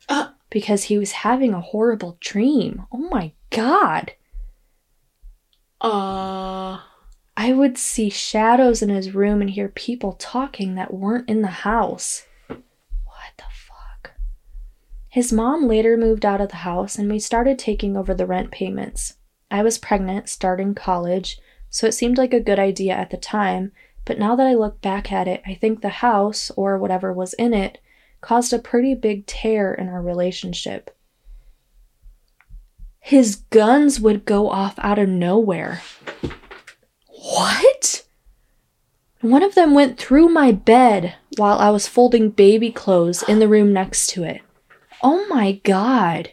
Uh. 0.09 0.29
because 0.49 0.85
he 0.85 0.97
was 0.99 1.13
having 1.13 1.53
a 1.53 1.61
horrible 1.61 2.17
dream. 2.21 2.87
Oh 2.93 3.09
my 3.11 3.33
god. 3.51 4.13
Uh. 5.81 6.79
I 7.37 7.53
would 7.53 7.79
see 7.79 8.11
shadows 8.11 8.83
in 8.83 8.89
his 8.89 9.15
room 9.15 9.41
and 9.41 9.51
hear 9.51 9.69
people 9.69 10.13
talking 10.13 10.75
that 10.75 10.93
weren't 10.93 11.29
in 11.29 11.43
the 11.43 11.49
house. 11.49 12.27
What 12.49 13.33
the 13.37 13.45
fuck? 13.51 14.13
His 15.09 15.33
mom 15.33 15.67
later 15.67 15.97
moved 15.97 16.25
out 16.25 16.41
of 16.41 16.51
the 16.51 16.57
house 16.57 16.97
and 16.97 17.11
we 17.11 17.19
started 17.19 17.59
taking 17.59 17.97
over 17.97 18.13
the 18.13 18.27
rent 18.27 18.51
payments. 18.51 19.15
I 19.51 19.63
was 19.63 19.79
pregnant, 19.79 20.29
starting 20.29 20.75
college, 20.75 21.39
so 21.71 21.87
it 21.87 21.93
seemed 21.93 22.19
like 22.19 22.35
a 22.35 22.41
good 22.41 22.59
idea 22.59 22.95
at 22.95 23.11
the 23.11 23.17
time, 23.17 23.73
but 24.05 24.19
now 24.19 24.35
that 24.37 24.47
I 24.47 24.55
look 24.55 24.81
back 24.81 25.13
at 25.13 25.29
it, 25.29 25.43
I 25.47 25.55
think 25.55 25.81
the 25.81 25.89
house, 25.89 26.51
or 26.57 26.79
whatever 26.79 27.13
was 27.13 27.33
in 27.35 27.55
it, 27.55 27.79
caused 28.21 28.53
a 28.53 28.59
pretty 28.59 28.95
big 28.95 29.27
tear 29.27 29.73
in 29.73 29.89
our 29.89 30.03
relationship. 30.03 30.97
His 32.99 33.37
guns 33.37 34.01
would 34.01 34.25
go 34.25 34.51
off 34.51 34.75
out 34.79 34.99
of 34.99 35.09
nowhere. 35.09 35.83
What? 37.31 38.05
One 39.21 39.43
of 39.43 39.55
them 39.55 39.73
went 39.73 39.99
through 39.99 40.29
my 40.31 40.51
bed 40.51 41.15
while 41.37 41.59
I 41.59 41.71
was 41.71 41.87
folding 41.87 42.31
baby 42.31 42.73
clothes 42.73 43.23
in 43.23 43.39
the 43.39 43.49
room 43.49 43.73
next 43.73 44.09
to 44.11 44.25
it. 44.25 44.41
Oh 45.03 45.27
my 45.29 45.53
god. 45.63 46.33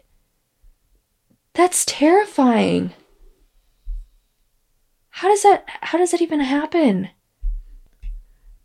That's 1.53 1.85
terrifying. 1.85 2.93
How 5.09 5.27
does 5.27 5.43
that 5.43 5.65
how 5.81 5.97
does 5.97 6.11
that 6.11 6.21
even 6.21 6.39
happen? 6.39 7.09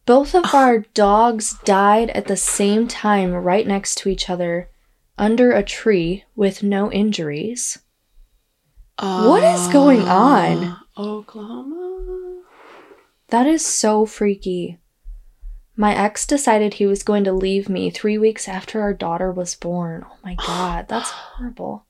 Both 0.07 0.35
of 0.35 0.55
our 0.55 0.81
dogs 0.95 1.59
died 1.65 2.11
at 2.11 2.27
the 2.27 2.37
same 2.37 2.89
time 2.89 3.33
right 3.33 3.67
next 3.67 3.97
to 3.99 4.09
each 4.09 4.31
other 4.31 4.71
under 5.19 5.53
a 5.53 5.63
tree 5.63 6.25
with 6.35 6.63
no 6.63 6.91
injuries. 6.91 7.79
What 8.99 9.45
is 9.45 9.69
going 9.69 10.03
on? 10.03 10.65
Ah. 10.65 10.82
Oklahoma. 10.97 12.43
That 13.29 13.47
is 13.47 13.65
so 13.65 14.05
freaky. 14.05 14.79
My 15.75 15.95
ex 15.95 16.27
decided 16.27 16.75
he 16.75 16.87
was 16.87 17.03
going 17.03 17.25
to 17.25 17.33
leave 17.33 17.69
me 17.69 17.91
three 17.91 18.19
weeks 18.19 18.47
after 18.47 18.83
our 18.83 18.93
daughter 18.93 19.33
was 19.33 19.55
born. 19.55 20.05
Oh 20.07 20.17
my 20.23 20.35
god, 20.47 20.89
that's 20.89 21.11
horrible. 21.11 21.87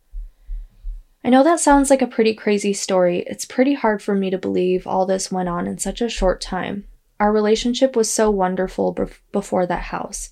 I 1.24 1.30
know 1.30 1.42
that 1.44 1.60
sounds 1.60 1.90
like 1.90 2.02
a 2.02 2.06
pretty 2.06 2.34
crazy 2.34 2.72
story. 2.72 3.24
It's 3.26 3.44
pretty 3.44 3.74
hard 3.74 4.02
for 4.02 4.14
me 4.14 4.30
to 4.30 4.38
believe 4.38 4.86
all 4.86 5.06
this 5.06 5.30
went 5.30 5.48
on 5.48 5.66
in 5.66 5.78
such 5.78 6.00
a 6.00 6.08
short 6.08 6.40
time. 6.40 6.86
Our 7.20 7.32
relationship 7.32 7.94
was 7.94 8.10
so 8.10 8.30
wonderful 8.30 8.94
bef- 8.94 9.18
before 9.30 9.66
that 9.66 9.84
house. 9.84 10.30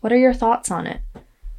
What 0.00 0.12
are 0.12 0.18
your 0.18 0.32
thoughts 0.32 0.70
on 0.70 0.86
it? 0.86 1.00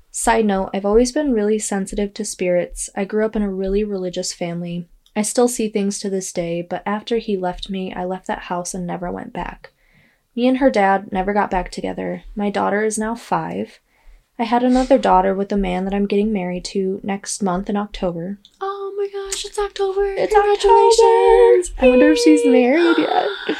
Side 0.10 0.46
note, 0.46 0.72
I've 0.74 0.86
always 0.86 1.12
been 1.12 1.32
really 1.32 1.60
sensitive 1.60 2.14
to 2.16 2.26
spirits. 2.26 2.90
I 2.96 3.06
grew 3.06 3.26
up 3.26 3.36
in 3.36 3.44
a 3.44 3.52
really 3.52 3.84
religious 3.84 4.34
family. 4.34 4.90
I 5.16 5.22
still 5.24 5.48
see 5.48 5.68
things 5.70 6.00
to 6.00 6.10
this 6.10 6.32
day, 6.32 6.62
but 6.62 6.84
after 6.86 7.18
he 7.18 7.36
left 7.38 7.70
me, 7.70 7.94
I 7.94 8.06
left 8.06 8.28
that 8.28 8.44
house 8.44 8.74
and 8.74 8.88
never 8.88 9.12
went 9.12 9.34
back. 9.34 9.72
Me 10.36 10.48
and 10.48 10.60
her 10.60 10.70
dad 10.70 11.12
never 11.12 11.34
got 11.34 11.52
back 11.52 11.70
together. 11.72 12.24
My 12.36 12.50
daughter 12.50 12.84
is 12.84 12.98
now 12.98 13.16
five. 13.16 13.80
I 14.40 14.44
had 14.44 14.64
another 14.64 14.98
daughter 14.98 15.36
with 15.36 15.50
the 15.50 15.58
man 15.58 15.84
that 15.86 15.94
I'm 15.94 16.08
getting 16.08 16.32
married 16.32 16.64
to 16.66 17.02
next 17.04 17.44
month 17.44 17.70
in 17.70 17.76
October. 17.76 18.40
Oh 18.62 18.94
my 18.98 19.08
gosh, 19.12 19.44
it's 19.46 19.60
October. 19.60 20.06
It's 20.18 20.34
Congratulations. 20.34 21.72
I 21.80 21.90
wonder 21.90 22.12
if 22.12 22.18
she's 22.20 22.46
married 22.46 22.98
yet. 22.98 23.28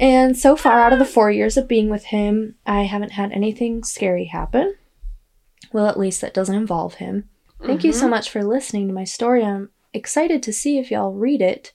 And 0.00 0.36
so 0.38 0.54
far, 0.54 0.80
out 0.80 0.92
of 0.92 1.00
the 1.00 1.04
four 1.04 1.28
years 1.28 1.56
of 1.56 1.66
being 1.66 1.90
with 1.90 2.04
him, 2.04 2.54
I 2.64 2.82
haven't 2.82 3.10
had 3.10 3.32
anything 3.32 3.82
scary 3.82 4.26
happen. 4.26 4.76
Well, 5.72 5.88
at 5.88 5.98
least 5.98 6.20
that 6.20 6.32
doesn't 6.32 6.54
involve 6.54 6.94
him. 6.94 7.28
Thank 7.66 7.82
you 7.82 7.92
so 7.92 8.06
Mhm. 8.06 8.10
much 8.10 8.30
for 8.30 8.44
listening 8.44 8.86
to 8.86 8.94
my 8.94 9.02
story. 9.02 9.42
I'm 9.44 9.70
excited 9.92 10.42
to 10.44 10.52
see 10.52 10.78
if 10.78 10.90
y'all 10.90 11.12
read 11.12 11.40
it. 11.42 11.72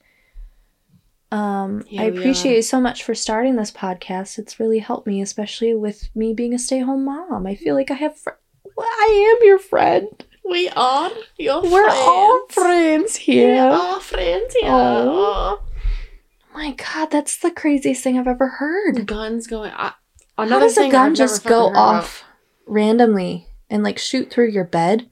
Um, 1.30 1.84
Yeah, 1.88 2.02
I 2.02 2.04
appreciate 2.04 2.56
you 2.56 2.62
so 2.62 2.80
much 2.80 3.02
for 3.02 3.14
starting 3.14 3.56
this 3.56 3.72
podcast. 3.72 4.38
It's 4.38 4.60
really 4.60 4.78
helped 4.78 5.06
me, 5.06 5.20
especially 5.20 5.74
with 5.74 6.08
me 6.14 6.32
being 6.32 6.54
a 6.54 6.58
stay-at-home 6.58 7.04
mom. 7.04 7.46
I 7.46 7.54
feel 7.56 7.74
like 7.74 7.90
I 7.90 7.94
have. 7.94 8.16
Fr- 8.16 8.30
well, 8.76 8.86
I 8.88 9.36
am 9.40 9.46
your 9.46 9.58
friend. 9.58 10.24
We 10.48 10.68
are 10.70 11.10
your 11.38 11.62
We're 11.62 11.88
all 11.90 12.46
friends 12.50 13.16
here. 13.16 13.68
We're 13.70 14.00
friends 14.00 14.54
here. 14.54 14.70
Aw. 14.70 15.58
My 16.52 16.72
God, 16.72 17.10
that's 17.10 17.38
the 17.38 17.50
craziest 17.50 18.04
thing 18.04 18.18
I've 18.18 18.28
ever 18.28 18.46
heard. 18.48 19.06
Guns 19.06 19.46
going. 19.46 19.72
I, 19.74 19.92
How 20.36 20.44
another 20.44 20.66
does 20.66 20.78
a 20.78 20.88
gun 20.90 21.12
I've 21.12 21.16
just 21.16 21.44
go 21.44 21.64
heard 21.64 21.70
about. 21.72 21.94
off 21.96 22.24
randomly 22.66 23.48
and 23.70 23.82
like 23.82 23.98
shoot 23.98 24.30
through 24.30 24.50
your 24.50 24.64
bed? 24.64 25.08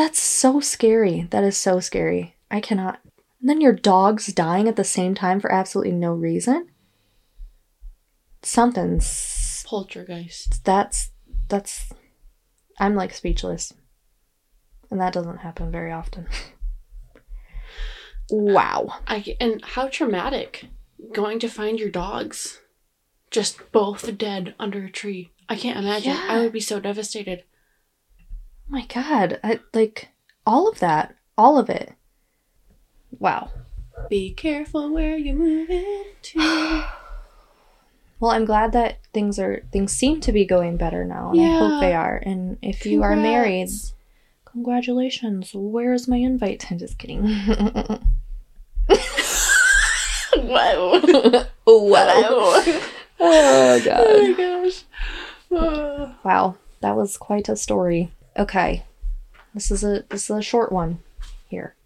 That's 0.00 0.18
so 0.18 0.60
scary. 0.60 1.26
That 1.28 1.44
is 1.44 1.58
so 1.58 1.78
scary. 1.78 2.34
I 2.50 2.62
cannot. 2.62 3.00
And 3.38 3.50
then 3.50 3.60
your 3.60 3.74
dog's 3.74 4.28
dying 4.28 4.66
at 4.66 4.76
the 4.76 4.82
same 4.82 5.14
time 5.14 5.40
for 5.40 5.52
absolutely 5.52 5.92
no 5.92 6.14
reason. 6.14 6.70
Something's 8.40 9.62
Poltergeist. 9.66 10.64
that's 10.64 11.10
that's 11.48 11.92
I'm 12.78 12.94
like 12.94 13.12
speechless. 13.12 13.74
And 14.90 14.98
that 15.02 15.12
doesn't 15.12 15.40
happen 15.40 15.70
very 15.70 15.92
often. 15.92 16.28
wow. 18.30 19.00
I 19.06 19.36
and 19.38 19.62
how 19.62 19.88
traumatic 19.88 20.68
going 21.12 21.38
to 21.40 21.48
find 21.50 21.78
your 21.78 21.90
dogs, 21.90 22.62
just 23.30 23.70
both 23.70 24.16
dead 24.16 24.54
under 24.58 24.82
a 24.82 24.90
tree. 24.90 25.30
I 25.46 25.56
can't 25.56 25.78
imagine. 25.78 26.14
Yeah. 26.14 26.26
I 26.26 26.40
would 26.40 26.52
be 26.52 26.60
so 26.60 26.80
devastated. 26.80 27.44
My 28.70 28.86
god 28.86 29.38
I, 29.42 29.60
like 29.74 30.08
all 30.46 30.68
of 30.68 30.78
that 30.78 31.14
all 31.36 31.58
of 31.58 31.68
it 31.68 31.92
wow 33.18 33.50
Be 34.08 34.32
careful 34.32 34.90
where 34.92 35.16
you 35.16 35.34
move 35.34 35.68
into. 35.68 36.38
well 38.20 38.30
i'm 38.30 38.44
glad 38.44 38.72
that 38.72 38.98
things 39.12 39.38
are 39.38 39.64
things 39.72 39.92
seem 39.92 40.20
to 40.20 40.32
be 40.32 40.44
going 40.44 40.76
better 40.76 41.04
now 41.04 41.32
and 41.32 41.40
i 41.40 41.58
hope 41.58 41.80
they 41.80 41.92
are 41.94 42.22
and 42.24 42.58
if 42.62 42.86
you 42.86 43.02
are 43.02 43.16
married 43.16 43.68
congratulations 44.44 45.50
where's 45.54 46.06
my 46.06 46.16
invite 46.18 46.66
i'm 46.70 46.78
just 46.78 46.98
kidding 46.98 47.26
Whoa. 50.36 51.00
wow 51.66 52.62
oh 53.20 53.80
god. 53.84 54.00
oh 54.00 54.22
my 54.28 54.32
gosh. 54.36 54.84
Oh. 55.50 56.14
wow 56.24 56.56
that 56.80 56.96
was 56.96 57.16
quite 57.16 57.48
a 57.48 57.56
story 57.56 58.12
okay. 58.40 58.84
This 59.54 59.70
is 59.70 59.84
a 59.84 60.04
this 60.08 60.30
is 60.30 60.36
a 60.36 60.42
short 60.42 60.72
one 60.72 61.00
here. 61.46 61.76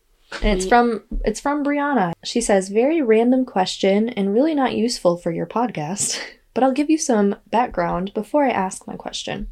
And 0.43 0.59
it's 0.59 0.69
from 0.69 1.05
it's 1.25 1.41
from 1.41 1.65
brianna. 1.65 2.13
She 2.23 2.41
says 2.41 2.69
very 2.69 3.03
random 3.03 3.45
question 3.45 4.09
and 4.11 4.33
really 4.33 4.55
not 4.55 4.75
useful 4.75 5.17
for 5.17 5.31
your 5.31 5.47
podcast 5.47 6.21
but 6.55 6.63
i'll 6.63 6.73
give 6.73 6.89
you 6.89 6.99
some 6.99 7.35
background 7.51 8.15
before 8.15 8.45
i 8.45 8.51
ask 8.51 8.87
my 8.87 8.97
question. 8.97 9.49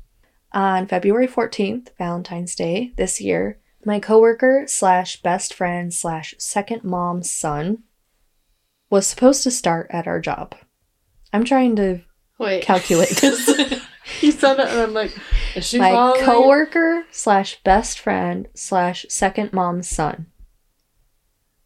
On 0.52 0.86
february 0.86 1.26
14th 1.26 1.88
valentine's 1.98 2.54
day 2.54 2.92
this 2.96 3.20
year 3.20 3.58
my 3.84 3.98
coworker 3.98 4.64
slash 4.66 5.20
best 5.22 5.52
friend 5.52 5.92
slash 5.92 6.34
second 6.38 6.84
mom's 6.84 7.32
son 7.32 7.82
was 8.90 9.06
supposed 9.06 9.42
to 9.42 9.50
start 9.50 9.86
at 9.90 10.06
our 10.06 10.20
job. 10.20 10.54
I'm 11.32 11.44
trying 11.44 11.76
to 11.76 12.02
Wait. 12.38 12.62
calculate 12.62 13.16
this. 13.16 13.82
You 14.20 14.32
said 14.32 14.58
it, 14.58 14.68
and 14.68 14.80
I'm 14.80 14.92
like, 14.92 15.16
my 15.56 15.90
following? 15.90 16.20
coworker 16.24 17.04
slash 17.10 17.60
best 17.62 17.98
friend 17.98 18.48
slash 18.54 19.06
second 19.08 19.52
mom's 19.52 19.88
son. 19.88 20.26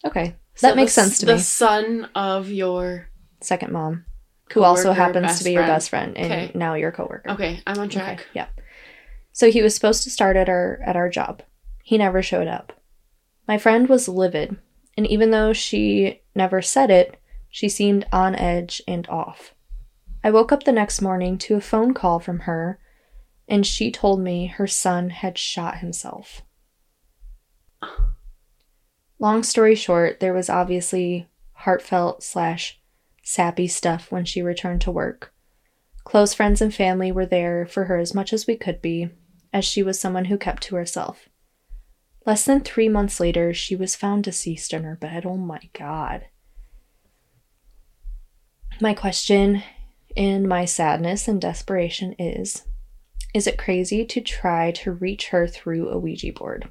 Okay, 0.05 0.37
So 0.55 0.66
that 0.68 0.76
makes 0.76 0.95
the- 0.95 1.03
sense 1.03 1.18
to 1.20 1.26
the 1.26 1.32
me. 1.32 1.39
The 1.39 1.45
son 1.45 2.09
of 2.14 2.51
your. 2.51 3.09
Second 3.43 3.72
mom, 3.72 4.07
who 4.53 4.62
also 4.62 4.93
happens 4.93 5.39
to 5.39 5.45
be 5.45 5.53
your 5.53 5.66
best 5.66 5.91
friend 5.91 6.16
and 6.16 6.32
Okay. 6.32 6.53
now 6.55 6.74
your 6.74 6.91
coworker. 6.91 7.30
Okay, 7.32 7.61
I'm 7.66 7.78
on 7.78 7.89
track. 7.91 8.20
Okay, 8.20 8.28
yeah. 8.32 8.47
So 9.32 9.51
he 9.51 9.61
was 9.62 9.74
supposed 9.74 10.03
to 10.05 10.11
start 10.11 10.37
at 10.37 10.49
our 10.49 10.80
at 10.84 10.97
our 10.97 11.11
job. 11.11 11.43
He 11.82 11.99
never 11.99 12.22
showed 12.22 12.49
up. 12.49 12.72
My 13.47 13.59
friend 13.59 13.89
was 13.89 14.09
livid, 14.09 14.57
and 14.97 15.07
even 15.07 15.30
though 15.32 15.53
she 15.53 16.22
never 16.34 16.62
said 16.62 16.91
it, 16.91 17.20
she 17.51 17.68
seemed 17.68 18.07
on 18.11 18.34
edge 18.34 18.80
and 18.89 19.07
off. 19.09 19.55
I 20.24 20.30
woke 20.30 20.51
up 20.51 20.64
the 20.64 20.72
next 20.72 21.03
morning 21.03 21.37
to 21.39 21.55
a 21.57 21.61
phone 21.61 21.93
call 21.95 22.18
from 22.18 22.41
her, 22.41 22.80
and 23.49 23.66
she 23.66 23.90
told 23.90 24.20
me 24.20 24.47
her 24.47 24.66
son 24.66 25.11
had 25.11 25.38
shot 25.38 25.78
himself. 25.78 26.42
Long 29.18 29.42
story 29.42 29.74
short, 29.74 30.20
there 30.20 30.34
was 30.34 30.51
obviously 30.51 31.28
heartfelt 31.53 32.22
slash 32.22 32.80
sappy 33.22 33.66
stuff 33.66 34.12
when 34.12 34.24
she 34.24 34.42
returned 34.42 34.80
to 34.82 34.90
work. 34.90 35.32
Close 36.05 36.34
friends 36.34 36.61
and 36.61 36.74
family 36.74 37.11
were 37.11 37.26
there 37.26 37.66
for 37.66 37.84
her 37.84 37.97
as 37.97 38.14
much 38.14 38.32
as 38.32 38.47
we 38.47 38.57
could 38.57 38.80
be, 38.80 39.11
as 39.53 39.64
she 39.64 39.82
was 39.82 39.99
someone 39.99 40.26
who 40.26 40.38
kept 40.38 40.62
to 40.64 40.76
herself. 40.76 41.28
Less 42.24 42.44
than 42.44 42.61
three 42.61 42.88
months 42.88 43.20
later, 43.20 43.55
she 43.55 43.74
was 43.74 43.97
found 43.97 44.24
deceased 44.24 44.72
in 44.72 44.84
her 44.84 44.97
bed. 44.97 45.24
Oh 45.24 45.36
my 45.36 45.61
god. 45.72 46.26
My 48.80 48.94
question 48.94 49.62
in 50.14 50.47
my 50.47 50.64
sadness 50.64 51.26
and 51.28 51.40
desperation 51.40 52.14
is 52.18 52.62
Is 53.37 53.47
it 53.47 53.59
crazy 53.59 54.03
to 54.07 54.22
try 54.22 54.70
to 54.70 54.93
reach 54.93 55.28
her 55.28 55.47
through 55.47 55.91
a 55.91 55.99
Ouija 55.99 56.32
board? 56.32 56.70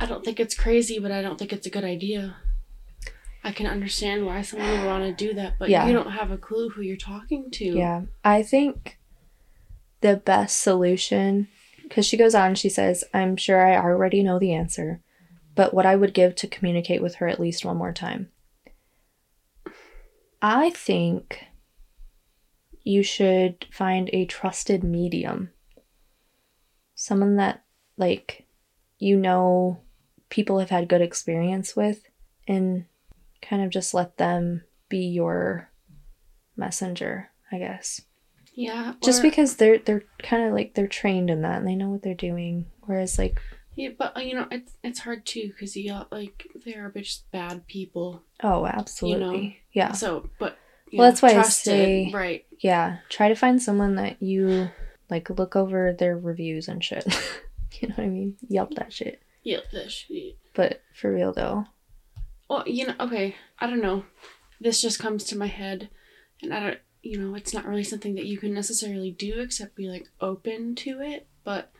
I 0.00 0.06
don't 0.06 0.24
think 0.24 0.40
it's 0.40 0.54
crazy, 0.54 0.98
but 0.98 1.12
I 1.12 1.20
don't 1.20 1.38
think 1.38 1.52
it's 1.52 1.66
a 1.66 1.70
good 1.70 1.84
idea. 1.84 2.36
I 3.44 3.52
can 3.52 3.66
understand 3.66 4.24
why 4.24 4.40
someone 4.40 4.70
would 4.70 4.86
want 4.86 5.04
to 5.04 5.12
do 5.26 5.34
that, 5.34 5.58
but 5.58 5.68
Yeah. 5.68 5.86
you 5.86 5.92
don't 5.92 6.12
have 6.12 6.30
a 6.30 6.38
clue 6.38 6.70
who 6.70 6.80
you're 6.80 6.96
talking 6.96 7.50
to. 7.50 7.64
Yeah, 7.76 8.04
I 8.24 8.42
think 8.42 8.98
the 10.00 10.16
best 10.16 10.60
solution, 10.60 11.48
because 11.82 12.06
she 12.06 12.16
goes 12.16 12.34
on, 12.34 12.54
she 12.54 12.70
says, 12.70 13.04
I'm 13.12 13.36
sure 13.36 13.66
I 13.66 13.76
already 13.76 14.22
know 14.22 14.38
the 14.38 14.54
answer, 14.54 15.02
but 15.54 15.74
what 15.74 15.84
I 15.84 15.94
would 15.94 16.14
give 16.14 16.36
to 16.36 16.46
communicate 16.46 17.02
with 17.02 17.16
her 17.16 17.28
at 17.28 17.38
least 17.38 17.66
one 17.66 17.76
more 17.76 17.92
time. 17.92 18.30
I 20.40 20.70
think 20.70 21.44
you 22.84 23.02
should 23.02 23.66
find 23.72 24.08
a 24.12 24.24
trusted 24.26 24.84
medium. 24.84 25.50
Someone 26.94 27.36
that, 27.36 27.64
like, 27.96 28.46
you 28.98 29.16
know 29.16 29.80
people 30.30 30.58
have 30.58 30.70
had 30.70 30.88
good 30.88 31.00
experience 31.02 31.74
with, 31.74 32.08
and 32.46 32.84
kind 33.42 33.62
of 33.62 33.70
just 33.70 33.94
let 33.94 34.16
them 34.16 34.62
be 34.88 34.98
your 35.06 35.70
messenger, 36.56 37.30
I 37.50 37.58
guess. 37.58 38.00
Yeah. 38.54 38.94
Just 39.02 39.22
because 39.22 39.56
they're 39.56 39.78
they're 39.78 40.04
kind 40.22 40.44
of 40.46 40.52
like 40.54 40.74
they're 40.74 40.86
trained 40.86 41.28
in 41.30 41.42
that 41.42 41.58
and 41.58 41.66
they 41.66 41.74
know 41.74 41.90
what 41.90 42.02
they're 42.02 42.14
doing. 42.14 42.66
Whereas 42.82 43.18
like, 43.18 43.40
Yeah, 43.74 43.90
but 43.98 44.16
uh, 44.16 44.20
you 44.20 44.34
know, 44.34 44.46
it's 44.50 44.74
it's 44.84 45.00
hard 45.00 45.26
too 45.26 45.48
because 45.48 45.74
you 45.76 45.90
got 45.90 46.12
like 46.12 46.46
there 46.64 46.86
are 46.86 46.90
just 47.00 47.28
bad 47.32 47.66
people. 47.66 48.22
oh, 48.44 48.64
absolutely, 48.66 49.58
yeah, 49.72 49.92
So, 49.92 50.30
but 50.38 50.56
Well, 50.92 51.06
know, 51.06 51.10
that's 51.10 51.22
why 51.22 51.30
I 51.38 51.42
say- 51.42 52.10
right. 52.12 52.44
yeah. 52.60 52.98
Try 53.08 53.28
to 53.28 53.34
find 53.34 53.60
someone 53.62 53.96
that 53.96 54.22
you 54.22 54.70
like. 55.10 55.28
Look 55.30 55.56
over 55.56 55.92
their 55.92 56.16
reviews 56.16 56.68
and 56.68 56.82
shit. 56.84 57.04
you 57.80 57.88
know 57.88 57.94
what 57.96 58.04
I 58.04 58.08
mean? 58.08 58.36
Yelp 58.48 58.74
that 58.74 58.92
shit. 58.92 59.22
Yeah, 59.42 59.58
this 59.72 59.92
shit. 59.92 60.36
But 60.54 60.82
for 60.94 61.12
real 61.12 61.32
though, 61.32 61.66
Well, 62.48 62.64
you 62.66 62.86
know, 62.86 62.94
okay, 63.00 63.34
I 63.58 63.66
don't 63.66 63.82
know. 63.82 64.04
This 64.60 64.80
just 64.80 64.98
comes 65.00 65.24
to 65.24 65.38
my 65.38 65.48
head, 65.48 65.90
and 66.40 66.54
I 66.54 66.60
don't, 66.60 66.78
you 67.02 67.18
know, 67.18 67.34
it's 67.34 67.52
not 67.52 67.66
really 67.66 67.84
something 67.84 68.14
that 68.14 68.26
you 68.26 68.38
can 68.38 68.54
necessarily 68.54 69.10
do 69.10 69.40
except 69.40 69.74
be 69.74 69.88
like 69.88 70.08
open 70.20 70.74
to 70.76 71.00
it. 71.00 71.26
But 71.42 71.70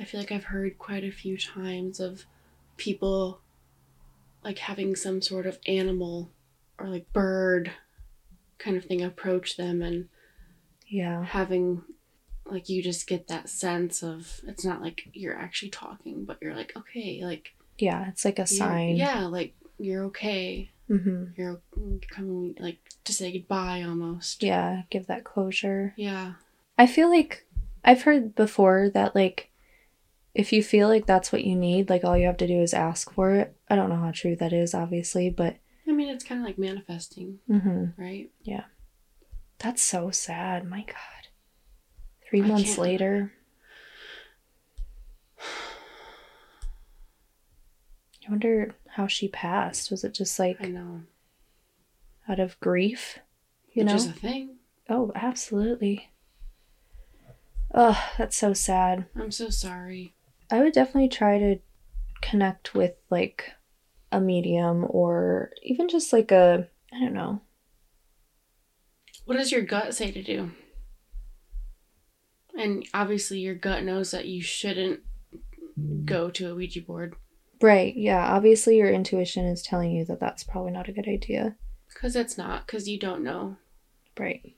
I 0.00 0.04
feel 0.04 0.18
like 0.20 0.32
I've 0.32 0.44
heard 0.44 0.78
quite 0.78 1.04
a 1.04 1.10
few 1.12 1.36
times 1.36 2.00
of 2.00 2.24
people 2.76 3.40
like 4.42 4.58
having 4.58 4.96
some 4.96 5.22
sort 5.22 5.46
of 5.46 5.58
animal 5.66 6.30
or 6.78 6.88
like 6.88 7.12
bird 7.12 7.70
kind 8.64 8.76
of 8.76 8.84
thing 8.84 9.02
approach 9.02 9.56
them 9.56 9.82
and 9.82 10.08
yeah, 10.88 11.24
having 11.24 11.82
like 12.46 12.68
you 12.68 12.82
just 12.82 13.06
get 13.06 13.28
that 13.28 13.48
sense 13.48 14.02
of 14.02 14.40
it's 14.46 14.64
not 14.64 14.82
like 14.82 15.08
you're 15.12 15.36
actually 15.36 15.70
talking 15.70 16.24
but 16.24 16.38
you're 16.42 16.54
like 16.54 16.72
okay 16.76 17.20
like 17.24 17.54
yeah. 17.78 18.08
It's 18.08 18.24
like 18.24 18.38
a 18.38 18.46
sign. 18.46 18.96
yeah 18.96 19.24
like 19.26 19.54
you're 19.78 20.04
okay 20.06 20.70
Mm-hmm. 20.90 21.40
you're 21.40 21.62
coming 22.10 22.54
like 22.60 22.76
to 23.04 23.12
say 23.14 23.32
goodbye 23.32 23.82
almost 23.82 24.42
Yeah. 24.42 24.82
Give 24.90 25.06
that 25.06 25.24
closure. 25.24 25.94
yeah 25.96 26.34
I 26.76 26.86
feel 26.86 27.08
like 27.08 27.46
I've 27.82 28.02
heard 28.02 28.34
before 28.34 28.90
that 28.92 29.14
like 29.14 29.50
if 30.34 30.52
you 30.52 30.62
feel 30.62 30.88
like 30.88 31.06
that's 31.06 31.30
what 31.32 31.44
you 31.44 31.54
need, 31.56 31.88
like 31.88 32.02
all 32.04 32.18
you 32.18 32.26
have 32.26 32.36
to 32.38 32.46
do 32.46 32.60
is 32.60 32.74
ask 32.74 33.10
for 33.12 33.32
it. 33.34 33.56
I 33.70 33.76
don't 33.76 33.88
know 33.88 33.96
how 34.04 34.10
true 34.12 34.34
that 34.36 34.52
is, 34.52 34.74
obviously, 34.74 35.30
but 35.30 35.56
i 35.88 35.92
mean 35.92 36.08
it's 36.08 36.24
kind 36.24 36.40
of 36.40 36.46
like 36.46 36.58
manifesting 36.58 37.38
hmm 37.46 37.86
right 37.96 38.30
Yeah. 38.42 38.64
that's 39.58 39.82
so 39.82 40.10
sad. 40.10 40.68
My 40.68 40.82
God. 40.82 41.28
Three 42.28 42.42
I 42.42 42.46
months 42.46 42.64
can't- 42.74 42.78
later. 42.78 43.32
I 48.26 48.30
wonder 48.30 48.74
how 48.88 49.06
she 49.06 49.28
passed. 49.28 49.90
Was 49.90 50.04
it 50.04 50.14
just 50.14 50.38
like 50.38 50.58
i 50.60 50.66
know 50.68 51.02
out 52.28 52.40
of 52.40 52.58
grief? 52.60 53.18
You 53.72 53.82
which 53.84 53.90
know? 53.92 53.96
is 53.96 54.06
a 54.06 54.12
thing 54.12 54.56
Oh, 54.88 55.12
absolutely. 55.14 56.10
Oh, 57.74 57.98
that's 58.18 58.36
so 58.36 58.52
sad. 58.52 59.06
i'm 59.16 59.30
so 59.30 59.48
sorry 59.50 60.14
I 60.50 60.60
would 60.62 60.72
definitely 60.74 61.08
try 61.08 61.38
to 61.38 61.58
connect 62.20 62.74
with 62.74 62.94
like 63.10 63.52
a 64.14 64.20
medium 64.20 64.86
or 64.88 65.50
even 65.62 65.88
just 65.88 66.12
like 66.12 66.30
a 66.30 66.68
I 66.92 67.00
don't 67.00 67.14
know. 67.14 67.40
what 69.24 69.36
does 69.36 69.50
your 69.52 69.62
gut 69.62 69.94
say 69.94 70.10
to 70.12 70.22
do 70.22 70.50
and 72.56 72.86
obviously 72.94 73.40
your 73.40 73.54
gut 73.54 73.82
knows 73.82 74.10
that 74.12 74.26
you 74.26 74.42
shouldn't 74.42 75.00
go 76.04 76.30
to 76.30 76.50
a 76.50 76.54
ouija 76.54 76.80
board 76.80 77.14
Right, 77.62 77.96
yeah, 77.96 78.34
obviously 78.34 78.76
your 78.76 78.90
intuition 78.92 79.46
is 79.46 79.62
telling 79.62 79.92
you 79.92 80.04
that 80.06 80.20
that's 80.20 80.42
probably 80.44 80.72
not 80.72 80.88
a 80.88 80.92
good 80.92 81.08
idea. 81.08 81.56
because 81.88 82.14
it's 82.16 82.36
not 82.36 82.66
because 82.66 82.88
you 82.88 82.98
don't 82.98 83.22
know 83.24 83.56
Right. 84.18 84.54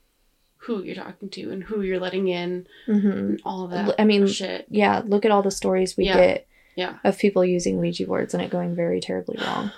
who 0.57 0.83
you're 0.83 0.95
talking 0.95 1.29
to 1.29 1.51
and 1.51 1.63
who 1.63 1.81
you're 1.81 1.99
letting 1.99 2.27
in 2.27 2.67
Mhm. 2.87 3.11
and 3.17 3.41
all 3.45 3.63
of 3.65 3.71
that 3.71 3.95
I 3.99 4.03
mean, 4.03 4.27
shit 4.27 4.65
yeah, 4.69 5.01
look 5.05 5.25
at 5.25 5.31
all 5.31 5.41
the 5.43 5.51
stories 5.51 5.95
we 5.97 6.05
Yeah. 6.05 6.17
get 6.17 6.47
yeah 6.77 6.99
of 7.03 7.17
people 7.17 7.43
using 7.43 7.77
Ouija 7.77 8.05
boards 8.05 8.33
and 8.33 8.41
it 8.41 8.49
going 8.49 8.75
very 8.75 9.01
terribly 9.01 9.37
wrong. 9.43 9.71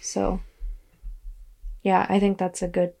So, 0.00 0.40
yeah, 1.82 2.06
I 2.08 2.18
think 2.18 2.38
that's 2.38 2.62
a 2.62 2.68
good 2.68 2.94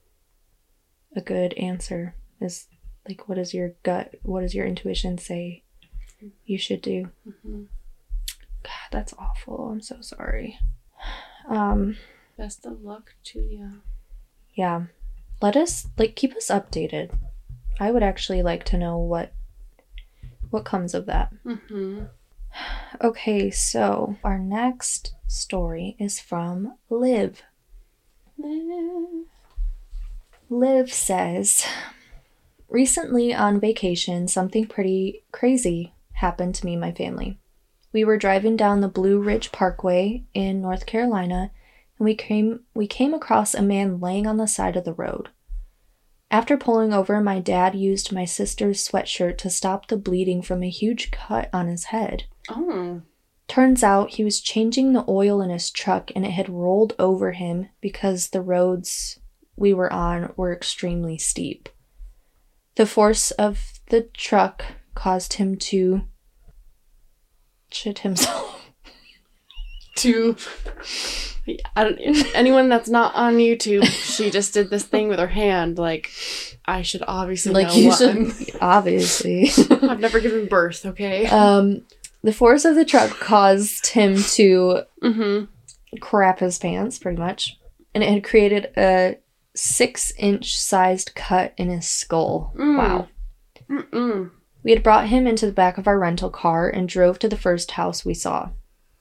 a 1.16 1.20
good 1.20 1.54
answer 1.54 2.14
is 2.40 2.68
like 3.08 3.28
what 3.28 3.34
does 3.34 3.52
your 3.52 3.72
gut, 3.82 4.14
what 4.22 4.42
does 4.42 4.54
your 4.54 4.66
intuition 4.66 5.18
say 5.18 5.64
you 6.44 6.58
should 6.58 6.82
do? 6.82 7.08
hmm 7.42 7.64
God, 8.62 8.90
that's 8.92 9.14
awful. 9.18 9.70
I'm 9.70 9.80
so 9.80 10.00
sorry. 10.00 10.58
Um, 11.48 11.96
best 12.36 12.66
of 12.66 12.82
luck 12.82 13.14
to 13.24 13.40
you 13.40 13.80
yeah. 14.58 14.82
Let 15.40 15.56
us 15.56 15.86
like 15.96 16.16
keep 16.16 16.34
us 16.34 16.48
updated. 16.48 17.16
I 17.78 17.92
would 17.92 18.02
actually 18.02 18.42
like 18.42 18.64
to 18.64 18.76
know 18.76 18.98
what 18.98 19.32
what 20.50 20.64
comes 20.64 20.94
of 20.94 21.06
that. 21.06 21.32
mm-hmm 21.46 22.04
Okay, 23.00 23.50
so 23.50 24.16
our 24.24 24.38
next 24.38 25.14
story 25.28 25.94
is 25.98 26.18
from 26.18 26.74
Liv. 26.90 27.42
Liv 30.50 30.92
says, 30.92 31.64
Recently 32.68 33.32
on 33.32 33.60
vacation, 33.60 34.28
something 34.28 34.66
pretty 34.66 35.24
crazy 35.32 35.94
happened 36.14 36.54
to 36.56 36.66
me 36.66 36.72
and 36.72 36.80
my 36.80 36.92
family. 36.92 37.38
We 37.92 38.04
were 38.04 38.18
driving 38.18 38.56
down 38.56 38.80
the 38.80 38.88
Blue 38.88 39.18
Ridge 39.18 39.52
Parkway 39.52 40.24
in 40.34 40.60
North 40.60 40.84
Carolina, 40.84 41.50
and 41.98 42.04
we 42.04 42.14
came 42.14 42.60
we 42.74 42.86
came 42.86 43.14
across 43.14 43.54
a 43.54 43.62
man 43.62 44.00
laying 44.00 44.26
on 44.26 44.36
the 44.36 44.46
side 44.46 44.76
of 44.76 44.84
the 44.84 44.92
road. 44.92 45.30
After 46.30 46.58
pulling 46.58 46.92
over, 46.92 47.20
my 47.22 47.38
dad 47.38 47.74
used 47.74 48.12
my 48.12 48.26
sister's 48.26 48.86
sweatshirt 48.86 49.38
to 49.38 49.50
stop 49.50 49.88
the 49.88 49.96
bleeding 49.96 50.42
from 50.42 50.62
a 50.62 50.68
huge 50.68 51.10
cut 51.10 51.48
on 51.54 51.68
his 51.68 51.84
head. 51.84 52.24
Oh 52.48 53.02
Turns 53.48 53.82
out 53.82 54.10
he 54.10 54.24
was 54.24 54.42
changing 54.42 54.92
the 54.92 55.06
oil 55.08 55.40
in 55.40 55.48
his 55.48 55.70
truck 55.70 56.10
and 56.14 56.26
it 56.26 56.32
had 56.32 56.50
rolled 56.50 56.94
over 56.98 57.32
him 57.32 57.70
because 57.80 58.28
the 58.28 58.42
roads 58.42 59.18
we 59.56 59.72
were 59.72 59.90
on 59.90 60.34
were 60.36 60.52
extremely 60.52 61.16
steep. 61.16 61.70
The 62.76 62.84
force 62.84 63.30
of 63.32 63.80
the 63.88 64.02
truck 64.12 64.64
caused 64.94 65.34
him 65.34 65.56
to 65.56 66.02
shit 67.70 68.00
himself. 68.00 68.70
to 69.96 70.36
I 71.74 71.84
don't, 71.84 71.98
anyone 72.34 72.68
that's 72.68 72.90
not 72.90 73.14
on 73.14 73.36
YouTube, 73.36 73.84
she 73.86 74.30
just 74.30 74.52
did 74.52 74.68
this 74.68 74.84
thing 74.84 75.08
with 75.08 75.18
her 75.18 75.26
hand. 75.26 75.78
Like, 75.78 76.10
I 76.66 76.82
should 76.82 77.02
obviously 77.08 77.52
like 77.52 77.68
know 77.68 77.74
you 77.74 77.96
should 77.96 78.56
obviously. 78.60 79.50
I've 79.70 80.00
never 80.00 80.20
given 80.20 80.46
birth. 80.46 80.84
Okay. 80.84 81.26
um 81.26 81.82
the 82.22 82.32
force 82.32 82.64
of 82.64 82.74
the 82.74 82.84
truck 82.84 83.10
caused 83.18 83.88
him 83.88 84.16
to 84.16 84.82
mm-hmm. 85.02 85.44
crap 86.00 86.40
his 86.40 86.58
pants 86.58 86.98
pretty 86.98 87.18
much 87.18 87.58
and 87.94 88.02
it 88.04 88.10
had 88.10 88.24
created 88.24 88.70
a 88.76 89.16
six 89.54 90.12
inch 90.18 90.56
sized 90.58 91.14
cut 91.14 91.52
in 91.56 91.68
his 91.68 91.86
skull 91.86 92.52
Mm. 92.56 92.76
wow 92.78 93.08
Mm-mm. 93.70 94.30
we 94.62 94.70
had 94.70 94.82
brought 94.82 95.08
him 95.08 95.26
into 95.26 95.46
the 95.46 95.52
back 95.52 95.78
of 95.78 95.86
our 95.86 95.98
rental 95.98 96.30
car 96.30 96.68
and 96.68 96.88
drove 96.88 97.18
to 97.20 97.28
the 97.28 97.36
first 97.36 97.72
house 97.72 98.04
we 98.04 98.14
saw 98.14 98.50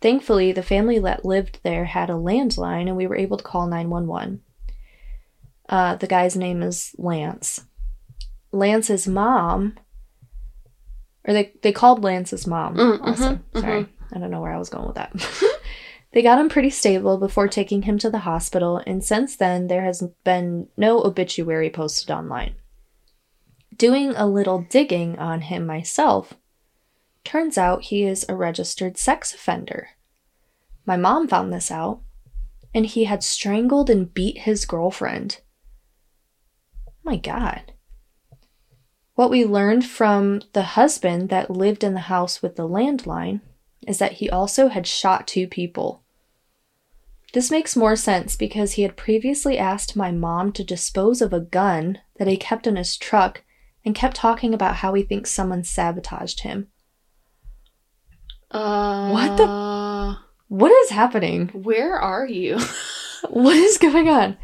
thankfully 0.01 0.51
the 0.51 0.63
family 0.63 0.99
that 0.99 1.25
lived 1.25 1.59
there 1.63 1.85
had 1.85 2.09
a 2.09 2.13
landline 2.13 2.87
and 2.87 2.97
we 2.97 3.07
were 3.07 3.15
able 3.15 3.37
to 3.37 3.43
call 3.43 3.67
911 3.67 4.41
uh, 5.69 5.95
the 5.95 6.07
guy's 6.07 6.35
name 6.35 6.61
is 6.63 6.95
lance 6.97 7.65
lance's 8.51 9.07
mom 9.07 9.75
or 11.27 11.33
they, 11.33 11.53
they 11.61 11.71
called 11.71 12.03
lance's 12.03 12.47
mom 12.47 12.75
Mm, 12.75 13.01
also 13.01 13.39
mhm, 13.53 13.61
sorry 13.61 13.87
i 14.13 14.17
don't 14.19 14.31
know 14.31 14.41
where 14.41 14.53
i 14.53 14.57
was 14.57 14.69
going 14.69 14.87
with 14.87 14.95
that 14.95 15.11
They 16.13 16.21
got 16.21 16.39
him 16.39 16.49
pretty 16.49 16.69
stable 16.69 17.17
before 17.17 17.47
taking 17.47 17.83
him 17.83 17.97
to 17.99 18.09
the 18.09 18.19
hospital, 18.19 18.81
and 18.87 19.03
since 19.03 19.35
then, 19.35 19.67
there 19.67 19.83
has 19.83 20.01
been 20.23 20.67
no 20.77 21.03
obituary 21.03 21.69
posted 21.69 22.09
online. 22.09 22.55
Doing 23.75 24.15
a 24.15 24.25
little 24.25 24.65
digging 24.69 25.19
on 25.19 25.41
him 25.41 25.65
myself, 25.65 26.33
turns 27.23 27.57
out 27.57 27.83
he 27.83 28.03
is 28.03 28.25
a 28.27 28.35
registered 28.35 28.97
sex 28.97 29.33
offender. 29.33 29.89
My 30.85 30.95
mom 30.97 31.27
found 31.27 31.51
this 31.53 31.69
out, 31.69 32.01
and 32.73 32.85
he 32.85 33.03
had 33.03 33.21
strangled 33.21 33.89
and 33.89 34.11
beat 34.11 34.39
his 34.39 34.65
girlfriend. 34.65 35.41
My 37.03 37.17
God. 37.17 37.73
What 39.17 39.31
we 39.31 39.45
learned 39.45 39.83
from 39.83 40.41
the 40.53 40.61
husband 40.61 41.29
that 41.29 41.49
lived 41.49 41.83
in 41.83 41.95
the 41.95 42.01
house 42.01 42.43
with 42.43 42.55
the 42.55 42.67
landline 42.69 43.41
is 43.87 43.97
that 43.97 44.11
he 44.13 44.29
also 44.29 44.67
had 44.67 44.85
shot 44.85 45.25
two 45.25 45.47
people. 45.47 46.03
This 47.33 47.49
makes 47.49 47.75
more 47.75 47.95
sense 47.95 48.35
because 48.35 48.73
he 48.73 48.83
had 48.83 48.95
previously 48.95 49.57
asked 49.57 49.95
my 49.95 50.11
mom 50.11 50.51
to 50.51 50.63
dispose 50.63 51.19
of 51.23 51.33
a 51.33 51.39
gun 51.39 51.97
that 52.19 52.27
he 52.27 52.37
kept 52.37 52.67
in 52.67 52.75
his 52.75 52.95
truck 52.95 53.43
and 53.83 53.95
kept 53.95 54.15
talking 54.17 54.53
about 54.53 54.75
how 54.77 54.93
he 54.93 55.01
thinks 55.01 55.31
someone 55.31 55.63
sabotaged 55.63 56.41
him. 56.41 56.67
Uh, 58.51 59.09
What 59.09 59.35
the- 59.37 60.17
What 60.47 60.71
is 60.83 60.91
happening? 60.91 61.47
Where 61.53 61.97
are 61.97 62.27
you? 62.27 62.59
What 63.31 63.55
is 63.55 63.79
going 63.79 64.07
on? 64.09 64.37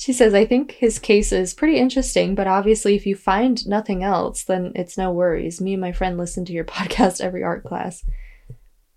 She 0.00 0.14
says, 0.14 0.32
I 0.32 0.46
think 0.46 0.72
his 0.72 0.98
case 0.98 1.30
is 1.30 1.52
pretty 1.52 1.76
interesting, 1.76 2.34
but 2.34 2.46
obviously, 2.46 2.94
if 2.96 3.04
you 3.04 3.14
find 3.14 3.66
nothing 3.68 4.02
else, 4.02 4.44
then 4.44 4.72
it's 4.74 4.96
no 4.96 5.10
worries. 5.12 5.60
Me 5.60 5.74
and 5.74 5.80
my 5.80 5.92
friend 5.92 6.16
listen 6.16 6.46
to 6.46 6.54
your 6.54 6.64
podcast 6.78 7.20
every 7.20 7.42
art 7.42 7.64
class. 7.64 8.02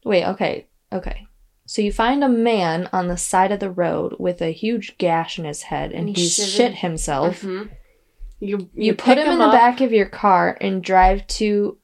Wait, 0.05 0.25
okay, 0.25 0.67
okay. 0.93 1.27
So 1.65 1.81
you 1.81 1.91
find 1.91 2.23
a 2.23 2.29
man 2.29 2.87
on 2.93 3.09
the 3.09 3.17
side 3.17 3.51
of 3.51 3.59
the 3.59 3.69
road 3.69 4.15
with 4.17 4.41
a 4.41 4.51
huge 4.53 4.97
gash 4.97 5.37
in 5.37 5.43
his 5.43 5.63
head, 5.63 5.91
and 5.91 6.07
And 6.07 6.17
he's 6.17 6.35
shivered. 6.35 6.49
shit 6.51 6.75
himself. 6.75 7.41
Mhm. 7.41 7.69
You, 8.39 8.69
You, 8.73 8.93
put 8.93 9.15
pick 9.17 9.25
him 9.25 9.31
in 9.33 9.39
the 9.39 9.47
back 9.47 9.81
of 9.81 9.91
your 9.91 10.05
car 10.07 10.57
and 10.61 10.81
drive 10.83 11.27
to 11.27 11.77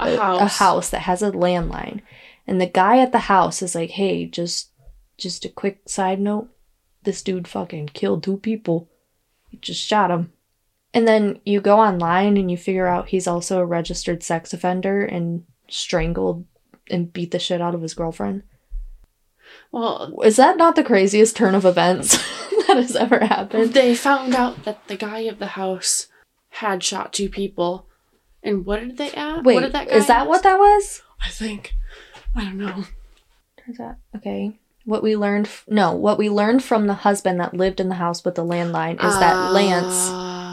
a 0.00 0.16
house. 0.16 0.40
a 0.40 0.46
house 0.64 0.90
that 0.90 1.00
has 1.02 1.22
a 1.22 1.30
landline. 1.30 2.00
And 2.46 2.60
the 2.60 2.66
guy 2.66 2.98
at 2.98 3.12
the 3.12 3.20
house 3.20 3.62
is 3.62 3.74
like, 3.76 3.90
"Hey, 3.90 4.26
just 4.26 4.70
just 5.16 5.44
a 5.44 5.48
quick 5.48 5.88
side 5.88 6.20
note. 6.20 6.48
This 7.04 7.22
dude 7.22 7.48
fucking 7.48 7.88
killed 7.88 8.22
two 8.22 8.38
people. 8.38 8.88
He 9.48 9.56
just 9.58 9.84
shot 9.84 10.10
him." 10.10 10.32
And 10.92 11.08
then 11.08 11.40
you 11.44 11.60
go 11.60 11.78
online 11.80 12.36
and 12.36 12.50
you 12.50 12.56
figure 12.56 12.86
out 12.86 13.08
he's 13.08 13.26
also 13.26 13.58
a 13.58 13.64
registered 13.66 14.22
sex 14.22 14.52
offender 14.52 15.04
and 15.04 15.44
strangled 15.68 16.44
and 16.88 17.12
beat 17.12 17.32
the 17.32 17.38
shit 17.38 17.60
out 17.60 17.74
of 17.74 17.82
his 17.82 17.94
girlfriend. 17.94 18.44
Well, 19.72 20.20
Is 20.22 20.36
that 20.36 20.56
not 20.56 20.76
the 20.76 20.84
craziest 20.84 21.36
turn 21.36 21.54
of 21.54 21.64
events 21.64 22.12
that 22.68 22.76
has 22.76 22.94
ever 22.94 23.20
happened? 23.24 23.72
they 23.74 23.94
found 23.94 24.34
out 24.34 24.64
that 24.64 24.86
the 24.86 24.96
guy 24.96 25.20
of 25.20 25.38
the 25.38 25.48
house 25.48 26.06
had 26.50 26.82
shot 26.82 27.12
two 27.12 27.28
people. 27.28 27.86
And 28.42 28.64
what 28.64 28.80
did 28.80 28.96
they 28.96 29.10
ask? 29.12 29.44
Wait, 29.44 29.54
what 29.56 29.62
did 29.62 29.72
that 29.72 29.88
guy 29.88 29.94
is 29.94 30.06
that 30.06 30.28
what 30.28 30.42
that 30.44 30.58
was? 30.58 31.02
I 31.24 31.28
think. 31.28 31.74
I 32.36 32.44
don't 32.44 32.58
know. 32.58 32.84
Turns 33.64 33.80
out, 33.80 33.96
okay. 34.14 34.58
What 34.84 35.02
we 35.02 35.16
learned, 35.16 35.46
f- 35.46 35.64
no, 35.68 35.92
what 35.92 36.18
we 36.18 36.28
learned 36.28 36.62
from 36.62 36.86
the 36.86 36.94
husband 36.94 37.40
that 37.40 37.54
lived 37.54 37.80
in 37.80 37.88
the 37.88 37.94
house 37.94 38.24
with 38.24 38.34
the 38.34 38.44
landline 38.44 39.02
is 39.04 39.18
that 39.18 39.52
Lance 39.52 40.08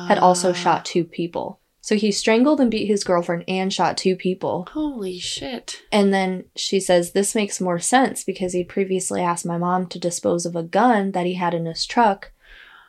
had 0.08 0.18
also 0.20 0.52
Ah. 0.52 0.54
shot 0.54 0.86
two 0.86 1.04
people. 1.04 1.60
So 1.84 1.96
he 1.96 2.12
strangled 2.12 2.62
and 2.62 2.70
beat 2.72 2.86
his 2.86 3.04
girlfriend 3.04 3.44
and 3.48 3.74
shot 3.74 3.98
two 3.98 4.16
people. 4.16 4.68
Holy 4.72 5.18
shit. 5.20 5.82
And 5.92 6.14
then 6.14 6.46
she 6.56 6.80
says 6.80 7.12
this 7.12 7.34
makes 7.36 7.60
more 7.60 7.80
sense 7.80 8.24
because 8.24 8.54
he 8.54 8.64
previously 8.64 9.22
asked 9.22 9.46
my 9.46 9.58
mom 9.58 9.88
to 9.88 10.00
dispose 10.00 10.46
of 10.46 10.56
a 10.56 10.64
gun 10.64 11.12
that 11.14 11.26
he 11.26 11.34
had 11.34 11.54
in 11.56 11.66
his 11.66 11.86
truck 11.86 12.32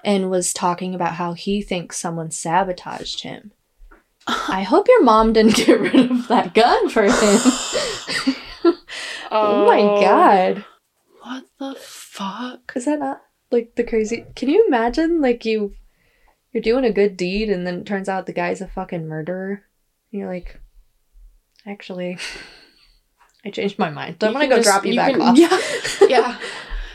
and 0.04 0.30
was 0.30 0.52
talking 0.52 0.94
about 0.94 1.14
how 1.14 1.32
he 1.32 1.62
thinks 1.62 1.96
someone 1.98 2.30
sabotaged 2.30 3.22
him. 3.22 3.52
I 4.26 4.62
hope 4.62 4.86
your 4.88 5.02
mom 5.02 5.32
didn't 5.32 5.56
get 5.56 5.80
rid 5.80 5.94
of 6.10 6.28
that 6.28 6.52
gun 6.54 6.88
for 6.90 7.04
him. 7.04 7.12
oh 9.32 9.66
my 9.66 9.80
god. 10.04 10.64
What 11.22 11.44
the 11.58 11.74
fuck? 11.78 12.72
Is 12.74 12.84
that 12.86 12.98
not 12.98 13.22
like 13.50 13.74
the 13.76 13.84
crazy? 13.84 14.26
Can 14.34 14.48
you 14.48 14.66
imagine 14.66 15.20
like 15.20 15.44
you 15.44 15.74
you're 16.52 16.62
doing 16.62 16.84
a 16.84 16.92
good 16.92 17.16
deed 17.16 17.48
and 17.48 17.66
then 17.66 17.80
it 17.80 17.86
turns 17.86 18.08
out 18.08 18.26
the 18.26 18.32
guy's 18.32 18.60
a 18.60 18.66
fucking 18.68 19.06
murderer? 19.06 19.62
And 20.12 20.20
you're 20.20 20.28
like, 20.28 20.60
actually, 21.66 22.18
I 23.44 23.50
changed 23.50 23.78
my 23.78 23.90
mind. 23.90 24.16
I'm 24.22 24.32
gonna 24.32 24.48
go 24.48 24.56
just- 24.56 24.68
drop 24.68 24.84
you, 24.84 24.96
back 24.96 25.12
can- 25.12 25.22
off. 25.22 25.36
Yeah. 25.38 25.58
Yeah. 26.08 26.38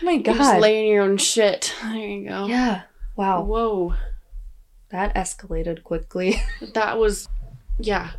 Oh 0.01 0.05
my 0.05 0.11
You 0.11 0.23
just 0.23 0.37
god. 0.37 0.61
lay 0.61 0.81
in 0.85 0.93
your 0.93 1.03
own 1.03 1.17
shit. 1.17 1.73
There 1.81 1.95
you 1.95 2.29
go. 2.29 2.45
yeah. 2.47 2.83
Wow. 3.15 3.43
Whoa. 3.43 3.95
That 4.89 5.15
escalated 5.15 5.83
quickly. 5.83 6.35
That 6.73 6.97
was, 6.99 7.27
yeah. 7.79 8.11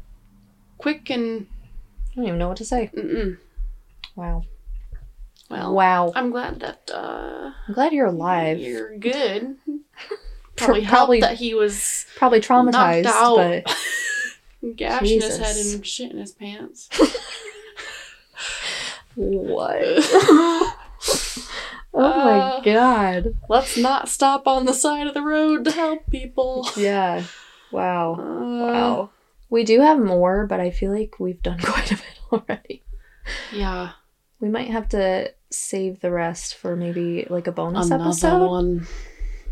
Quick 0.78 1.08
and, 1.10 1.46
I 2.12 2.16
don't 2.16 2.26
even 2.26 2.38
know 2.38 2.48
what 2.48 2.56
to 2.58 2.64
say. 2.64 2.90
mm-mm. 2.96 3.38
Wow. 4.16 4.42
Well, 5.48 5.74
wow. 5.74 6.12
I'm 6.14 6.30
glad 6.30 6.60
that, 6.60 6.90
uh, 6.92 7.50
I'm 7.68 7.74
glad 7.74 7.92
you're 7.92 8.06
alive. 8.06 8.58
you're 8.58 8.96
good. 8.98 9.56
Probably 10.56 10.84
probably- 10.86 11.20
that 11.20 11.36
he 11.36 11.54
was 11.54 12.06
Probably 12.16 12.40
traumatized, 12.40 13.04
but 13.04 13.76
gash 14.76 15.02
in 15.02 15.20
his 15.20 15.36
head 15.38 15.56
and 15.56 15.86
shit 15.86 16.10
in 16.10 16.18
his 16.18 16.32
pants. 16.32 16.88
what? 19.14 19.78
oh 19.80 20.74
my 21.94 22.38
Uh, 22.40 22.60
god. 22.60 23.34
Let's 23.48 23.76
not 23.76 24.08
stop 24.08 24.46
on 24.46 24.64
the 24.66 24.72
side 24.74 25.06
of 25.06 25.14
the 25.14 25.22
road 25.22 25.64
to 25.64 25.70
help 25.70 26.08
people. 26.10 26.68
Yeah. 26.76 27.22
Wow. 27.70 28.14
Uh, 28.14 28.72
Wow. 28.72 29.10
We 29.50 29.64
do 29.64 29.80
have 29.80 29.98
more, 29.98 30.46
but 30.46 30.60
I 30.60 30.70
feel 30.70 30.92
like 30.92 31.18
we've 31.18 31.40
done 31.42 31.58
quite 31.62 31.90
a 31.92 31.96
bit 31.96 32.18
already. 32.32 32.82
Yeah. 33.52 33.90
We 34.40 34.48
might 34.48 34.70
have 34.70 34.88
to 34.90 35.32
save 35.50 36.00
the 36.00 36.10
rest 36.10 36.54
for 36.54 36.76
maybe 36.76 37.26
like 37.28 37.46
a 37.46 37.52
bonus 37.52 37.86
Another 37.86 38.04
episode. 38.04 38.46
one. 38.48 38.86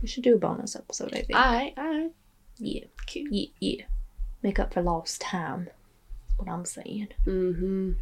We 0.03 0.09
should 0.09 0.22
do 0.24 0.34
a 0.34 0.39
bonus 0.39 0.76
episode, 0.76 1.09
I 1.14 1.22
think. 1.22 1.34
I, 1.34 1.72
I, 1.76 2.09
yeah. 2.59 2.84
Yeah, 3.14 3.47
yeah. 3.61 3.84
Make 4.43 4.59
up 4.59 4.72
for 4.74 4.82
lost 4.82 5.20
time. 5.20 5.68
What 6.37 6.49
I'm 6.51 6.64
saying. 6.66 7.09
mm-hmm. 7.26 7.93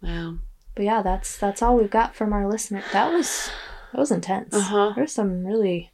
Wow. 0.00 0.38
But 0.74 0.84
yeah, 0.84 1.02
that's 1.02 1.36
that's 1.36 1.60
all 1.60 1.76
we've 1.76 1.90
got 1.90 2.14
from 2.14 2.32
our 2.32 2.48
listener. 2.48 2.82
That 2.92 3.12
was 3.12 3.50
that 3.92 3.98
was 3.98 4.10
intense. 4.10 4.54
Uh-huh. 4.54 4.92
There's 4.96 5.12
some 5.12 5.44
really 5.44 5.92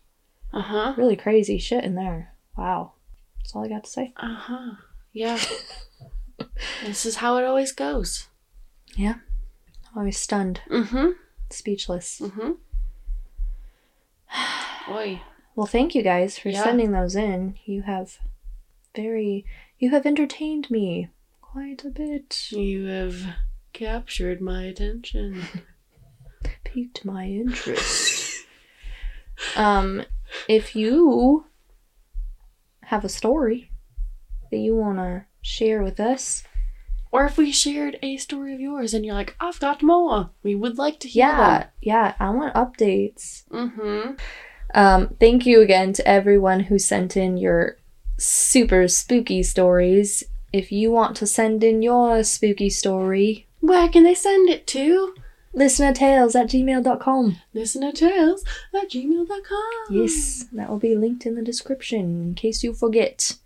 Uh-huh. 0.53 0.95
really 0.97 1.17
crazy 1.17 1.59
shit 1.59 1.85
in 1.85 1.95
there. 1.95 2.35
Wow. 2.57 2.93
That's 3.39 3.55
all 3.57 3.65
I 3.65 3.69
got 3.69 3.85
to 3.85 3.91
say. 3.91 4.13
Uh-huh. 4.17 4.75
Yeah. 5.13 5.39
this 6.85 7.05
is 7.07 7.17
how 7.17 7.37
it 7.39 7.45
always 7.45 7.73
goes. 7.73 8.29
Always 9.97 10.19
stunned, 10.19 10.61
Mm-hmm. 10.71 11.11
speechless. 11.51 12.21
Mm-hmm. 12.21 12.53
Oi. 14.93 15.21
Well, 15.55 15.67
thank 15.67 15.95
you 15.95 16.03
guys 16.03 16.39
for 16.39 16.51
Yeah. 16.51 16.63
sending 16.65 16.93
those 16.93 17.17
in. 17.17 17.57
You 17.65 17.83
have 17.83 18.19
very 18.95 19.45
you 19.79 19.91
have 19.91 20.07
entertained 20.07 20.71
me 20.71 21.09
quite 21.41 21.85
a 21.85 21.91
bit. 21.91 22.51
You 22.51 22.87
have 22.87 23.17
captured 23.73 24.41
my 24.41 24.65
attention. 24.65 25.43
Piqued 26.65 27.05
my 27.05 27.27
interest. 27.27 28.45
um 29.57 30.05
if 30.49 30.75
you 30.77 31.47
have 32.85 33.05
a 33.05 33.09
story 33.09 33.71
that 34.51 34.59
you 34.59 34.75
want 34.77 34.99
to 34.99 35.25
share 35.43 35.83
with 35.83 36.01
us, 36.01 36.43
Or 37.11 37.25
if 37.25 37.39
we 37.39 37.51
shared 37.53 37.99
a 38.03 38.17
story 38.19 38.55
of 38.55 38.61
yours 38.61 38.93
and 38.95 39.05
you're 39.05 39.15
like, 39.15 39.35
I've 39.41 39.61
got 39.61 39.83
more. 39.83 40.31
We 40.43 40.55
would 40.55 40.77
like 40.79 41.01
to 41.01 41.09
hear 41.09 41.27
yeah, 41.27 41.67
yeah, 41.81 42.15
I 42.21 42.31
want 42.31 42.55
updates. 42.55 43.45
Mm-hmm. 43.49 44.13
Um, 44.75 45.17
thank 45.19 45.47
you 45.47 45.61
again 45.63 45.93
to 45.95 46.07
everyone 46.07 46.61
who 46.61 46.79
sent 46.79 47.17
in 47.17 47.39
your 47.39 47.79
super 48.19 48.89
spooky 48.89 49.43
stories. 49.43 50.23
If 50.53 50.71
you 50.73 50.91
want 50.91 51.17
to 51.19 51.27
send 51.27 51.65
in 51.65 51.83
your 51.83 52.23
spooky 52.25 52.69
story, 52.71 53.47
Where 53.61 53.89
can 53.89 54.05
they 54.05 54.15
send 54.15 54.49
it 54.49 54.67
to? 54.69 55.15
listenertales 55.55 56.35
at 56.39 56.49
gmail.com. 56.49 57.37
Listener 57.55 57.93
tales 57.93 58.45
at 58.75 58.91
gmail.com. 58.91 59.71
Yes, 59.91 60.45
that 60.53 60.69
will 60.69 60.79
be 60.79 60.95
linked 60.95 61.27
in 61.27 61.35
the 61.35 61.43
description 61.43 62.23
in 62.23 62.35
case 62.35 62.63
you 62.63 62.73
forget. 62.75 63.37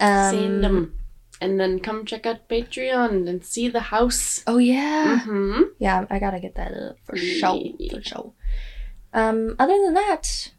Um, 0.00 0.34
Send 0.34 0.64
them. 0.64 0.98
And 1.42 1.58
then 1.58 1.80
come 1.80 2.06
check 2.06 2.24
out 2.24 2.48
Patreon 2.48 3.28
and 3.28 3.44
see 3.44 3.68
the 3.68 3.80
house. 3.80 4.44
Oh, 4.46 4.58
yeah. 4.58 5.22
Mm-hmm. 5.26 5.62
Yeah, 5.80 6.06
I 6.08 6.20
gotta 6.20 6.38
get 6.38 6.54
that 6.54 6.72
up 6.72 6.96
for 7.04 7.16
sure. 7.16 7.60
For 7.90 8.00
sure. 8.00 8.32
Um, 9.12 9.56
other 9.58 9.76
than 9.84 9.94
that, 9.94 10.52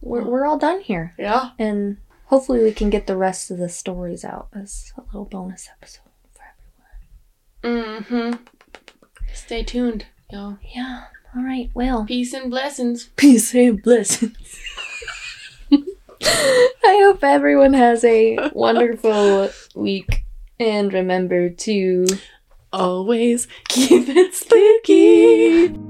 we're, 0.00 0.22
we're 0.24 0.46
all 0.46 0.56
done 0.56 0.82
here. 0.82 1.14
Yeah. 1.18 1.50
And 1.58 1.96
hopefully 2.26 2.62
we 2.62 2.70
can 2.70 2.90
get 2.90 3.08
the 3.08 3.16
rest 3.16 3.50
of 3.50 3.58
the 3.58 3.68
stories 3.68 4.24
out 4.24 4.46
as 4.54 4.92
a 4.96 5.02
little 5.02 5.24
bonus 5.24 5.68
episode 5.68 6.02
for 6.32 6.44
everyone. 7.64 8.04
Mm-hmm. 8.04 8.44
Stay 9.34 9.64
tuned, 9.64 10.06
y'all. 10.30 10.58
Yeah. 10.74 11.06
All 11.36 11.42
right. 11.42 11.70
Well, 11.74 12.04
Peace 12.06 12.32
and 12.32 12.50
blessings. 12.50 13.08
peace 13.16 13.52
and 13.54 13.82
blessings. 13.82 14.36
I 16.22 17.00
hope 17.04 17.22
everyone 17.24 17.74
has 17.74 18.04
a 18.04 18.50
wonderful 18.52 19.50
week. 19.74 20.24
And 20.58 20.92
remember 20.92 21.48
to 21.48 22.06
Always 22.72 23.48
keep 23.68 24.08
it 24.08 24.32
spooky. 24.34 25.89